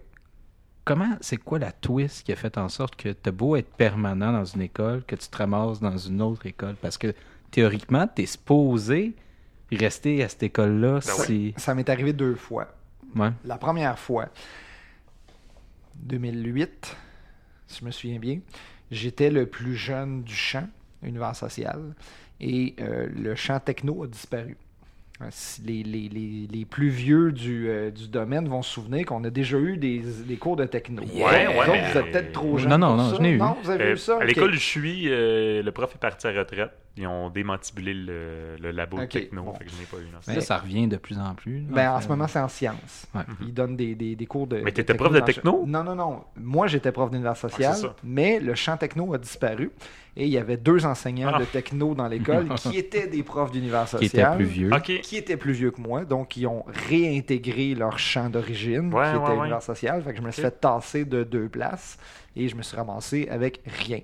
Comment, 0.85 1.17
c'est 1.21 1.39
quoi 1.39 1.59
la 1.59 1.73
twist 1.73 2.25
qui 2.25 2.33
a 2.33 2.37
fait 2.37 2.59
en 2.59 2.69
sorte 2.69 2.97
que 2.97 3.09
t'as 3.09 3.31
beau 3.31 3.57
être 3.57 3.71
permanent 3.71 4.33
dans 4.33 4.45
une 4.45 4.61
école, 4.63 5.03
que 5.07 5.17
tu 5.17 5.29
te 5.29 5.37
ramasses 5.37 5.81
dans 5.81 5.97
une 5.97 6.21
autre 6.21 6.45
école? 6.47 6.77
Parce 6.77 6.99
que 6.99 7.15
théoriquement, 7.51 8.07
t'es 8.07 8.27
supposé 8.27 9.15
rester 9.77 10.23
à 10.23 10.29
cette 10.29 10.43
école-là 10.43 11.01
Ben. 11.01 11.55
Ça 11.57 11.75
m'est 11.75 11.89
arrivé 11.89 12.13
deux 12.13 12.35
fois. 12.35 12.69
Ouais. 13.15 13.31
La 13.45 13.57
première 13.57 13.99
fois, 13.99 14.29
2008, 15.97 16.97
si 17.67 17.81
je 17.81 17.85
me 17.85 17.91
souviens 17.91 18.19
bien, 18.19 18.41
j'étais 18.91 19.31
le 19.31 19.47
plus 19.47 19.77
jeune 19.77 20.23
du 20.23 20.35
champ, 20.35 20.69
univers 21.03 21.37
social, 21.37 21.95
et 22.41 22.75
euh, 22.81 23.09
le 23.15 23.35
champ 23.35 23.61
techno 23.61 24.05
a 24.05 24.07
disparu. 24.07 24.57
Euh, 25.23 25.27
Les, 25.65 25.83
les- 25.85 26.09
les- 26.09 26.49
les 26.53 26.65
plus 26.65 26.89
vieux 26.89 27.31
du, 27.31 27.69
euh, 27.69 27.91
du 27.93 28.09
domaine 28.09 28.49
vont 28.49 28.63
se 28.63 28.73
souvenir 28.75 29.07
qu'on 29.07 29.23
a 29.23 29.31
déjà 29.31 29.59
eu 29.59 29.77
des, 29.77 30.01
des 30.27 30.37
cours 30.37 30.57
de 30.57 30.65
techno. 30.65 31.03
Ouais, 31.03 31.09
Vous 31.09 31.21
ouais, 31.21 31.67
mais- 31.69 31.93
Vous 31.93 31.99
êtes 31.99 32.11
peut-être 32.11 32.33
trop 32.33 32.51
Non, 32.53 32.59
jeunes. 32.59 32.77
non, 32.81 32.97
non, 32.97 33.11
ça. 33.11 33.17
je 33.17 33.23
n'ai 33.23 33.31
eu. 33.31 33.39
Non, 33.39 33.57
vous 33.63 33.71
avez 33.71 33.85
Euh, 33.85 33.93
eu 33.95 33.97
ça? 33.97 34.19
À 34.21 34.25
l'école 34.25 34.51
où 34.51 34.55
je 34.55 34.59
suis, 34.59 35.05
euh, 35.09 35.63
le 35.63 35.71
prof 35.73 35.95
est 35.95 35.99
parti 35.99 36.27
à 36.27 36.33
retraite. 36.33 36.71
Ils 36.97 37.09
ont 37.09 37.29
démantibulé 37.29 37.93
le, 37.93 38.57
le 38.61 38.71
labo 38.71 38.99
Ok, 39.01 39.09
techno, 39.09 39.43
bon. 39.43 39.55
fait 39.55 39.65
que 39.65 39.71
je 39.73 39.77
n'ai 39.79 39.85
pas 39.85 39.97
eu. 39.97 40.13
non. 40.13 40.19
Mais- 40.29 40.37
Là, 40.37 40.41
ça 40.43 40.59
revient 40.59 40.87
de 40.87 40.97
plus 40.97 41.19
en 41.19 41.35
plus. 41.35 41.63
Ben, 41.63 41.91
en 41.91 42.01
ce 42.01 42.07
moment, 42.07 42.29
c'est 42.29 42.39
en 42.39 42.47
sciences. 42.47 43.07
Ouais. 43.13 43.23
Ils 43.41 43.53
donnent 43.53 43.77
des, 43.77 43.97
des, 43.97 44.15
des 44.15 44.27
cours 44.27 44.47
de. 44.47 44.59
Mais 44.59 44.71
de 44.71 44.77
t'étais 44.77 44.95
prof 44.95 45.13
de 45.13 45.19
techno? 45.19 45.65
Non, 45.67 45.83
non, 45.83 45.97
non. 45.97 46.23
Moi, 46.37 46.69
j'étais 46.69 46.93
prof 46.93 47.11
d'univers 47.11 47.37
social, 47.37 47.75
Ah, 47.85 47.95
mais 48.05 48.39
le 48.39 48.55
champ 48.55 48.77
techno 48.77 49.13
a 49.13 49.19
disparu. 49.19 49.73
Et 50.17 50.27
il 50.27 50.31
y 50.31 50.39
avait 50.39 50.57
deux 50.57 50.87
enseignants 50.87 51.33
Ah. 51.35 51.41
de 51.41 51.45
techno 51.45 51.97
dans 51.97 52.07
l'école 52.07 52.49
qui 52.55 52.79
étaient 52.79 53.09
des 53.09 53.25
profs 53.25 53.51
d'univers 53.51 53.89
social. 53.89 54.09
qui 54.09 54.17
était 54.17 54.37
plus 54.37 54.45
vieux. 54.45 54.71
Ok. 54.73 55.01
Qui 55.01 55.17
étaient 55.17 55.37
plus 55.37 55.53
vieux 55.53 55.73
que 55.73 55.81
moi, 55.81 56.05
donc 56.05 56.37
ils 56.37 56.47
ont 56.47 56.65
réintégré 56.69 57.75
leur 57.75 57.99
champ 57.99 58.31
d'origine, 58.31 58.95
Ouais, 58.95 59.11
qui 59.11 59.17
ouais, 59.17 59.23
était 59.23 59.31
ouais. 59.33 59.37
univers 59.39 59.63
social. 59.63 60.01
Fait 60.03 60.13
que 60.13 60.19
je 60.19 60.23
me 60.23 60.31
suis 60.31 60.43
fait 60.43 60.61
tasser 60.61 61.05
de 61.05 61.25
deux 61.25 61.49
places 61.49 61.99
et 62.37 62.49
je 62.49 62.55
me 62.55 62.63
suis 62.63 62.77
ramassé 62.77 63.27
avec 63.29 63.61
rien. 63.67 63.99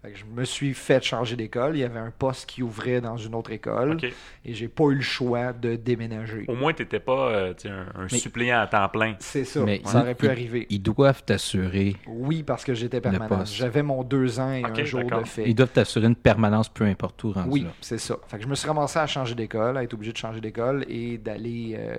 Fait 0.00 0.12
que 0.12 0.16
je 0.18 0.24
me 0.26 0.44
suis 0.44 0.74
fait 0.74 1.02
changer 1.02 1.34
d'école. 1.34 1.74
Il 1.76 1.80
y 1.80 1.84
avait 1.84 1.98
un 1.98 2.12
poste 2.16 2.48
qui 2.48 2.62
ouvrait 2.62 3.00
dans 3.00 3.16
une 3.16 3.34
autre 3.34 3.50
école 3.50 3.94
Ok. 3.94 4.04
et 4.44 4.54
j'ai 4.54 4.68
pas 4.68 4.84
eu 4.84 4.94
le 4.94 5.00
choix 5.00 5.52
de 5.52 5.74
déménager. 5.74 6.44
Au 6.46 6.54
moins, 6.54 6.72
t'étais 6.72 7.00
pas 7.00 7.30
euh, 7.32 7.52
tu 7.52 7.62
sais, 7.62 7.68
un, 7.68 7.86
un 7.96 8.06
Mais- 8.10 8.18
suppléant 8.18 8.60
à 8.60 8.68
temps 8.68 8.88
plein. 8.90 9.16
C'est 9.18 9.42
ça, 9.44 9.64
Mais 9.64 9.80
ça 9.84 10.02
aurait 10.02 10.14
pu 10.14 10.26
ils- 10.26 10.30
arriver. 10.30 10.66
Ils 10.70 10.78
doivent 10.80 11.24
t'assurer. 11.24 11.96
Oui, 12.06 12.44
parce 12.44 12.64
que 12.64 12.74
j'étais 12.74 13.00
permanent. 13.00 13.44
J'avais 13.44 13.82
mon 13.82 14.04
deux 14.04 14.38
ans 14.38 14.52
et 14.52 14.62
un 14.64 14.84
jour 14.84 15.02
de 15.02 15.24
fait. 15.26 15.42
Ils 15.48 15.54
doivent 15.56 15.72
t'assurer 15.72 16.06
une 16.06 16.14
permanence 16.14 16.68
peu 16.68 16.84
importe 16.84 17.24
où 17.24 17.32
rendu 17.32 17.48
Oui, 17.50 17.66
c'est 17.80 17.98
ça. 17.98 18.16
Fait 18.28 18.36
que 18.36 18.44
je 18.44 18.48
me 18.48 18.54
suis 18.54 18.68
ramassé 18.68 19.00
à 19.00 19.06
changer 19.08 19.34
d'école, 19.34 19.76
à 19.78 19.82
être 19.82 19.94
obligé 19.94 20.12
de 20.12 20.16
changer 20.18 20.40
d'école 20.40 20.84
et 20.88 21.18
d'aller 21.18 21.74
euh, 21.76 21.96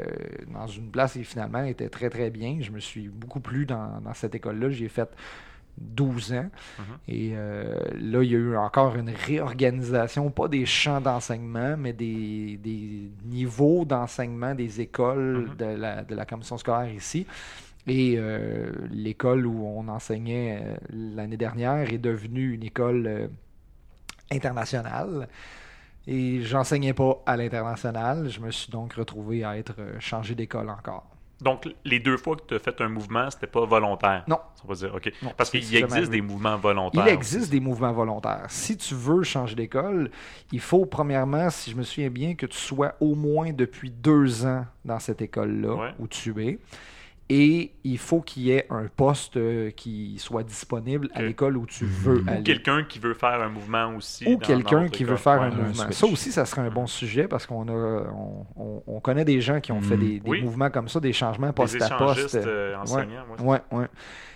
dans 0.53 0.67
une 0.67 0.89
place 0.89 1.13
qui 1.13 1.25
finalement 1.25 1.65
était 1.65 1.89
très 1.89 2.09
très 2.09 2.29
bien. 2.29 2.59
Je 2.61 2.71
me 2.71 2.79
suis 2.79 3.09
beaucoup 3.09 3.41
plu 3.41 3.65
dans, 3.65 3.99
dans 4.01 4.13
cette 4.13 4.35
école-là. 4.35 4.69
J'y 4.69 4.85
ai 4.85 4.89
fait 4.89 5.09
12 5.79 6.33
ans. 6.33 6.49
Mhm. 6.77 6.83
Et 7.07 7.31
euh, 7.35 7.75
là, 7.99 8.21
il 8.23 8.31
y 8.31 8.35
a 8.35 8.37
eu 8.37 8.55
encore 8.57 8.95
une 8.95 9.09
réorganisation, 9.09 10.29
pas 10.31 10.47
des 10.47 10.65
champs 10.65 11.01
d'enseignement, 11.01 11.75
mais 11.77 11.93
des, 11.93 12.57
des 12.61 13.11
niveaux 13.25 13.85
d'enseignement 13.85 14.53
des 14.55 14.81
écoles 14.81 15.47
Mhm. 15.49 15.55
de, 15.55 15.65
la, 15.65 16.03
de 16.03 16.15
la 16.15 16.25
commission 16.25 16.57
scolaire 16.57 16.93
ici. 16.93 17.25
Et 17.87 18.15
euh, 18.17 18.71
l'école 18.91 19.45
où 19.47 19.65
on 19.65 19.87
enseignait 19.87 20.59
euh, 20.63 20.75
l'année 21.15 21.37
dernière 21.37 21.91
est 21.91 21.97
devenue 21.97 22.53
une 22.53 22.63
école 22.63 23.29
internationale. 24.31 25.27
Et 26.07 26.41
j'enseignais 26.43 26.93
pas 26.93 27.21
à 27.25 27.37
l'international. 27.37 28.29
Je 28.29 28.39
me 28.39 28.51
suis 28.51 28.71
donc 28.71 28.93
retrouvé 28.93 29.43
à 29.43 29.57
être 29.57 29.75
changé 29.99 30.35
d'école 30.35 30.69
encore. 30.69 31.07
Donc, 31.41 31.67
les 31.85 31.99
deux 31.99 32.17
fois 32.17 32.35
que 32.35 32.41
tu 32.47 32.55
as 32.55 32.59
fait 32.59 32.81
un 32.81 32.89
mouvement, 32.89 33.29
c'était 33.29 33.47
pas 33.47 33.65
volontaire. 33.65 34.23
Non. 34.27 34.39
On 34.65 34.67
va 34.67 34.75
dire, 34.75 34.93
OK. 34.93 35.11
Non, 35.21 35.31
Parce 35.37 35.49
qu'il 35.49 35.75
existe 35.75 36.11
des 36.11 36.21
mouvements 36.21 36.57
volontaires. 36.57 37.05
Il 37.07 37.13
existe 37.13 37.49
des 37.49 37.59
mouvements 37.61 37.93
volontaires. 37.93 38.45
Si 38.49 38.75
tu 38.75 38.93
veux 38.93 39.23
changer 39.23 39.55
d'école, 39.55 40.11
il 40.51 40.59
faut 40.59 40.85
premièrement, 40.85 41.49
si 41.49 41.71
je 41.71 41.75
me 41.77 41.83
souviens 41.83 42.09
bien, 42.09 42.35
que 42.35 42.45
tu 42.45 42.57
sois 42.57 42.95
au 42.99 43.15
moins 43.15 43.53
depuis 43.53 43.89
deux 43.89 44.45
ans 44.45 44.65
dans 44.83 44.99
cette 44.99 45.21
école-là 45.21 45.73
Ouais. 45.75 45.93
où 45.99 46.07
tu 46.07 46.33
es. 46.45 46.59
Et 47.31 47.73
il 47.83 47.99
faut 47.99 48.21
qu'il 48.21 48.43
y 48.43 48.51
ait 48.51 48.65
un 48.71 48.87
poste 48.87 49.37
euh, 49.37 49.69
qui 49.69 50.15
soit 50.17 50.41
disponible 50.41 51.09
à 51.13 51.21
l'école 51.21 51.57
où 51.57 51.67
tu 51.67 51.85
veux 51.85 52.23
Ou 52.23 52.27
aller. 52.29 52.41
quelqu'un 52.41 52.83
qui 52.83 52.97
veut 52.97 53.13
faire 53.13 53.39
un 53.43 53.49
mouvement 53.49 53.93
aussi. 53.95 54.25
Ou 54.27 54.37
quelqu'un 54.39 54.87
qui 54.89 55.03
veut 55.03 55.15
faire 55.15 55.39
un 55.41 55.51
mouvement. 55.51 55.73
switch. 55.75 55.93
Ça 55.95 56.07
aussi, 56.07 56.31
ça 56.31 56.45
serait 56.45 56.61
un 56.63 56.71
bon 56.71 56.87
sujet 56.87 57.27
parce 57.27 57.45
qu'on 57.45 57.67
a, 57.67 57.71
on, 58.11 58.45
on- 58.55 58.83
on 58.87 58.99
connaît 58.99 59.25
des 59.25 59.41
gens 59.41 59.59
qui 59.59 59.71
ont 59.71 59.81
fait 59.81 59.95
des, 59.97 60.19
des 60.19 60.27
Oui. 60.29 60.41
mouvements 60.41 60.71
comme 60.71 60.87
ça, 60.89 60.99
des 60.99 61.13
changements 61.13 61.47
Des 61.47 61.53
poste 61.53 61.79
à 61.81 61.89
poste. 61.97 62.17
échangistes 62.19 62.47
euh, 62.47 62.75
enseignants. 62.77 63.25
ouais. 63.39 63.61
Ouais, 63.71 63.77
ouais. 63.79 63.87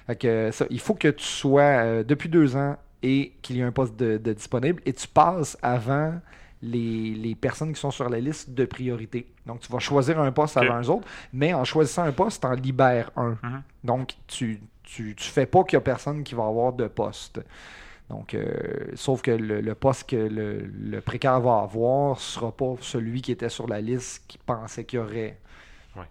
Fait 0.05 0.15
que, 0.15 0.27
euh, 0.27 0.51
ça, 0.51 0.65
il 0.69 0.79
faut 0.79 0.93
que 0.93 1.07
tu 1.07 1.23
sois 1.25 1.61
euh, 1.63 2.03
depuis 2.03 2.29
deux 2.29 2.55
ans 2.55 2.77
et 3.01 3.33
qu'il 3.41 3.55
y 3.57 3.61
ait 3.61 3.63
un 3.63 3.71
poste 3.71 3.95
de, 3.97 4.17
de 4.17 4.33
disponible 4.33 4.83
et 4.85 4.93
tu 4.93 5.07
passes 5.07 5.57
avant 5.63 6.13
les, 6.63 7.13
les 7.13 7.35
personnes 7.35 7.73
qui 7.73 7.79
sont 7.79 7.91
sur 7.91 8.09
la 8.09 8.19
liste 8.19 8.51
de 8.51 8.65
priorité. 8.65 9.27
Donc, 9.45 9.59
tu 9.59 9.71
vas 9.71 9.79
choisir 9.79 10.19
un 10.19 10.31
poste 10.31 10.55
avant 10.55 10.81
eux 10.81 10.89
autres, 10.89 11.07
mais 11.33 11.53
en 11.53 11.65
choisissant 11.65 12.03
un 12.03 12.13
poste, 12.13 12.41
tu 12.41 12.47
en 12.47 12.53
libères 12.53 13.11
un. 13.17 13.37
Mhm. 13.43 13.63
Donc, 13.83 14.13
tu, 14.27 14.61
tu, 14.81 15.13
tu 15.13 15.29
fais 15.29 15.45
pas 15.45 15.63
qu'il 15.63 15.73
y 15.73 15.77
a 15.77 15.81
personne 15.81 16.23
qui 16.23 16.35
va 16.35 16.45
avoir 16.45 16.71
de 16.71 16.87
poste. 16.87 17.41
Donc, 18.09 18.33
euh, 18.33 18.45
sauf 18.95 19.21
que 19.21 19.31
le, 19.31 19.59
le 19.59 19.75
poste 19.75 20.09
que 20.09 20.15
le, 20.15 20.59
le 20.59 21.01
précaire 21.01 21.39
va 21.41 21.61
avoir 21.61 22.19
sera 22.19 22.51
pas 22.51 22.75
celui 22.79 23.21
qui 23.21 23.31
était 23.33 23.49
sur 23.49 23.67
la 23.67 23.81
liste 23.81 24.23
qui 24.27 24.37
pensait 24.37 24.85
qu'il 24.85 24.99
y 24.99 25.01
aurait. 25.01 25.37
Ouais. 25.97 26.05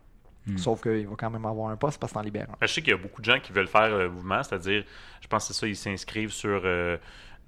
Hmm. 0.46 0.58
Sauf 0.58 0.82
qu'il 0.82 1.06
va 1.06 1.14
quand 1.16 1.30
même 1.30 1.46
avoir 1.46 1.70
un 1.70 1.76
poste 1.76 1.98
parce 1.98 2.12
que 2.12 2.18
t'en 2.18 2.24
libères 2.24 2.48
un. 2.50 2.66
Je 2.66 2.72
sais 2.72 2.82
qu'il 2.82 2.90
y 2.90 2.94
a 2.94 2.98
beaucoup 2.98 3.22
de 3.22 3.26
gens 3.26 3.40
qui 3.40 3.52
veulent 3.52 3.68
faire 3.68 3.96
le 3.96 4.10
mouvement, 4.10 4.42
c'est-à-dire, 4.42 4.84
je 5.20 5.28
pense 5.28 5.48
que 5.48 5.54
c'est 5.54 5.60
ça, 5.60 5.66
ils 5.66 5.76
s'inscrivent 5.76 6.32
sur 6.32 6.60
euh, 6.64 6.98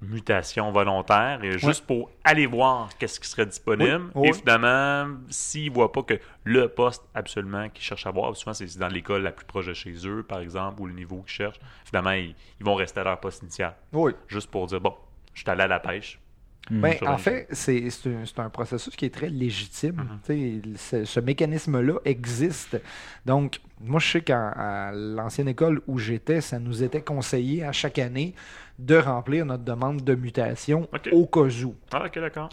mutation 0.01 0.71
volontaire, 0.71 1.43
et 1.43 1.57
juste 1.57 1.85
pour 1.85 2.11
aller 2.23 2.45
voir 2.45 2.89
qu'est-ce 2.97 3.19
qui 3.19 3.27
serait 3.27 3.45
disponible. 3.45 4.11
Oui, 4.13 4.21
oui. 4.23 4.29
Et 4.29 4.33
finalement, 4.33 5.15
s'ils 5.29 5.69
ne 5.69 5.75
voient 5.75 5.91
pas 5.91 6.03
que 6.03 6.19
le 6.43 6.67
poste 6.67 7.03
absolument 7.13 7.69
qu'ils 7.69 7.83
cherchent 7.83 8.05
à 8.05 8.11
voir, 8.11 8.35
souvent 8.35 8.53
c'est 8.53 8.77
dans 8.77 8.87
l'école 8.87 9.23
la 9.23 9.31
plus 9.31 9.45
proche 9.45 9.67
de 9.67 9.73
chez 9.73 9.95
eux, 10.05 10.23
par 10.23 10.39
exemple, 10.39 10.81
ou 10.81 10.87
le 10.87 10.93
niveau 10.93 11.21
qu'ils 11.21 11.33
cherchent, 11.35 11.59
finalement, 11.85 12.11
ils, 12.11 12.35
ils 12.59 12.65
vont 12.65 12.75
rester 12.75 12.99
à 12.99 13.03
leur 13.03 13.19
poste 13.19 13.41
initial. 13.41 13.75
Oui. 13.93 14.13
Juste 14.27 14.51
pour 14.51 14.67
dire, 14.67 14.81
bon, 14.81 14.95
je 15.33 15.41
suis 15.41 15.49
allé 15.49 15.63
à 15.63 15.67
la 15.67 15.79
pêche. 15.79 16.19
Hmm. 16.71 16.81
Ben, 16.81 16.95
en 17.05 17.17
fait, 17.19 17.47
c'est 17.51 17.89
c'est 17.91 18.09
un, 18.39 18.45
un 18.45 18.49
processus 18.49 18.95
qui 18.95 19.05
est 19.05 19.13
très 19.13 19.29
légitime. 19.29 19.97
Mhm. 19.97 20.19
Tu 20.25 20.77
sais, 20.77 21.03
Ce, 21.03 21.05
ce 21.05 21.19
mécanisme-là 21.19 21.99
existe. 22.05 22.81
Donc, 23.25 23.61
moi, 23.79 23.99
je 23.99 24.11
sais 24.13 24.21
qu'à 24.21 24.91
l'ancienne 24.93 25.47
école 25.47 25.81
où 25.87 25.99
j'étais, 25.99 26.41
ça 26.41 26.57
nous 26.57 26.81
était 26.83 27.01
conseillé 27.01 27.63
à 27.63 27.71
chaque 27.71 27.99
année 27.99 28.33
de 28.79 28.95
remplir 28.97 29.45
notre 29.45 29.63
demande 29.63 30.03
de 30.03 30.15
mutation 30.15 30.87
au 31.11 31.25
cas 31.27 31.41
où. 31.65 31.75
Ah, 31.93 32.03
ok, 32.07 32.19
d'accord. 32.19 32.49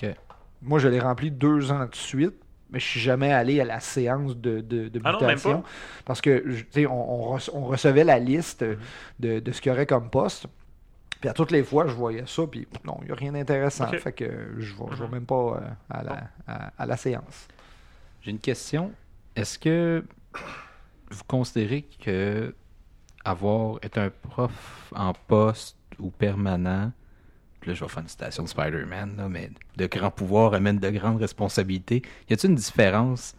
Moi, 0.61 0.79
je 0.79 0.89
l'ai 0.89 1.01
rempli 1.01 1.31
deux 1.31 1.73
ans 1.73 1.87
de 1.87 1.95
suite, 1.95 2.35
mais 2.71 2.79
je 2.81 2.85
suis 2.87 3.01
jamais 3.01 3.33
allé 3.33 3.61
à 3.61 3.65
la 3.65 3.81
séance 3.81 4.37
de, 4.37 4.61
de, 4.61 4.89
de 4.89 5.01
Ah 5.05 5.13
non, 5.13 5.21
même 5.21 5.29
mutation. 5.31 5.63
pas? 5.63 5.69
Parce 6.05 6.21
que, 6.21 6.43
je- 6.47 6.63
tu 6.65 6.67
sais, 6.71 6.87
on, 6.87 7.33
on 7.33 7.37
rece- 7.37 7.51
on 7.55 7.65
recevait 7.65 8.05
la 8.05 8.19
liste 8.19 8.63
Mhm. 8.63 8.77
de, 9.21 9.41
de 9.41 9.53
ce 9.53 9.61
qu'il 9.63 9.71
y 9.71 9.75
aurait 9.75 9.87
comme 9.87 10.11
poste. 10.11 10.47
Puis 11.23 11.31
à 11.31 11.33
toutes 11.33 11.53
les 11.53 11.63
fois, 11.65 11.87
je 11.87 11.95
voyais 11.95 12.25
ça, 12.27 12.43
puis 12.47 12.67
non, 12.85 12.99
il 13.01 13.07
n'y 13.07 13.13
a 13.13 13.15
rien 13.15 13.33
d'intéressant. 13.33 13.87
Fait 13.89 14.13
que 14.13 14.55
je 14.59 14.75
ne 14.75 14.79
vais, 14.79 15.05
Mhm. 15.07 15.11
même 15.13 15.25
pas 15.25 15.35
euh, 15.57 15.61
à, 15.89 16.03
la, 16.03 16.29
à, 16.47 16.73
à 16.77 16.85
la 16.87 16.97
séance. 16.99 17.49
J'ai 18.21 18.33
une 18.33 18.39
question. 18.41 18.93
Est-ce 19.35 19.59
que 19.59 20.05
vous 21.11 21.23
considérez 21.27 21.83
que 22.05 22.55
avoir 23.25 23.79
être 23.83 23.99
un 23.99 24.11
prof 24.11 24.93
en 24.97 25.13
poste 25.15 25.77
ou 26.01 26.11
permanent, 26.11 26.91
là 27.67 27.75
je 27.75 27.85
vais 27.85 27.89
faire 27.89 28.03
une 28.03 28.09
citation 28.09 28.43
de 28.43 28.49
Spider-Man, 28.49 29.29
mais 29.31 29.51
de 29.77 29.87
grands 29.87 30.11
pouvoirs 30.11 30.55
amène 30.55 30.79
de 30.81 30.91
grandes 30.91 31.21
responsabilités. 31.21 32.03
Y 32.29 32.33
a-t-il 32.33 32.51
une 32.51 32.57
différence 32.57 33.37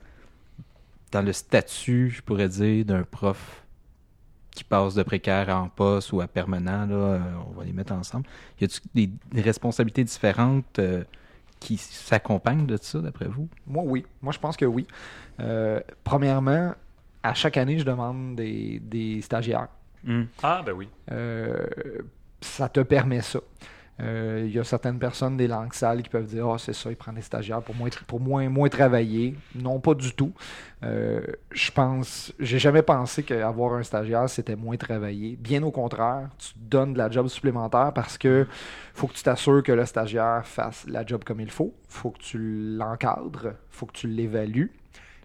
dans 1.11 1.21
le 1.21 1.33
statut, 1.33 2.09
je 2.09 2.21
pourrais 2.21 2.47
dire, 2.49 2.85
d'un 2.85 3.03
prof 3.03 3.62
qui 4.53 4.63
passe 4.63 4.93
de 4.93 5.03
précaire 5.03 5.49
en 5.49 5.69
poste 5.69 6.11
ou 6.13 6.21
à 6.21 6.27
permanent, 6.27 6.85
là, 6.85 6.95
euh, 6.95 7.19
on 7.47 7.51
va 7.57 7.65
les 7.65 7.73
mettre 7.73 7.93
ensemble. 7.93 8.25
Y 8.59 8.65
a-t-il 8.65 9.09
des, 9.31 9.41
responsabilités 9.41 10.03
différentes 10.03 10.79
euh, 10.79 11.03
qui 11.59 11.77
s'accompagnent 11.77 12.65
de 12.65 12.77
ça, 12.77 12.99
d'après 12.99 13.25
vous? 13.25 13.47
Moi, 13.65 13.83
oui. 13.85 14.05
Moi, 14.21 14.31
je 14.33 14.39
pense 14.39 14.55
que 14.57 14.65
oui. 14.65 14.85
Euh, 15.39 15.79
premièrement, 16.03 16.73
à 17.23 17.33
chaque 17.33 17.57
année, 17.57 17.79
je 17.79 17.85
demande 17.85 18.35
des, 18.35 18.79
des 18.79 19.21
stagiaires. 19.21 19.69
Ah, 20.41 20.61
ben 20.65 20.73
oui. 20.73 20.89
Euh, 21.11 21.65
ça 22.41 22.69
te 22.69 22.81
permet 22.81 23.21
ça. 23.21 23.39
Euh, 24.03 24.43
Il 24.45 24.53
y 24.53 24.59
a 24.59 24.63
certaines 24.63 24.99
personnes 24.99 25.37
des 25.37 25.47
langues 25.47 25.73
sales 25.73 26.03
qui 26.03 26.09
peuvent 26.09 26.25
dire 26.25 26.47
Ah, 26.47 26.57
c'est 26.57 26.73
ça, 26.73 26.89
il 26.89 26.95
prend 26.95 27.13
des 27.13 27.21
stagiaires 27.21 27.61
pour 27.61 27.75
moins, 27.75 27.89
pour 28.07 28.19
moins, 28.19 28.49
moins 28.49 28.69
travailler. 28.69 29.35
Non, 29.55 29.79
pas 29.79 29.93
du 29.93 30.13
tout. 30.13 30.33
Euh, 30.83 31.21
je 31.51 31.71
pense, 31.71 32.33
j'ai 32.39 32.59
jamais 32.59 32.81
pensé 32.81 33.23
qu'avoir 33.23 33.73
un 33.75 33.83
stagiaire, 33.83 34.29
c'était 34.29 34.55
moins 34.55 34.75
travailler. 34.77 35.37
Bien 35.39 35.63
au 35.63 35.71
contraire, 35.71 36.29
tu 36.37 36.53
donnes 36.57 36.93
de 36.93 36.97
la 36.97 37.09
job 37.09 37.27
supplémentaire 37.27 37.93
parce 37.93 38.17
que 38.17 38.45
faut 38.93 39.07
que 39.07 39.13
tu 39.13 39.23
t'assures 39.23 39.63
que 39.63 39.71
le 39.71 39.85
stagiaire 39.85 40.41
fasse 40.45 40.85
la 40.87 41.05
job 41.05 41.23
comme 41.23 41.39
il 41.39 41.51
faut. 41.51 41.73
faut 41.87 42.11
que 42.11 42.19
tu 42.19 42.37
l'encadres. 42.77 43.53
faut 43.69 43.85
que 43.85 43.93
tu 43.93 44.07
l'évalues. 44.07 44.71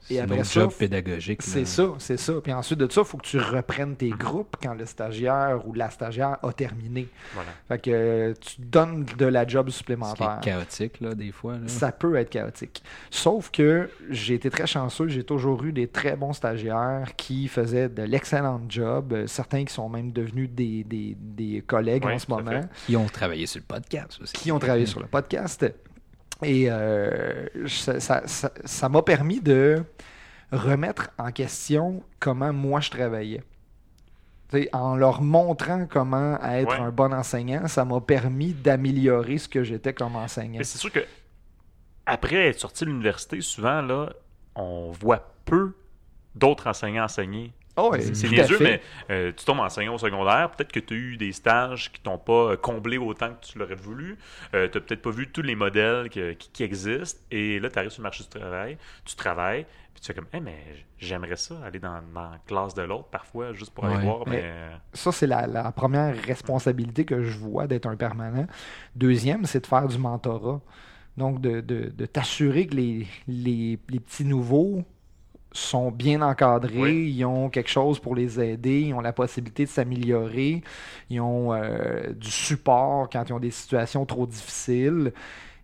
C'est 0.02 0.14
Et 0.14 0.20
après 0.20 0.44
ça, 0.44 0.60
job 0.60 0.72
pédagogique. 0.72 1.42
C'est 1.42 1.64
ça, 1.64 1.88
c'est 1.98 2.16
ça. 2.16 2.34
Puis 2.42 2.52
ensuite 2.52 2.78
de 2.78 2.90
ça, 2.90 3.02
il 3.02 3.06
faut 3.06 3.18
que 3.18 3.26
tu 3.26 3.38
reprennes 3.38 3.96
tes 3.96 4.10
groupes 4.10 4.56
quand 4.62 4.74
le 4.74 4.86
stagiaire 4.86 5.60
ou 5.66 5.74
la 5.74 5.90
stagiaire 5.90 6.38
a 6.42 6.52
terminé. 6.52 7.08
Voilà. 7.34 7.50
Fait 7.68 7.78
que 7.78 7.90
euh, 7.90 8.34
tu 8.40 8.60
donnes 8.60 9.04
de 9.18 9.26
la 9.26 9.46
job 9.46 9.70
supplémentaire. 9.70 10.38
est 10.40 10.44
chaotique, 10.44 11.00
là, 11.00 11.14
des 11.14 11.32
fois. 11.32 11.54
là. 11.54 11.66
Ça 11.66 11.92
peut 11.92 12.14
être 12.16 12.30
chaotique. 12.30 12.82
Sauf 13.10 13.50
que 13.50 13.90
j'ai 14.10 14.34
été 14.34 14.50
très 14.50 14.66
chanceux. 14.66 15.08
J'ai 15.08 15.24
toujours 15.24 15.62
eu 15.64 15.72
des 15.72 15.88
très 15.88 16.16
bons 16.16 16.32
stagiaires 16.32 17.14
qui 17.16 17.48
faisaient 17.48 17.88
de 17.88 18.02
l'excellent 18.02 18.60
job. 18.68 19.12
Euh, 19.12 19.26
Certains 19.26 19.64
qui 19.64 19.72
sont 19.74 19.88
même 19.88 20.12
devenus 20.12 20.50
des, 20.50 20.84
des- 20.84 21.16
des 21.18 21.62
collègues 21.66 22.04
en 22.06 22.18
ce 22.18 22.30
moment 22.30 22.60
Qui 22.86 22.96
ont 22.96 23.06
travaillé 23.06 23.46
sur 23.46 23.60
le 23.60 23.64
podcast 23.66 24.18
aussi. 24.22 24.32
qui 24.32 24.50
ont 24.52 24.58
travaillé 24.58 24.86
sur 24.86 25.00
le 25.00 25.06
podcast. 25.06 25.64
Et 26.42 26.70
euh, 26.70 27.46
ça 27.66 27.98
ça- 28.00 28.26
ça- 28.26 28.52
ça 28.64 28.88
m'a 28.88 29.02
permis 29.02 29.40
de 29.40 29.82
remettre 30.52 31.10
en 31.18 31.30
question 31.32 32.02
comment 32.20 32.52
moi 32.52 32.80
je 32.80 32.90
travaillais. 32.90 33.42
En 34.72 34.96
leur 34.96 35.20
montrant 35.20 35.86
comment 35.86 36.38
être 36.42 36.68
Ouais. 36.70 36.86
un 36.86 36.90
bon 36.90 37.12
enseignant, 37.12 37.66
ça 37.68 37.84
m'a 37.84 38.00
permis 38.00 38.54
d'améliorer 38.54 39.36
ce 39.36 39.46
que 39.48 39.62
j'étais 39.62 39.92
comme 39.92 40.16
enseignant. 40.16 40.58
Mais 40.58 40.64
c'est 40.64 40.78
sûr 40.78 40.90
que 40.90 41.04
après 42.06 42.48
être 42.48 42.58
sorti 42.60 42.84
de 42.84 42.88
l'université, 42.90 43.40
souvent, 43.42 43.82
là, 43.82 44.10
on 44.54 44.90
voit 44.92 45.34
peu 45.44 45.74
d'autres 46.34 46.66
enseignants 46.66 47.04
enseigner. 47.04 47.52
Oh, 47.80 47.90
ouais, 47.92 48.00
C'est- 48.00 48.14
C'est 48.14 48.28
niaiseux, 48.28 48.58
mais 48.60 48.80
euh, 49.10 49.32
tu 49.36 49.44
tombes 49.44 49.60
enseignant 49.60 49.94
au 49.94 49.98
secondaire, 49.98 50.50
peut-être 50.50 50.72
que 50.72 50.80
tu 50.80 50.94
as 50.94 50.96
eu 50.96 51.16
des 51.16 51.32
stages 51.32 51.92
qui 51.92 52.00
t'ont 52.00 52.18
pas 52.18 52.52
euh, 52.52 52.56
comblé 52.56 52.98
autant 52.98 53.30
que 53.34 53.46
tu 53.46 53.58
l'aurais 53.58 53.74
voulu. 53.76 54.18
Euh, 54.54 54.68
tu 54.68 54.76
n'as 54.78 54.84
peut-être 54.84 55.02
pas 55.02 55.10
vu 55.10 55.30
tous 55.30 55.42
les 55.42 55.54
modèles 55.54 56.08
que- 56.10 56.32
qui, 56.32 56.50
qui 56.50 56.62
existent. 56.64 57.20
Et 57.30 57.60
là, 57.60 57.70
tu 57.70 57.78
arrives 57.78 57.90
sur 57.90 58.00
le 58.02 58.04
marché 58.04 58.24
du 58.24 58.30
travail, 58.30 58.76
tu 59.04 59.14
travailles, 59.14 59.64
puis 59.94 60.00
tu 60.02 60.06
fais 60.08 60.14
comme, 60.14 60.26
Eh, 60.32 60.40
mais 60.40 60.56
j'aimerais 60.98 61.36
ça, 61.36 61.54
aller 61.64 61.78
dans, 61.78 62.00
dans 62.12 62.22
la 62.22 62.38
classe 62.46 62.74
de 62.74 62.82
l'autre 62.82 63.08
parfois, 63.10 63.52
juste 63.52 63.72
pour 63.72 63.84
aller 63.84 63.96
Ouais. 63.96 64.02
voir. 64.02 64.22
Mais- 64.26 64.36
Mais, 64.36 64.42
euh, 64.44 64.70
Ça, 64.92 65.12
c'est 65.12 65.26
la, 65.26 65.46
la 65.46 65.70
première 65.72 66.14
responsabilité 66.24 67.04
que 67.04 67.22
je 67.22 67.38
vois 67.38 67.66
d'être 67.66 67.86
un 67.86 67.96
permanent. 67.96 68.46
Deuxième, 68.96 69.44
c'est 69.44 69.60
de 69.60 69.66
faire 69.66 69.86
du 69.86 69.98
mentorat. 69.98 70.60
Donc, 71.16 71.40
de, 71.40 71.60
de- 71.60 71.92
de 71.96 72.06
t'assurer 72.06 72.66
que 72.66 72.74
les, 72.76 73.06
les- 73.26 73.78
les 73.88 73.98
petits 74.00 74.24
nouveaux 74.24 74.84
sont 75.58 75.90
bien 75.90 76.22
encadrés, 76.22 76.76
Oui. 76.80 77.14
ils 77.16 77.24
ont 77.24 77.48
quelque 77.50 77.70
chose 77.70 77.98
pour 77.98 78.14
les 78.14 78.40
aider, 78.40 78.80
ils 78.82 78.94
ont 78.94 79.00
la 79.00 79.12
possibilité 79.12 79.64
de 79.64 79.68
s'améliorer, 79.70 80.62
ils 81.10 81.20
ont 81.20 81.52
euh, 81.52 82.12
du 82.12 82.30
support 82.30 83.08
quand 83.10 83.24
ils 83.28 83.32
ont 83.32 83.38
des 83.40 83.50
situations 83.50 84.04
trop 84.06 84.26
difficiles. 84.26 85.12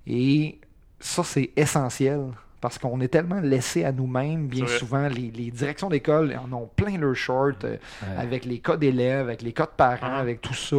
Et 0.07 0.59
ça, 1.01 1.23
c'est 1.25 1.51
essentiel. 1.57 2.21
Parce 2.61 2.79
qu'on 2.79 2.99
est 3.03 3.09
tellement 3.09 3.41
laissé 3.41 3.85
à 3.85 3.93
nous-mêmes, 3.93 4.47
bien 4.47 4.67
souvent, 4.67 5.07
les, 5.09 5.31
les 5.31 5.51
directions 5.51 5.91
d'école 5.91 6.35
en 6.43 6.51
ont 6.55 6.71
plein 6.75 6.97
leur 6.97 7.15
short. 7.15 7.63
euh, 7.65 7.77
Ouais. 8.03 8.17
avec 8.17 8.47
les 8.47 8.59
cas 8.59 8.79
d'élèves, 8.79 9.27
avec 9.29 9.43
les 9.43 9.53
cas 9.53 9.67
de 9.67 9.73
parents, 9.77 10.07
Mhm. 10.09 10.15
avec 10.15 10.41
tout 10.41 10.55
ça. 10.55 10.77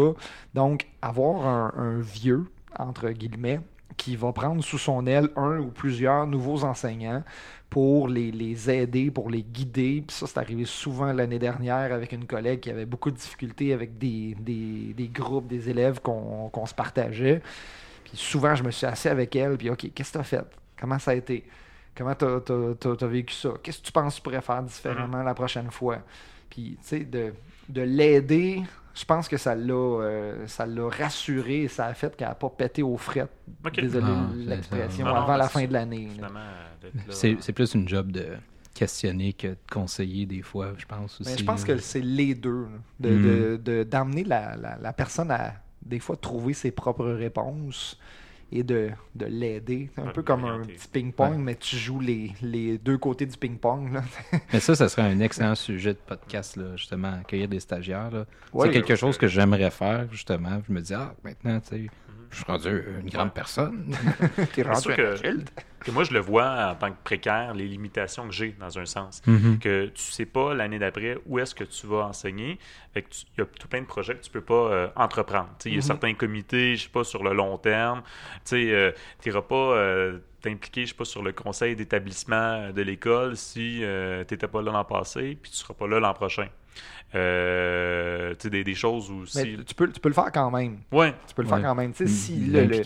Donc, 0.56 0.88
avoir 1.00 1.46
un, 1.46 1.74
un 1.78 2.00
vieux, 2.00 2.46
entre 2.80 3.10
guillemets, 3.12 3.60
qui 3.98 4.16
va 4.16 4.32
prendre 4.34 4.64
sous 4.64 4.78
son 4.78 5.06
aile 5.08 5.30
un 5.36 5.60
ou 5.60 5.68
plusieurs 5.68 6.28
nouveaux 6.28 6.64
enseignants 6.64 7.24
pour 7.70 8.08
les, 8.08 8.32
les 8.32 8.70
aider, 8.70 9.12
pour 9.12 9.30
les 9.30 9.42
guider. 9.42 10.04
Puis 10.08 10.16
ça, 10.16 10.28
c'est 10.28 10.38
arrivé 10.38 10.66
souvent 10.66 11.12
l'année 11.12 11.40
dernière 11.40 11.92
avec 11.94 12.12
une 12.12 12.26
collègue 12.26 12.60
qui 12.60 12.70
avait 12.70 12.86
beaucoup 12.86 13.12
de 13.12 13.16
difficultés 13.18 13.74
avec 13.74 13.98
des, 13.98 14.36
des- 14.40 14.94
des 14.94 15.08
groupes, 15.08 15.48
des 15.48 15.70
élèves 15.70 16.00
qu'on 16.02 16.66
se 16.66 16.74
partageait. 16.74 17.42
Puis 18.04 18.18
souvent, 18.18 18.54
je 18.56 18.64
me 18.64 18.72
suis 18.72 18.86
assis 18.86 19.08
avec 19.10 19.36
elle, 19.36 19.58
puis 19.58 19.70
OK, 19.70 19.92
qu'est-ce 19.94 20.12
que 20.12 20.18
tu 20.18 20.22
as 20.22 20.24
fait? 20.24 20.46
Comment 20.80 21.00
ça 21.00 21.12
a 21.12 21.16
été? 21.16 21.44
Comment 21.96 22.14
tu 22.14 22.26
as, 22.26 23.08
vécu 23.08 23.34
ça? 23.34 23.50
Qu'est-ce 23.64 23.80
que 23.80 23.86
tu 23.86 23.92
penses 23.92 24.16
que 24.16 24.20
tu 24.20 24.24
pourrais 24.24 24.42
faire 24.42 24.62
différemment 24.62 25.24
la 25.24 25.34
prochaine 25.34 25.72
fois? 25.72 26.00
Puis, 26.50 26.78
tu 26.82 26.88
sais, 26.88 27.00
de, 27.00 27.34
de 27.70 27.82
l'aider, 27.82 28.62
je 28.96 29.06
pense 29.06 29.28
que 29.28 29.38
ça 29.38 29.54
l'a 29.56 29.74
euh, 29.74 30.48
ça 30.48 30.66
l'a 30.66 30.88
rassuré 30.90 31.64
et 31.64 31.68
ça 31.68 31.86
a 31.88 31.94
fait 31.94 32.16
qu'elle 32.16 32.30
n'a 32.30 32.36
pas 32.36 32.50
pété 32.50 32.82
aux 32.82 32.98
frettes. 32.98 33.30
Désolé 33.76 34.06
Ah, 34.08 34.30
l'expression. 34.36 35.06
Non, 35.06 35.16
avant 35.16 35.36
la 35.38 35.50
fin 35.50 35.66
de 35.66 35.74
l'année. 35.74 36.08
là. 36.20 36.30
C'est 37.10 37.38
c'est 37.42 37.54
plus 37.54 37.74
une 37.74 37.88
job 37.90 38.12
de 38.12 38.26
questionner 38.74 39.34
que 39.34 39.48
de 39.48 39.58
conseiller 39.72 40.26
des 40.26 40.42
fois, 40.42 40.74
je 40.78 40.86
pense 40.86 41.20
aussi. 41.22 41.30
Mais 41.32 41.38
je 41.38 41.44
pense 41.44 41.68
là. 41.68 41.74
que 41.76 41.80
c'est 41.82 42.02
les 42.02 42.36
deux. 42.36 42.64
là. 42.64 42.78
De- 43.00 43.10
Mm. 43.10 43.24
de- 43.24 43.58
de- 43.64 43.84
D'amener 43.84 44.24
la, 44.24 44.56
la- 44.56 44.78
la 44.78 44.94
personne 44.94 45.32
à, 45.32 45.54
des 45.82 46.00
fois, 46.00 46.16
trouver 46.18 46.54
ses 46.54 46.72
propres 46.72 47.06
réponses 47.08 47.98
et 48.52 48.64
de, 48.64 48.90
de 49.16 49.26
l'aider. 49.26 49.90
C'est 49.96 50.02
un 50.02 50.12
peu 50.12 50.22
comme 50.24 50.46
un 50.46 50.62
petit 50.62 50.88
ping-pong, 50.88 51.32
Ouais. 51.32 51.38
mais 51.38 51.56
tu 51.56 51.76
joues 51.76 52.00
les, 52.00 52.32
les 52.42 52.78
deux 52.78 52.98
côtés 52.98 53.26
du 53.26 53.36
ping-pong. 53.38 53.92
là. 53.94 54.04
Mais 54.54 54.60
ça, 54.60 54.76
ça 54.76 54.88
serait 54.88 55.02
un 55.04 55.20
excellent 55.20 55.56
sujet 55.56 55.94
de 55.94 56.00
podcast, 56.00 56.56
là, 56.56 56.76
justement, 56.76 57.14
accueillir 57.22 57.48
des 57.48 57.60
stagiaires. 57.60 58.12
là. 58.12 58.26
Ouais, 58.54 58.68
c'est 58.68 58.74
quelque 58.74 58.90
ouais, 58.90 58.96
chose 58.96 59.16
ouais. 59.16 59.20
que 59.22 59.28
j'aimerais 59.28 59.72
faire, 59.72 60.08
justement. 60.12 60.62
Je 60.68 60.74
me 60.74 60.82
dis, 60.82 60.94
ah, 60.94 61.14
maintenant, 61.24 61.60
tu 61.60 61.68
sais, 61.70 61.88
je 62.30 62.36
suis 62.36 62.46
rendu 62.46 62.84
une 63.02 63.10
grande 63.10 63.28
Ouais. 63.28 63.34
personne. 63.34 63.96
T'es 64.54 64.62
rendu 64.64 64.82
sûr 64.82 64.92
un 64.92 64.96
que- 64.96 65.40
moi, 65.92 66.04
je 66.04 66.14
le 66.14 66.20
vois 66.20 66.72
en 66.72 66.76
tant 66.76 66.92
que 66.92 66.98
précaire, 67.04 67.54
les 67.54 67.68
limitations 67.68 68.28
que 68.28 68.34
j'ai 68.34 68.52
dans 68.60 68.78
un 68.80 68.86
sens. 68.86 69.22
Mhm. 69.28 69.60
que 69.60 69.88
tu 69.88 70.02
sais 70.02 70.26
pas 70.26 70.54
l'année 70.54 70.80
d'après 70.80 71.18
où 71.26 71.40
est-ce 71.40 71.54
que 71.56 71.64
tu 71.64 71.88
vas 71.88 72.06
enseigner. 72.08 72.60
Fait 72.94 73.06
il 73.38 73.40
y 73.40 73.42
a 73.42 73.46
tout 73.46 73.68
plein 73.68 73.82
de 73.82 73.86
projets 73.86 74.16
que 74.16 74.22
tu 74.24 74.30
peux 74.32 74.42
pas 74.42 74.54
euh, 74.54 74.88
entreprendre. 74.96 75.50
Il 75.66 75.72
y 75.72 75.76
a 75.76 75.78
Mhm. 75.78 75.82
certains 75.82 76.14
comités, 76.14 76.76
je 76.76 76.84
sais 76.84 76.90
pas, 76.90 77.04
sur 77.04 77.24
le 77.24 77.34
long 77.34 77.58
terme. 77.58 78.02
Tu 78.46 78.72
tu 79.22 79.30
n'iras 79.30 79.42
pas 79.42 79.56
euh, 79.56 80.20
t'impliquer, 80.42 80.82
je 80.86 80.90
sais 80.92 80.96
pas, 80.96 81.06
sur 81.06 81.24
le 81.24 81.32
conseil 81.34 81.76
d'établissement 81.76 82.72
de 82.72 82.82
l'école 82.82 83.36
si 83.38 83.80
tu 83.82 83.86
n'étais 84.34 84.48
pas 84.48 84.62
là 84.62 84.72
l'an 84.72 84.84
passé, 84.86 85.38
puis 85.42 85.52
tu 85.52 85.58
seras 85.58 85.74
pas 85.74 85.88
là 85.88 86.00
l'an 86.00 86.14
prochain. 86.14 86.48
Euh, 87.14 88.32
tu 88.32 88.44
sais, 88.44 88.50
des, 88.50 88.64
des 88.64 88.76
choses 88.76 89.10
où 89.10 89.22
Mais 89.22 89.26
si... 89.26 89.58
tu, 89.66 89.76
peux, 89.76 89.90
tu 89.90 90.00
peux 90.00 90.10
le 90.10 90.14
faire 90.16 90.32
quand 90.32 90.52
même. 90.52 90.80
Ouais, 90.92 91.14
Tu 91.28 91.34
peux 91.34 91.44
le 91.44 91.48
Ouais. 91.48 91.60
faire 91.62 91.70
quand 91.70 91.76
même. 91.76 91.92
Tu 91.94 92.00
sais, 92.00 92.08
si 92.08 92.36
le, 92.36 92.66
le- 92.66 92.82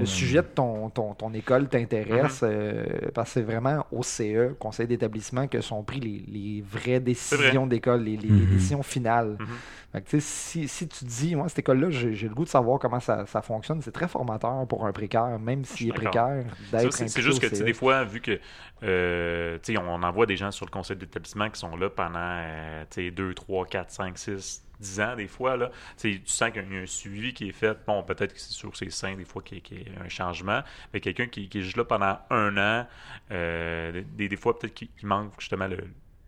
euh, 0.00 0.04
sujet 0.04 0.42
de 0.42 0.46
ton, 0.46 0.90
ton, 0.90 1.14
ton 1.14 1.32
école 1.34 1.68
t'intéresse, 1.68 2.42
Mm-hmm. 2.42 2.46
euh, 2.50 2.84
parce 3.14 3.30
que 3.30 3.34
c'est 3.34 3.42
vraiment 3.42 3.84
au 3.90 4.02
CE, 4.02 4.54
conseil 4.58 4.86
d'établissement, 4.86 5.48
que 5.48 5.60
sont 5.60 5.82
pris 5.82 6.00
les, 6.00 6.24
les 6.28 6.62
vraies 6.62 7.00
vrai. 7.00 7.00
décisions 7.00 7.66
d'école, 7.66 8.02
les, 8.04 8.16
les- 8.16 8.28
les 8.30 8.46
Mhm. 8.46 8.46
décisions 8.46 8.82
finales. 8.82 9.36
Mhm. 9.40 9.46
Fait 9.92 10.02
que, 10.02 10.08
tu 10.10 10.20
sais, 10.20 10.26
si, 10.26 10.68
si 10.68 10.88
tu 10.88 11.04
dis, 11.04 11.34
moi, 11.36 11.48
cette 11.48 11.60
école-là, 11.60 11.90
j'ai 11.90 12.14
j'ai 12.14 12.28
le 12.28 12.34
goût 12.34 12.44
de 12.44 12.48
savoir 12.48 12.78
comment 12.78 13.00
ça, 13.00 13.26
ça 13.26 13.42
fonctionne, 13.42 13.80
c'est 13.82 13.92
très 13.92 14.08
formateur 14.08 14.66
pour 14.68 14.86
un 14.86 14.92
précaire, 14.92 15.38
même 15.38 15.64
s'il 15.64 15.88
est 15.88 15.92
précaire, 15.92 16.44
d'être 16.58 16.92
C'est 16.92 17.22
juste 17.22 17.38
au 17.38 17.40
que 17.40 17.46
tu 17.46 17.56
sais, 17.56 17.62
CE. 17.62 17.64
des 17.64 17.74
fois, 17.74 18.04
vu 18.04 18.20
que 18.20 18.38
euh, 18.82 19.58
tu 19.62 19.72
sais, 19.74 19.78
on 19.78 20.02
envoie 20.02 20.26
des 20.26 20.36
gens 20.36 20.50
sur 20.50 20.66
le 20.66 20.70
conseil 20.70 20.96
d'établissement 20.96 21.48
qui 21.48 21.58
sont 21.60 21.76
là 21.76 21.88
pendant 21.90 22.18
euh, 22.18 22.84
tu 22.90 23.06
sais, 23.06 23.10
2, 23.24 23.34
3, 23.34 23.66
4, 23.66 23.90
5, 23.90 24.18
6, 24.18 24.64
10 24.80 25.00
ans, 25.00 25.16
des 25.16 25.28
fois. 25.28 25.70
Tu 25.98 26.20
sens 26.26 26.50
qu'il 26.50 26.72
y 26.72 26.76
a 26.76 26.80
un 26.80 26.86
suivi 26.86 27.32
qui 27.32 27.48
est 27.48 27.52
fait. 27.52 27.76
Bon, 27.86 28.02
peut-être 28.02 28.34
que 28.34 28.40
c'est 28.40 28.52
sur 28.52 28.76
ses 28.76 28.90
seins, 28.90 29.16
des 29.16 29.24
fois, 29.24 29.42
qu'il 29.42 29.58
y, 29.58 29.98
a- 29.98 30.02
un 30.02 30.08
changement. 30.08 30.62
Mais 30.92 31.00
quelqu'un 31.00 31.26
qui, 31.26 31.48
est 31.52 31.60
juste 31.60 31.76
là 31.76 31.84
pendant 31.84 32.18
un 32.30 32.56
an, 32.56 32.86
euh, 33.30 34.02
des, 34.16 34.36
fois, 34.36 34.58
peut-être 34.58 34.74
qu'il 34.74 34.88
manque 35.02 35.32
justement 35.38 35.66
le, 35.66 35.78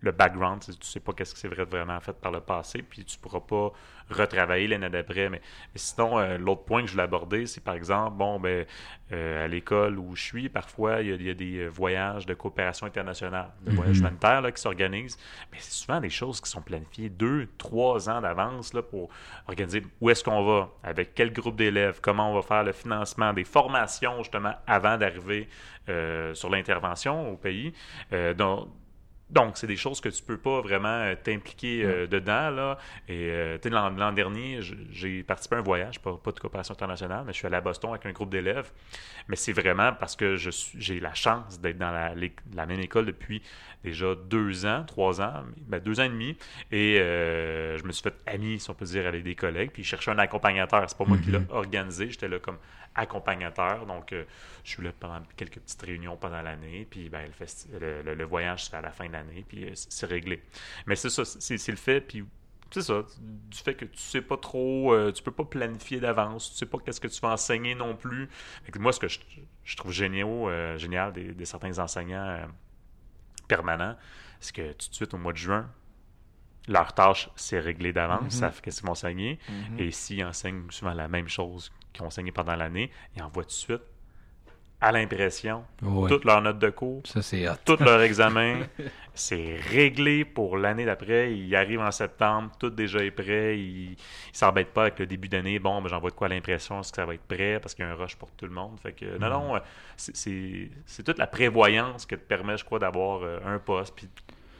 le 0.01 0.11
background. 0.11 0.61
Tu 0.63 0.75
tu 0.75 0.87
sais 0.87 0.99
pas 0.99 1.13
qu'est-ce 1.13 1.33
qui 1.33 1.39
s'est 1.39 1.47
vraiment 1.47 1.99
fait 1.99 2.13
par 2.13 2.31
le 2.31 2.39
passé, 2.39 2.81
puis 2.83 3.03
tu 3.03 3.17
pourras 3.17 3.39
pas 3.39 3.71
retravailler 4.09 4.67
l'année 4.67 4.89
d'après. 4.89 5.29
Mais, 5.29 5.41
mais 5.73 5.79
sinon, 5.79 6.17
euh, 6.19 6.37
l'autre 6.37 6.63
point 6.63 6.81
que 6.81 6.87
je 6.87 6.93
voulais 6.93 7.03
aborder, 7.03 7.45
c'est 7.45 7.63
par 7.63 7.73
exemple, 7.75 8.15
bon, 8.17 8.39
ben, 8.39 8.65
euh, 9.11 9.45
à 9.45 9.47
l'école 9.47 9.97
où 9.99 10.15
je 10.15 10.21
suis, 10.23 10.49
parfois, 10.49 11.01
il 11.01 11.09
y 11.09 11.11
a, 11.11 11.15
il 11.15 11.23
y 11.23 11.29
a 11.29 11.33
des 11.33 11.57
euh, 11.59 11.67
voyages 11.67 12.25
de 12.25 12.33
coopération 12.33 12.85
internationale, 12.87 13.49
des 13.61 13.71
Mhm. 13.71 13.75
voyages 13.75 13.97
humanitaires 13.99 14.41
là, 14.41 14.51
qui 14.51 14.61
s'organisent. 14.61 15.17
Mais 15.51 15.57
c'est 15.59 15.73
souvent 15.73 15.99
des 15.99 16.09
choses 16.09 16.39
qui 16.39 16.49
sont 16.49 16.61
planifiées 16.61 17.09
deux, 17.09 17.47
trois 17.57 18.09
ans 18.09 18.21
d'avance 18.21 18.73
là, 18.73 18.81
pour 18.81 19.09
organiser 19.47 19.83
où 19.99 20.09
est-ce 20.09 20.23
qu'on 20.23 20.43
va, 20.45 20.69
avec 20.83 21.13
quel 21.15 21.33
groupe 21.33 21.55
d'élèves, 21.57 21.99
comment 22.01 22.31
on 22.31 22.35
va 22.35 22.41
faire 22.43 22.63
le 22.63 22.71
financement, 22.71 23.33
des 23.33 23.43
formations 23.45 24.19
justement 24.19 24.53
avant 24.67 24.97
d'arriver 24.97 25.49
euh, 25.89 26.33
sur 26.33 26.49
l'intervention 26.49 27.31
au 27.33 27.37
pays. 27.37 27.73
Donc, 28.37 28.69
Donc, 29.29 29.57
c'est 29.57 29.67
des 29.67 29.75
choses 29.75 29.99
que 29.99 30.09
tu 30.09 30.23
peux 30.23 30.37
pas 30.37 30.61
vraiment 30.61 30.87
euh, 30.87 31.15
t'impliquer 31.21 31.83
euh, 31.83 32.07
dedans. 32.07 32.49
Là. 32.49 32.77
Et 33.09 33.29
euh, 33.29 33.57
l'an, 33.65 34.11
dernier, 34.13 34.59
j'ai 34.91 35.23
participé 35.23 35.57
à 35.57 35.59
un 35.59 35.63
voyage, 35.63 35.99
pas, 35.99 36.17
pas 36.17 36.31
de 36.31 36.39
coopération 36.39 36.73
internationale, 36.73 37.23
mais 37.25 37.33
je 37.33 37.37
suis 37.37 37.47
allé 37.47 37.57
à 37.57 37.61
Boston 37.61 37.91
avec 37.91 38.05
un 38.05 38.11
groupe 38.11 38.29
d'élèves. 38.29 38.71
Mais 39.27 39.35
c'est 39.35 39.53
vraiment 39.53 39.91
parce 39.93 40.15
que 40.15 40.35
j'ai 40.37 40.99
la 40.99 41.13
chance 41.13 41.59
d'être 41.59 41.77
dans 41.77 41.91
la, 41.91 42.65
même 42.65 42.79
école 42.79 43.05
depuis 43.05 43.41
déjà 43.83 44.15
deux 44.15 44.65
ans, 44.65 44.83
trois 44.85 45.21
ans, 45.21 45.43
ben, 45.67 45.79
deux 45.79 45.99
ans 45.99 46.03
et 46.03 46.09
demi. 46.09 46.37
Et 46.71 46.99
euh, 46.99 47.77
je 47.77 47.83
me 47.83 47.91
suis 47.91 48.03
fait 48.03 48.15
ami, 48.25 48.59
si 48.59 48.69
on 48.69 48.73
peut 48.73 48.85
dire, 48.85 49.05
avec 49.05 49.23
des 49.23 49.35
collègues. 49.35 49.71
Puis 49.71 49.83
je 49.83 49.89
cherchais 49.89 50.11
un 50.11 50.19
accompagnateur. 50.19 50.83
C'est 50.87 50.97
pas 50.97 51.05
moi 51.05 51.17
qui 51.17 51.31
l'ai 51.31 51.39
organisé, 51.49 52.09
j'étais 52.09 52.29
là 52.29 52.39
comme 52.39 52.57
accompagnateur. 52.97 53.85
Donc, 53.85 54.11
euh, 54.11 54.25
je 54.63 54.71
suis 54.71 54.83
là 54.83 54.91
pendant 54.99 55.21
quelques 55.35 55.59
petites 55.59 55.81
réunions 55.81 56.17
pendant 56.17 56.41
l'année. 56.41 56.87
Puis 56.89 57.09
ben, 57.09 57.29
le, 57.79 58.23
voyage, 58.25 58.65
c'est 58.65 58.75
à 58.75 58.81
la 58.81 58.91
fin 58.91 59.07
de 59.07 59.13
l'année. 59.13 59.45
Puis 59.47 59.65
euh, 59.65 59.71
c'est 59.73 60.07
réglé. 60.07 60.43
Mais 60.85 60.95
c'est 60.95 61.09
ça, 61.09 61.23
c'est 61.23 61.67
le 61.69 61.77
fait. 61.77 62.01
Puis 62.01 62.25
c'est 62.71 62.81
ça, 62.81 63.03
du 63.19 63.57
fait 63.57 63.75
que 63.75 63.85
tu 63.85 63.97
sais 63.97 64.21
pas 64.21 64.37
trop, 64.37 64.93
euh, 64.93 65.11
tu 65.11 65.23
peux 65.23 65.31
pas 65.31 65.45
planifier 65.45 65.99
d'avance, 65.99 66.51
tu 66.51 66.57
sais 66.57 66.65
pas 66.65 66.77
qu'est-ce 66.79 66.99
que 66.99 67.07
tu 67.07 67.19
vas 67.21 67.29
enseigner 67.29 67.75
non 67.75 67.95
plus. 67.95 68.29
Moi, 68.77 68.91
ce 68.91 68.99
que 68.99 69.07
je, 69.07 69.75
trouve 69.77 69.91
génial, 69.91 70.27
euh, 70.27 70.77
génial 70.77 71.13
des, 71.13 71.45
certains 71.45 71.79
enseignants 71.79 72.45
permanents, 73.47 73.95
c'est 74.39 74.53
que 74.53 74.73
tout 74.73 74.89
de 74.89 74.95
suite, 74.95 75.13
au 75.13 75.17
mois 75.17 75.33
de 75.33 75.37
juin, 75.37 75.69
leur 76.67 76.93
tâche, 76.93 77.29
c'est 77.35 77.59
réglé 77.59 77.93
d'avance, 77.93 78.21
Mhm. 78.21 78.27
ils 78.27 78.31
savent 78.31 78.61
qu'est-ce 78.61 78.77
qu'ils 78.79 78.85
vont 78.87 78.91
enseigner. 78.91 79.39
Mhm. 79.49 79.79
Et 79.79 79.91
s'ils 79.91 80.23
enseignent 80.25 80.69
souvent 80.69 80.93
la 80.93 81.07
même 81.07 81.27
chose 81.27 81.71
qu'ils 81.93 82.03
ont 82.03 82.07
enseigné 82.07 82.31
pendant 82.31 82.55
l'année, 82.55 82.91
ils 83.15 83.21
envoient 83.23 83.43
tout 83.43 83.49
de 83.49 83.53
suite 83.53 83.81
à 84.79 84.91
l'impression 84.91 85.63
Ouais. 85.81 86.07
toutes 86.07 86.23
leurs 86.25 86.39
notes 86.41 86.59
de 86.59 86.69
cours, 86.69 87.01
Ça, 87.05 87.21
tous 87.65 87.77
leurs 87.79 88.01
examens. 88.01 88.59
C'est 89.15 89.55
réglé 89.71 90.23
pour 90.23 90.55
l'année 90.57 90.85
d'après. 90.85 91.33
Il 91.35 91.55
arrive 91.55 91.79
en 91.79 91.89
septembre, 91.89 92.51
tout 92.59 92.69
déjà 92.69 92.99
est 93.03 93.09
prêt. 93.09 93.57
Il 93.57 93.89
ne 93.91 93.95
s'embête 94.31 94.71
pas 94.73 94.83
avec 94.83 94.99
le 94.99 95.07
début 95.07 95.27
d'année. 95.27 95.57
Bon, 95.57 95.81
ben, 95.81 95.87
j'envoie 95.89 96.11
de 96.11 96.15
quoi 96.15 96.27
à 96.27 96.29
l'impression, 96.29 96.81
est-ce 96.81 96.91
que 96.91 96.97
ça 96.97 97.05
va 97.07 97.15
être 97.15 97.23
prêt? 97.27 97.59
Parce 97.59 97.73
qu'il 97.73 97.83
y 97.83 97.87
a 97.87 97.91
un 97.91 97.95
rush 97.95 98.15
pour 98.15 98.29
tout 98.29 98.45
le 98.45 98.51
monde. 98.51 98.79
Fait 98.79 98.91
que, 98.93 99.17
non, 99.17 99.29
non, 99.31 99.55
euh, 99.55 99.59
c'est- 99.95 101.03
toute 101.03 101.17
la 101.17 101.25
prévoyance 101.25 102.05
qui 102.05 102.13
te 102.15 102.21
permet, 102.21 102.57
je 102.57 102.63
crois, 102.63 102.77
d'avoir 102.77 103.21
euh, 103.23 103.39
un 103.43 103.57
poste. 103.57 103.95
Puis, 103.95 104.07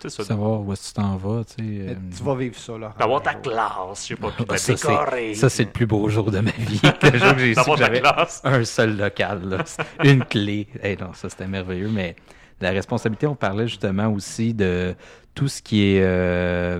ça, 0.09 0.23
Savoir 0.23 0.61
où 0.61 0.71
est-ce 0.73 0.93
que 0.93 0.99
tu 0.99 1.01
t'en 1.01 1.17
vas, 1.17 1.43
tu 1.43 1.53
sais. 1.53 1.61
Mais 1.61 1.89
euh, 1.91 1.95
Tu 2.15 2.23
vas 2.23 2.35
vivre 2.35 2.55
ça, 2.57 2.77
là. 2.77 2.93
d'avoir 2.97 3.21
ta 3.21 3.33
classe, 3.35 4.03
je 4.03 4.07
sais 4.07 4.15
pas, 4.15 4.29
puis 4.31 4.45
Ah, 4.49 4.57
ça, 4.57 4.73
décorer. 4.73 5.33
Ça, 5.33 5.49
c'est 5.49 5.63
le 5.65 5.71
plus 5.71 5.85
beau 5.85 6.07
jour 6.09 6.31
de 6.31 6.39
ma 6.39 6.51
vie. 6.51 6.79
Le 7.03 7.17
jour 7.19 7.33
que 7.33 7.39
j'ai 7.39 7.49
su 7.49 7.55
D'avoir 7.55 7.77
que 7.77 7.81
ta 7.83 7.85
j'avais 7.87 8.01
classe. 8.01 8.41
un 8.43 8.63
seul 8.63 8.97
local, 8.97 9.41
là. 9.49 9.63
une 10.03 10.23
clé. 10.25 10.67
Eh 10.83 10.95
non, 10.95 11.13
ça, 11.13 11.29
c'était 11.29 11.47
merveilleux. 11.47 11.89
Mais 11.89 12.15
la 12.61 12.71
responsabilité, 12.71 13.27
on 13.27 13.35
parlait 13.35 13.67
justement 13.67 14.07
aussi 14.07 14.53
de 14.53 14.95
tout 15.35 15.47
ce 15.47 15.61
qui 15.61 15.83
est 15.95 16.01
euh, 16.03 16.79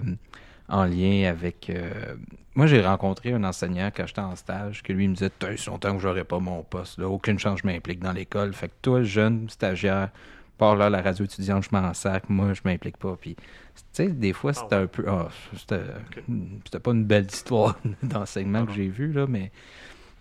en 0.70 0.86
lien 0.86 1.30
avec... 1.30 1.70
euh, 1.70 2.16
Moi, 2.56 2.66
j'ai 2.68 2.82
rencontré 2.82 3.32
un 3.34 3.44
enseignant 3.44 3.90
quand 3.96 4.08
j'étais 4.08 4.22
en 4.22 4.36
stage 4.36 4.82
que 4.84 4.92
lui 4.94 5.08
me 5.08 5.14
disait 5.14 5.30
«T'as 5.40 5.50
longtemps 5.68 5.94
que 5.96 6.02
j'aurais 6.02 6.24
pas 6.24 6.40
mon 6.40 6.64
poste. 6.64 6.98
Là. 6.98 7.08
Aucune 7.08 7.38
chance 7.40 7.60
je 7.62 7.68
m'implique 7.68 8.00
dans 8.00 8.14
l'école. 8.14 8.54
Fait 8.54 8.68
que 8.70 8.74
toi, 8.82 9.04
jeune 9.04 9.48
stagiaire, 9.50 10.10
pars 10.58 10.76
là 10.76 10.86
à 10.86 10.90
la 10.90 11.02
radio 11.02 11.26
étudiante, 11.26 11.64
je 11.64 11.70
m'en 11.72 11.94
sac. 11.94 12.30
Moi, 12.30 12.54
je 12.54 12.62
m'implique 12.66 12.98
pas.» 12.98 13.16
Puis, 13.22 13.36
tu 13.36 13.44
sais, 13.94 14.08
des 14.10 14.34
fois, 14.34 14.54
c'était 14.54 14.76
ouais. 14.76 14.82
un 14.84 14.88
peu... 14.88 15.06
ah, 15.08 15.28
c'était 15.56 15.82
c'était 16.66 16.80
pas 16.80 16.92
une 16.92 17.06
belle 17.06 17.26
histoire 17.28 17.78
d'enseignement 18.04 18.66
que 18.66 18.74
j'ai 18.74 18.88
vu, 18.88 19.12
là, 19.14 19.26
mais... 19.28 19.52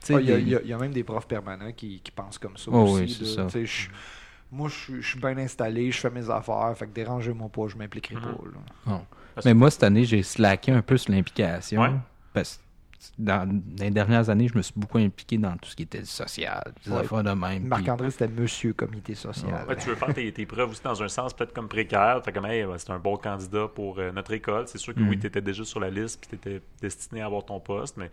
tu 0.00 0.06
sais, 0.08 0.14
Ah, 0.14 0.20
Il 0.20 0.28
y, 0.30 0.32
des- 0.32 0.40
il 0.42 0.48
y 0.48 0.54
a- 0.56 0.60
il 0.62 0.68
y 0.68 0.72
a 0.72 0.78
même 0.78 0.92
des 0.92 1.04
profs 1.04 1.26
permanents 1.26 1.72
qui, 1.72 2.00
qui 2.00 2.10
pensent 2.10 2.38
comme 2.38 2.56
ça 2.56 2.70
Oh 2.72 2.82
aussi. 2.82 3.02
oui, 3.02 3.16
c'est 3.18 3.24
ça. 3.34 3.46
Je- 3.64 3.88
moi, 4.52 4.68
je 4.68 5.00
suis- 5.00 5.18
bien 5.18 5.36
installé, 5.38 5.90
je 5.90 5.98
fais 5.98 6.10
mes 6.10 6.28
affaires, 6.30 6.72
fait 6.76 6.86
que 6.86 6.92
dérangez-moi 6.92 7.48
pas, 7.48 7.66
je 7.68 7.76
m'impliquerai 7.76 8.16
Mhm. 8.16 8.22
pas. 8.22 8.28
là. 8.44 8.92
Non. 8.92 9.06
Mais 9.44 9.54
moi, 9.54 9.70
cette 9.70 9.82
année, 9.82 10.04
j'ai 10.04 10.22
slacké 10.22 10.72
un 10.72 10.82
peu 10.82 10.96
sur 10.96 11.12
l'implication. 11.12 11.80
Ouais. 11.82 11.90
Parce 12.32 12.56
que 12.56 12.62
dans, 13.18 13.46
dans 13.48 13.84
les 13.84 13.90
dernières 13.90 14.28
années, 14.30 14.48
je 14.48 14.56
me 14.56 14.62
suis 14.62 14.72
beaucoup 14.76 14.98
impliqué 14.98 15.38
dans 15.38 15.56
tout 15.56 15.68
ce 15.70 15.76
qui 15.76 15.82
était 15.84 16.04
social, 16.04 16.62
des 16.84 16.92
Ouais. 16.92 16.98
affaires 16.98 17.22
de 17.22 17.30
même. 17.30 17.60
puis- 17.60 17.68
Marc-André, 17.68 18.10
c'était 18.10 18.28
monsieur 18.28 18.72
comité 18.72 19.14
social. 19.14 19.66
Ouais, 19.68 19.76
tu 19.76 19.88
veux 19.88 19.94
faire 19.96 20.12
tes, 20.14 20.32
tes 20.32 20.46
preuves 20.46 20.70
aussi 20.70 20.82
dans 20.82 21.02
un 21.02 21.08
sens 21.08 21.32
peut-être 21.34 21.52
comme 21.52 21.68
précaire. 21.68 22.20
Fait 22.24 22.32
comme, 22.32 22.46
hey, 22.46 22.64
c'est 22.78 22.90
un 22.90 22.98
bon 22.98 23.16
candidat 23.16 23.68
pour 23.68 23.98
euh, 23.98 24.12
notre 24.12 24.32
école. 24.32 24.66
C'est 24.68 24.78
sûr 24.78 24.94
que 24.94 25.00
Mm. 25.00 25.08
oui, 25.08 25.18
tu 25.18 25.26
étais 25.26 25.40
déjà 25.40 25.64
sur 25.64 25.80
la 25.80 25.90
liste 25.90 26.20
puis 26.20 26.28
tu 26.38 26.48
étais 26.50 26.60
destiné 26.80 27.20
à 27.22 27.26
avoir 27.26 27.44
ton 27.44 27.60
poste, 27.60 27.96
mais 27.96 28.10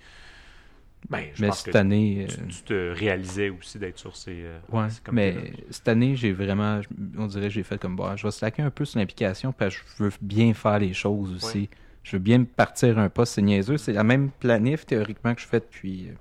ben, 1.09 1.25
je 1.33 1.41
mais 1.41 1.49
pense 1.49 1.59
cette 1.63 1.73
que 1.73 1.77
année, 1.77 2.27
tu, 2.29 2.39
euh, 2.39 2.43
tu 2.47 2.61
te 2.63 2.97
réalisais 2.97 3.49
aussi 3.49 3.77
d'être 3.77 3.99
sur 3.99 4.15
ces. 4.15 4.41
euh, 4.43 4.57
ouais, 4.71 4.89
ces 4.89 5.01
comités-là. 5.01 5.41
mais 5.43 5.53
cette 5.69 5.87
année, 5.89 6.15
j'ai 6.15 6.31
vraiment, 6.31 6.79
on 7.17 7.27
dirait, 7.27 7.47
que 7.47 7.53
j'ai 7.53 7.63
fait 7.63 7.77
comme, 7.77 7.97
bah, 7.97 8.13
je 8.15 8.23
vais 8.25 8.31
slacker 8.31 8.61
un 8.63 8.69
peu 8.69 8.85
sur 8.85 8.99
l'implication 8.99 9.51
parce 9.51 9.75
que 9.75 9.81
je 9.97 10.03
veux 10.05 10.11
bien 10.21 10.53
faire 10.53 10.79
les 10.79 10.93
choses 10.93 11.33
aussi. 11.33 11.57
Ouais. 11.59 11.69
Je 12.03 12.17
veux 12.17 12.21
bien 12.21 12.39
me 12.39 12.45
partir 12.45 12.99
un 12.99 13.09
poste, 13.09 13.33
c'est 13.33 13.41
niaiseux. 13.41 13.77
C'est 13.77 13.93
la 13.93 14.03
même 14.03 14.29
planif, 14.29 14.85
théoriquement, 14.85 15.33
que 15.33 15.41
je 15.41 15.47
fais 15.47 15.59
depuis 15.59 16.09
euh, 16.09 16.13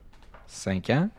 cinq 0.46 0.90
ans. 0.90 1.10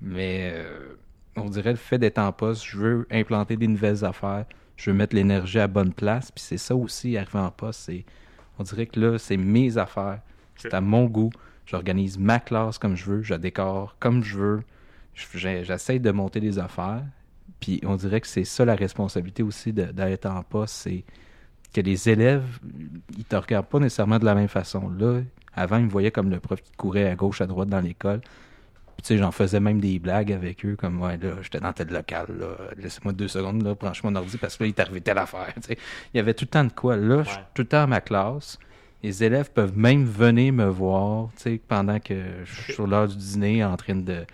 Mais 0.00 0.50
euh, 0.54 0.96
on 1.36 1.48
dirait 1.48 1.70
le 1.70 1.76
fait 1.76 1.98
d'être 1.98 2.18
en 2.18 2.32
poste, 2.32 2.64
je 2.64 2.76
veux 2.76 3.06
implanter 3.10 3.56
des 3.56 3.68
nouvelles 3.68 4.04
affaires, 4.04 4.44
je 4.76 4.90
veux 4.90 4.96
mettre 4.96 5.14
l'énergie 5.14 5.60
à 5.60 5.68
bonne 5.68 5.92
place. 5.92 6.32
Puis 6.32 6.42
c'est 6.44 6.58
ça 6.58 6.74
aussi, 6.74 7.16
arriver 7.16 7.38
en 7.38 7.50
poste, 7.50 7.82
c'est 7.86 8.04
on 8.58 8.64
dirait 8.64 8.86
que 8.86 9.00
là, 9.00 9.18
c'est 9.18 9.36
mes 9.36 9.78
affaires. 9.78 10.20
C'est 10.56 10.74
à 10.74 10.80
mon 10.80 11.06
goût. 11.06 11.30
J'organise 11.66 12.18
ma 12.18 12.38
classe 12.38 12.78
comme 12.78 12.96
je 12.96 13.04
veux, 13.04 13.22
je 13.22 13.34
décore 13.34 13.96
comme 13.98 14.22
je 14.22 14.38
veux. 14.38 14.62
J'essaie 15.14 15.98
de 15.98 16.10
monter 16.10 16.40
des 16.40 16.58
affaires. 16.58 17.04
Puis 17.60 17.80
on 17.84 17.96
dirait 17.96 18.20
que 18.20 18.26
c'est 18.26 18.44
ça 18.44 18.64
la 18.64 18.74
responsabilité 18.74 19.42
aussi 19.42 19.72
d'être 19.72 20.26
en 20.26 20.42
poste, 20.42 20.74
c'est 20.74 21.04
que 21.72 21.80
les 21.80 22.08
élèves, 22.08 22.44
ils 23.16 23.24
te 23.24 23.36
regardent 23.36 23.66
pas 23.66 23.78
nécessairement 23.78 24.18
de 24.18 24.24
la 24.24 24.34
même 24.34 24.48
façon. 24.48 24.90
Là, 24.90 25.20
avant, 25.54 25.78
ils 25.78 25.86
me 25.86 25.90
voyaient 25.90 26.10
comme 26.10 26.30
le 26.30 26.40
prof 26.40 26.60
qui 26.62 26.72
courait 26.76 27.08
à 27.08 27.14
gauche, 27.14 27.40
à 27.40 27.46
droite 27.46 27.68
dans 27.68 27.80
l'école. 27.80 28.20
Puis, 28.20 29.02
tu 29.02 29.08
sais, 29.08 29.18
j'en 29.18 29.32
faisais 29.32 29.60
même 29.60 29.80
des 29.80 29.98
blagues 29.98 30.32
avec 30.32 30.64
eux, 30.66 30.76
comme, 30.76 31.00
ouais, 31.00 31.16
là, 31.16 31.30
j'étais 31.40 31.60
dans 31.60 31.72
tel 31.72 31.88
local, 31.88 32.26
là, 32.38 32.48
laissez-moi 32.76 33.12
deux 33.12 33.28
secondes, 33.28 33.62
là, 33.62 33.74
branche 33.74 34.02
mon 34.04 34.14
ordi, 34.14 34.36
parce 34.36 34.56
que 34.56 34.64
là, 34.64 34.66
il 34.68 34.70
est 34.70 34.80
arrivé 34.80 35.00
telle 35.00 35.18
affaire, 35.18 35.52
tu 35.56 35.62
sais. 35.62 35.78
Il 36.12 36.18
y 36.18 36.20
avait 36.20 36.34
tout 36.34 36.44
le 36.44 36.50
temps 36.50 36.64
de 36.64 36.72
quoi. 36.72 36.96
Là, 36.96 37.22
je 37.22 37.30
suis 37.30 37.38
tout 37.54 37.62
le 37.62 37.68
temps 37.68 37.82
à 37.82 37.86
ma 37.86 38.00
classe. 38.00 38.58
Les 39.02 39.24
élèves 39.24 39.50
peuvent 39.50 39.76
même 39.76 40.04
venir 40.04 40.52
me 40.52 40.66
voir, 40.66 41.30
tu 41.36 41.42
sais, 41.42 41.60
pendant 41.66 41.98
que 41.98 42.14
je 42.44 42.62
suis 42.62 42.72
sur 42.74 42.86
l'heure 42.86 43.08
du 43.08 43.16
dîner 43.16 43.64
en 43.64 43.76
train 43.76 43.96
de 43.96 44.24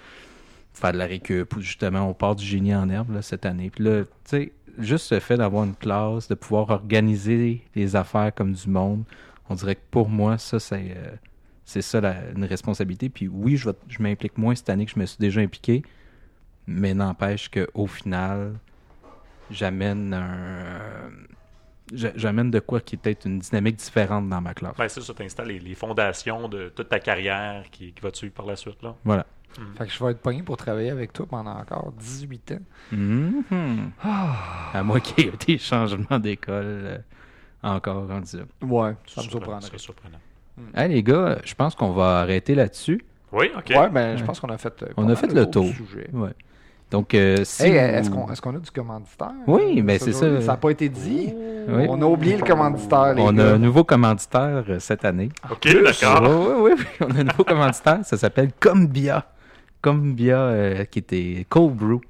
faire 0.74 0.92
de 0.92 0.98
la 0.98 1.06
récup 1.06 1.56
ou 1.56 1.60
justement 1.60 2.08
on 2.08 2.14
part 2.14 2.36
du 2.36 2.44
génie 2.44 2.74
en 2.74 2.88
herbe 2.88 3.10
là, 3.10 3.22
cette 3.22 3.46
année. 3.46 3.70
Puis 3.70 3.84
là, 3.84 4.04
tu 4.04 4.08
sais, 4.24 4.52
juste 4.78 5.12
le 5.12 5.20
fait 5.20 5.36
d'avoir 5.36 5.64
une 5.64 5.74
classe, 5.74 6.28
de 6.28 6.34
pouvoir 6.34 6.70
organiser 6.70 7.62
les 7.74 7.96
affaires 7.96 8.32
comme 8.34 8.52
du 8.52 8.68
monde, 8.68 9.04
on 9.50 9.54
dirait 9.54 9.74
que 9.76 9.80
pour 9.90 10.08
moi, 10.08 10.38
ça, 10.38 10.58
c'est 10.60 10.94
euh, 10.96 11.10
c'est 11.64 11.82
ça 11.82 12.00
la- 12.00 12.30
une 12.34 12.44
responsabilité. 12.44 13.08
Puis 13.08 13.28
oui, 13.28 13.56
je, 13.56 13.68
vais- 13.70 13.76
je 13.88 14.02
m'implique 14.02 14.38
moins 14.38 14.54
cette 14.54 14.70
année 14.70 14.86
que 14.86 14.92
je 14.92 14.98
me 14.98 15.04
suis 15.06 15.18
déjà 15.18 15.40
impliqué, 15.40 15.82
mais 16.66 16.94
n'empêche 16.94 17.50
qu'au 17.50 17.86
final, 17.86 18.54
j'amène 19.50 20.14
un. 20.14 21.10
j'a- 21.92 22.12
J'amène 22.16 22.50
de 22.50 22.60
quoi 22.60 22.80
qui 22.80 22.94
est 22.94 22.98
peut-être 22.98 23.26
une 23.26 23.38
dynamique 23.38 23.76
différente 23.76 24.28
dans 24.28 24.40
ma 24.40 24.54
classe. 24.54 24.76
Ben, 24.76 24.88
c'est 24.88 25.00
ça, 25.00 25.14
tu 25.14 25.22
installes 25.22 25.48
les, 25.48 25.58
les 25.60 25.74
fondations 25.74 26.48
de 26.48 26.68
toute 26.68 26.88
ta 26.88 27.00
carrière 27.00 27.64
qui, 27.70 27.92
qui 27.92 28.00
va 28.02 28.10
te 28.10 28.16
suivre 28.18 28.34
par 28.34 28.46
la 28.46 28.56
suite. 28.56 28.82
Là? 28.82 28.94
Voilà. 29.04 29.26
Fait 29.76 29.86
que 29.86 29.92
je 29.92 30.04
vais 30.04 30.10
être 30.12 30.20
pogné 30.20 30.42
pour 30.42 30.56
travailler 30.56 30.90
avec 30.90 31.12
toi 31.12 31.26
pendant 31.28 31.50
encore 31.52 31.92
18 31.98 32.52
ans. 32.52 32.58
Mhm. 32.92 33.42
À 34.74 34.82
moins 34.82 35.00
qu'il 35.00 35.24
y 35.24 35.28
ait 35.28 35.32
des 35.46 35.58
changements 35.58 36.18
d'école 36.18 36.64
euh, 36.64 36.98
encore 37.62 38.06
rendu 38.08 38.36
là. 38.36 38.42
Ouais, 38.62 38.94
ça 39.06 39.20
me 39.22 39.28
Surprenant, 39.28 39.60
surprendrait. 39.60 39.68
c'est 39.72 39.78
surprenant. 39.80 40.18
Hey 40.76 40.88
les 40.90 41.02
gars, 41.02 41.38
je 41.44 41.54
pense 41.54 41.74
qu'on 41.74 41.90
va 41.92 42.20
arrêter 42.20 42.54
là-dessus. 42.54 43.04
Oui, 43.32 43.50
OK. 43.56 43.70
Ouais, 43.76 43.88
ben, 43.90 44.16
je 44.16 44.24
pense 44.24 44.40
qu'on 44.40 44.48
a 44.48 44.58
fait. 44.58 44.82
euh, 44.82 44.86
On 44.96 45.08
a 45.08 45.14
fait 45.16 45.32
le 45.32 45.46
tour 45.46 45.66
sujet. 45.66 46.08
Ouais. 46.12 46.30
Donc, 46.90 47.12
euh, 47.14 47.44
si 47.44 47.64
Hey, 47.64 47.72
vous- 47.72 47.76
est-ce 47.76 48.10
qu'on 48.10 48.32
est-ce 48.32 48.40
qu'on 48.40 48.56
a 48.56 48.58
du 48.58 48.70
commanditaire? 48.70 49.32
Oui, 49.46 49.82
ben, 49.82 49.98
ce 49.98 50.06
c'est 50.06 50.12
jour-là? 50.12 50.40
ça. 50.40 50.46
Ça 50.46 50.52
n'a 50.52 50.56
pas 50.56 50.70
été 50.70 50.88
dit. 50.88 51.34
Oui. 51.68 51.84
On 51.88 52.00
a 52.00 52.06
oublié 52.06 52.36
le 52.38 52.44
commanditaire, 52.46 53.12
les 53.14 53.20
on 53.22 53.36
a 53.36 53.44
un 53.54 53.58
nouveau 53.58 53.84
commanditaire 53.84 54.64
euh, 54.68 54.78
cette 54.78 55.04
année. 55.04 55.28
OK, 55.50 55.68
d'accord. 55.84 56.22
Oui, 56.22 56.72
oui, 56.72 56.72
oui, 56.78 57.06
on 57.06 57.14
a 57.14 57.20
un 57.20 57.24
nouveau 57.24 57.44
commanditaire. 57.44 57.98
Ça 58.04 58.16
s'appelle 58.16 58.50
Combia. 58.58 59.26
Combia, 59.82 60.38
euh, 60.40 60.84
qui 60.84 60.98
était 60.98 61.46
Cold 61.48 61.74
Brew. 61.76 62.00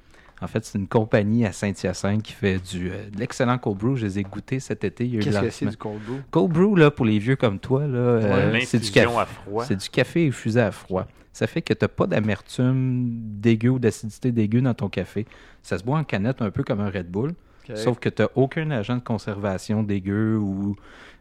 En 0.41 0.47
fait, 0.47 0.63
c'est 0.63 0.77
une 0.79 0.87
compagnie 0.87 1.45
à 1.45 1.51
Saint-Hyacinthe 1.51 2.23
qui 2.23 2.31
fait 2.31 2.59
du, 2.59 2.89
euh, 2.89 3.09
de 3.09 3.19
l'excellent 3.19 3.57
cold 3.57 3.77
brew. 3.77 3.95
Je 3.97 4.05
les 4.05 4.19
ai 4.19 4.23
goûtés 4.23 4.61
cet 4.61 4.85
été. 4.85 5.03
Il 5.05 5.11
y 5.11 5.15
a 5.17 5.19
eu 5.19 5.23
Qu'est-ce 5.23 5.35
que 5.41 5.49
c'est 5.49 5.65
du 5.71 5.77
cold 5.77 5.99
brew? 6.07 6.15
Cold 6.31 6.51
brew, 6.53 6.75
là, 6.77 6.91
pour 6.91 7.05
les 7.05 7.19
vieux 7.19 7.35
comme 7.35 7.59
toi, 7.59 7.81
là, 7.87 7.97
euh, 7.97 8.51
c'est 8.65 8.79
du 8.79 8.89
café. 8.89 9.17
à 9.17 9.25
froid. 9.25 9.65
C'est 9.65 9.75
du 9.75 9.89
café 9.89 10.27
infusé 10.29 10.61
à 10.61 10.71
froid. 10.71 11.07
Ça 11.33 11.45
fait 11.45 11.61
que 11.61 11.73
tu 11.73 11.83
n'as 11.83 11.89
pas 11.89 12.07
d'amertume 12.07 13.09
dégueu 13.41 13.69
ou 13.71 13.79
d'acidité 13.79 14.31
dégueu 14.31 14.61
dans 14.61 14.73
ton 14.73 14.89
café. 14.89 15.25
Ça 15.61 15.77
se 15.77 15.83
boit 15.83 15.97
en 15.99 16.03
canette 16.03 16.41
un 16.41 16.51
peu 16.51 16.63
comme 16.63 16.79
un 16.79 16.89
Red 16.89 17.09
Bull, 17.11 17.33
sauf 17.75 17.99
que 17.99 18.09
tu 18.09 18.21
n'as 18.21 18.29
aucun 18.35 18.71
agent 18.71 18.95
de 18.95 19.01
conservation 19.03 19.83
dégueu 19.83 20.37
ou 20.37 20.75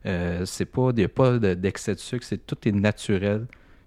euh, 0.07 0.45
c'est 0.47 0.65
pas, 0.65 0.91
il 0.91 0.97
n'y 0.97 1.05
a 1.05 1.09
pas 1.09 1.39
de- 1.39 1.55
d'excès 1.55 1.95
de 1.95 2.01
sucre, 2.01 2.25
c'est 2.25 2.47
tout 2.47 2.57
est 2.67 2.73
naturel. 2.73 3.47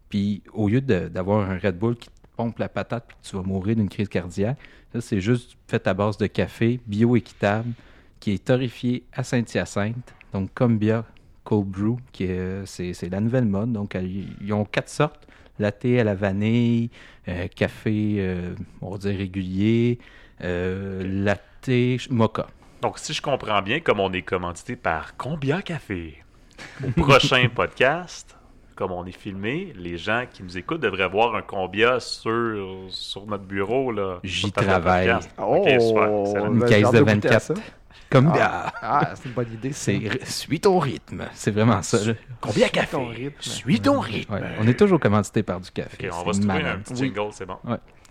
Puis 0.09 0.43
au 0.53 0.67
lieu 0.67 0.81
de- 0.81 1.07
d'avoir 1.07 1.49
un 1.49 1.57
Red 1.57 1.77
Bull 1.79 1.95
qui 1.95 2.09
pompe 2.35 2.59
la 2.59 2.69
patate 2.69 3.05
puis 3.07 3.17
que 3.21 3.27
tu 3.27 3.35
vas 3.35 3.43
mourir 3.43 3.75
d'une 3.75 3.89
crise 3.89 4.09
cardiaque, 4.09 4.57
là 4.93 5.01
c'est 5.01 5.21
juste 5.21 5.57
fait 5.67 5.85
à 5.87 5.93
base 5.93 6.17
de 6.17 6.27
café, 6.27 6.79
bio-équitable. 6.87 7.71
qui 8.19 8.33
est 8.33 8.45
torréfié 8.45 9.03
à 9.13 9.23
Saint-Hyacinthe. 9.23 10.13
Donc, 10.31 10.51
Combia 10.53 11.03
Cold 11.43 11.65
Brew, 11.67 11.97
qui 12.11 12.25
est, 12.25 12.65
c'est, 12.65 12.93
c'est 12.93 13.09
la 13.09 13.19
nouvelle 13.19 13.45
mode. 13.45 13.73
Donc, 13.73 13.95
euh, 13.95 14.23
ils 14.41 14.53
ont 14.53 14.63
quatre 14.63 14.89
sortes. 14.89 15.27
Latte 15.59 15.85
à 15.85 16.03
la 16.03 16.15
vanille, 16.15 16.89
euh, 17.27 17.47
café, 17.47 18.15
euh, 18.17 18.55
on 18.81 18.91
va 18.91 18.97
dire 18.97 19.17
régulier, 19.17 19.99
euh, 20.43 21.23
latte 21.23 21.69
mocha. 22.09 22.47
Donc, 22.81 22.97
si 22.97 23.13
je 23.13 23.21
comprends 23.21 23.61
bien, 23.61 23.79
comme 23.79 23.99
on 23.99 24.11
est 24.11 24.23
commandité 24.23 24.75
par 24.75 25.15
Combien 25.17 25.61
Café, 25.61 26.23
au 26.83 26.89
prochain 26.89 27.47
podcast, 27.55 28.35
comme 28.75 28.91
on 28.91 29.05
est 29.05 29.17
filmé, 29.17 29.73
les 29.75 29.97
gens 29.97 30.25
qui 30.31 30.43
nous 30.43 30.57
écoutent 30.57 30.81
devraient 30.81 31.09
voir 31.09 31.35
un 31.35 31.41
Combia 31.41 31.99
sur, 31.99 32.77
sur 32.89 33.25
notre 33.27 33.43
bureau. 33.43 33.91
Là, 33.91 34.19
J'y 34.23 34.51
travaille. 34.51 35.13
Oh, 35.37 35.65
super, 35.67 36.19
excellent. 36.21 36.53
Une 36.53 36.59
ben, 36.59 36.65
caisse 36.67 36.91
de 36.91 36.99
goûter 36.99 36.99
à 36.99 37.13
24. 37.13 37.41
ça. 37.41 37.53
Combia. 38.11 38.51
Ah, 38.51 38.73
ah, 38.81 39.09
c'est 39.15 39.25
une 39.29 39.33
bonne 39.33 39.53
idée. 39.53 39.71
C'est 39.71 40.25
suis 40.25 40.59
ton 40.59 40.79
rythme. 40.79 41.25
C'est 41.33 41.51
vraiment 41.51 41.81
ça. 41.81 42.03
là. 42.05 42.13
Combien 42.41 42.67
Suis 42.67 42.87
ton 42.87 43.07
rythme. 43.07 43.35
Suis 43.39 43.79
ton 43.79 43.99
rythme. 43.99 44.33
Ouais, 44.33 44.41
on 44.59 44.67
est 44.67 44.77
toujours 44.77 44.99
commandité 44.99 45.43
par 45.43 45.59
du 45.61 45.71
café. 45.71 46.09
On 46.11 46.23
va 46.23 46.33
se 46.33 46.41
trouver 46.41 46.63
un 46.63 46.79
petit 46.79 46.93
Oui. 46.93 47.13
jingle, 47.15 47.31
c'est 47.31 47.45
bon. 47.45 47.57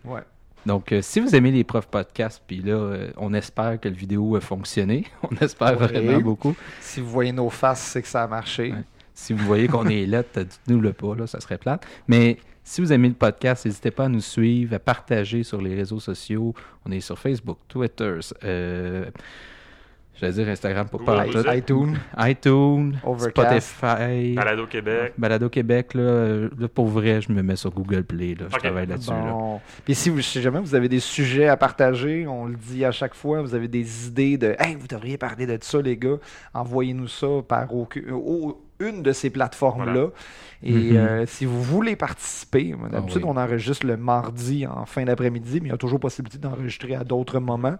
Ouais. 0.04 0.22
Donc, 0.66 0.92
euh, 0.92 1.00
si 1.02 1.20
vous 1.20 1.34
aimez 1.34 1.50
les 1.50 1.64
profs 1.64 1.86
podcasts, 1.86 2.42
puis 2.46 2.58
là, 2.58 2.72
euh, 2.72 3.10
on 3.16 3.32
espère 3.32 3.80
que 3.80 3.88
le 3.88 3.94
vidéo 3.94 4.36
a 4.36 4.40
fonctionné. 4.40 5.06
On 5.22 5.34
espère 5.42 5.76
vraiment 5.76 6.20
beaucoup. 6.20 6.54
Si 6.80 7.00
vous 7.00 7.08
voyez 7.08 7.32
nos 7.32 7.48
faces, 7.48 7.80
c'est 7.80 8.02
que 8.02 8.08
ça 8.08 8.22
a 8.22 8.26
marché. 8.26 8.74
Si 9.20 9.34
vous 9.34 9.44
voyez 9.44 9.68
qu'on 9.68 9.86
est 9.88 10.06
là, 10.06 10.22
dites-nous 10.34 10.80
le 10.80 10.92
pas, 10.94 11.14
là, 11.14 11.26
ça 11.26 11.40
serait 11.40 11.58
plate. 11.58 11.86
Mais 12.08 12.38
si 12.64 12.80
vous 12.80 12.90
aimez 12.90 13.08
le 13.08 13.14
podcast, 13.14 13.66
n'hésitez 13.66 13.90
pas 13.90 14.04
à 14.04 14.08
nous 14.08 14.20
suivre, 14.22 14.74
à 14.74 14.78
partager 14.78 15.42
sur 15.42 15.60
les 15.60 15.74
réseaux 15.74 16.00
sociaux. 16.00 16.54
On 16.86 16.90
est 16.90 17.00
sur 17.00 17.18
Facebook, 17.18 17.58
Twitter, 17.68 18.18
euh, 18.44 19.04
j'allais 20.14 20.32
dire 20.32 20.48
Instagram 20.48 20.88
pour 20.88 21.04
pas 21.04 21.26
iTunes. 21.26 21.98
iTunes, 22.18 22.96
Overcast. 23.04 23.60
Spotify, 23.68 24.34
Balado 24.34 24.66
Québec. 24.66 25.12
Balado 25.18 25.48
Québec. 25.50 25.94
Là, 25.94 26.48
là, 26.58 26.68
pour 26.72 26.86
vrai, 26.88 27.20
je 27.20 27.30
me 27.30 27.42
mets 27.42 27.56
sur 27.56 27.70
Google 27.72 28.04
Play. 28.04 28.34
Là, 28.34 28.46
je 28.50 28.56
travaille 28.56 28.86
là-dessus. 28.86 29.10
là. 29.10 29.58
Puis 29.84 29.94
si, 29.94 30.08
vous, 30.08 30.20
si 30.22 30.40
jamais 30.40 30.60
vous 30.60 30.74
avez 30.74 30.88
des 30.88 31.00
sujets 31.00 31.48
à 31.48 31.56
partager, 31.58 32.26
on 32.26 32.46
le 32.46 32.56
dit 32.56 32.84
à 32.86 32.90
chaque 32.92 33.14
fois, 33.14 33.42
vous 33.42 33.54
avez 33.54 33.68
des 33.68 34.06
idées 34.08 34.38
de 34.38 34.54
Hey, 34.58 34.76
vous 34.76 34.86
devriez 34.86 35.18
parler 35.18 35.46
de 35.46 35.58
ça, 35.60 35.80
les 35.82 35.96
gars, 35.98 36.16
envoyez-nous 36.54 37.08
ça 37.08 37.26
par 37.46 37.74
aucune, 37.74 38.10
au- 38.12 38.62
une 38.80 39.02
de 39.02 39.12
ces 39.12 39.30
plateformes-là. 39.30 39.92
Voilà. 39.92 40.08
Et 40.62 40.72
Mhm. 40.92 40.96
euh, 40.96 41.26
si 41.26 41.46
vous 41.46 41.62
voulez 41.62 41.96
participer, 41.96 42.74
d'habitude, 42.90 43.22
Ah 43.24 43.26
oui. 43.28 43.32
on 43.34 43.36
enregistre 43.38 43.86
le 43.86 43.96
mardi 43.96 44.66
en 44.66 44.84
fin 44.84 45.04
d'après-midi, 45.04 45.60
mais 45.60 45.68
il 45.68 45.70
y 45.70 45.74
a 45.74 45.78
toujours 45.78 46.00
possibilité 46.00 46.36
d'enregistrer 46.38 46.94
à 46.94 47.02
d'autres 47.04 47.38
moments. 47.40 47.76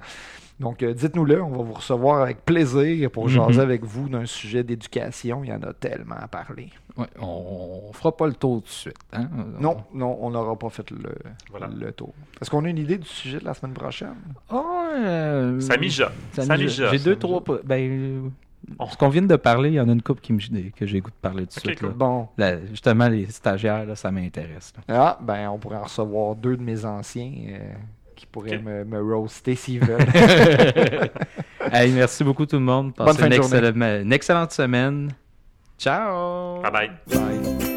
Donc, 0.61 0.83
euh, 0.83 0.93
dites-nous-le, 0.93 1.43
on 1.43 1.51
va 1.51 1.63
vous 1.63 1.73
recevoir 1.73 2.21
avec 2.23 2.45
plaisir 2.45 3.11
pour 3.11 3.25
Mhm. 3.25 3.31
jaser 3.31 3.61
avec 3.61 3.85
vous 3.85 4.09
d'un 4.11 4.27
sujet 4.27 4.63
d'éducation. 4.63 5.43
Il 5.45 5.49
y 5.51 5.53
en 5.53 5.63
a 5.63 5.73
tellement 5.73 6.17
à 6.19 6.29
parler. 6.29 6.69
Ouais, 6.97 7.07
on, 7.19 7.81
on 7.89 7.93
fera 7.95 8.15
pas 8.15 8.27
le 8.27 8.35
tour 8.35 8.61
tout 8.61 8.67
de 8.67 8.69
suite. 8.71 8.97
hein? 9.13 9.29
Non, 9.59 9.79
non, 9.95 10.19
on 10.21 10.31
n'aura 10.31 10.59
pas 10.59 10.69
fait 10.71 10.91
le, 10.91 11.15
Voilà. 11.51 11.69
le 11.69 11.93
tour. 11.93 12.13
Est-ce 12.41 12.51
qu'on 12.51 12.65
a 12.65 12.69
une 12.69 12.77
idée 12.79 12.99
du 12.99 13.09
sujet 13.09 13.39
de 13.41 13.45
la 13.45 13.55
semaine 13.55 13.75
prochaine? 13.75 14.17
Ah, 14.51 14.63
euh, 14.97 15.61
Ça 15.61 15.77
mija. 15.79 16.13
ça 16.33 16.43
Ça. 16.45 16.57
J'ai 16.57 16.99
deux, 16.99 17.17
trois. 17.17 17.43
Ben, 17.65 18.31
Oh. 18.79 18.87
ce 18.91 18.97
qu'on 18.97 19.09
vient 19.09 19.23
de 19.23 19.37
parler, 19.37 19.71
il 19.71 19.75
y 19.75 19.81
en 19.81 19.89
a 19.89 19.93
une 19.93 20.03
couple 20.03 20.21
qui 20.21 20.33
me, 20.33 20.39
que 20.71 20.87
j'ai 20.87 21.01
goût 21.01 21.11
de 21.11 21.15
parler 21.21 21.47
tout 21.47 21.55
de 21.57 21.61
suite. 21.61 21.79
cool. 21.81 21.89
là. 21.89 21.95
Bon, 21.97 22.29
Là, 22.39 22.57
justement, 22.67 23.09
les 23.09 23.27
stagiaires, 23.27 23.85
là, 23.87 23.97
ça 23.97 24.11
m'intéresse. 24.11 24.73
ah, 24.89 25.19
ben, 25.21 25.49
on 25.49 25.59
pourrait 25.59 25.77
en 25.79 25.85
recevoir 25.85 26.37
deux 26.37 26.57
de 26.57 26.63
mes 26.63 26.85
anciens 26.85 27.33
euh, 27.49 27.59
qui 28.15 28.27
pourraient 28.27 28.59
me, 28.59 28.85
me 28.85 29.01
roaster 29.03 29.55
s'ils 29.55 29.81
veulent. 29.85 30.07
Hey, 31.73 31.93
merci 31.93 32.25
beaucoup 32.25 32.47
tout 32.47 32.57
le 32.57 32.63
monde. 32.63 32.93
Bonne 32.97 33.07
Passez 33.07 33.19
fin 33.19 33.25
une, 33.27 33.31
de 33.31 33.37
journée. 33.37 33.59
excellente- 33.59 34.03
une 34.03 34.13
excellente 34.13 34.53
semaine. 34.53 35.11
Ciao! 35.79 36.63
Bye 36.63 36.71
bye. 36.73 36.91
Bye. 37.07 37.70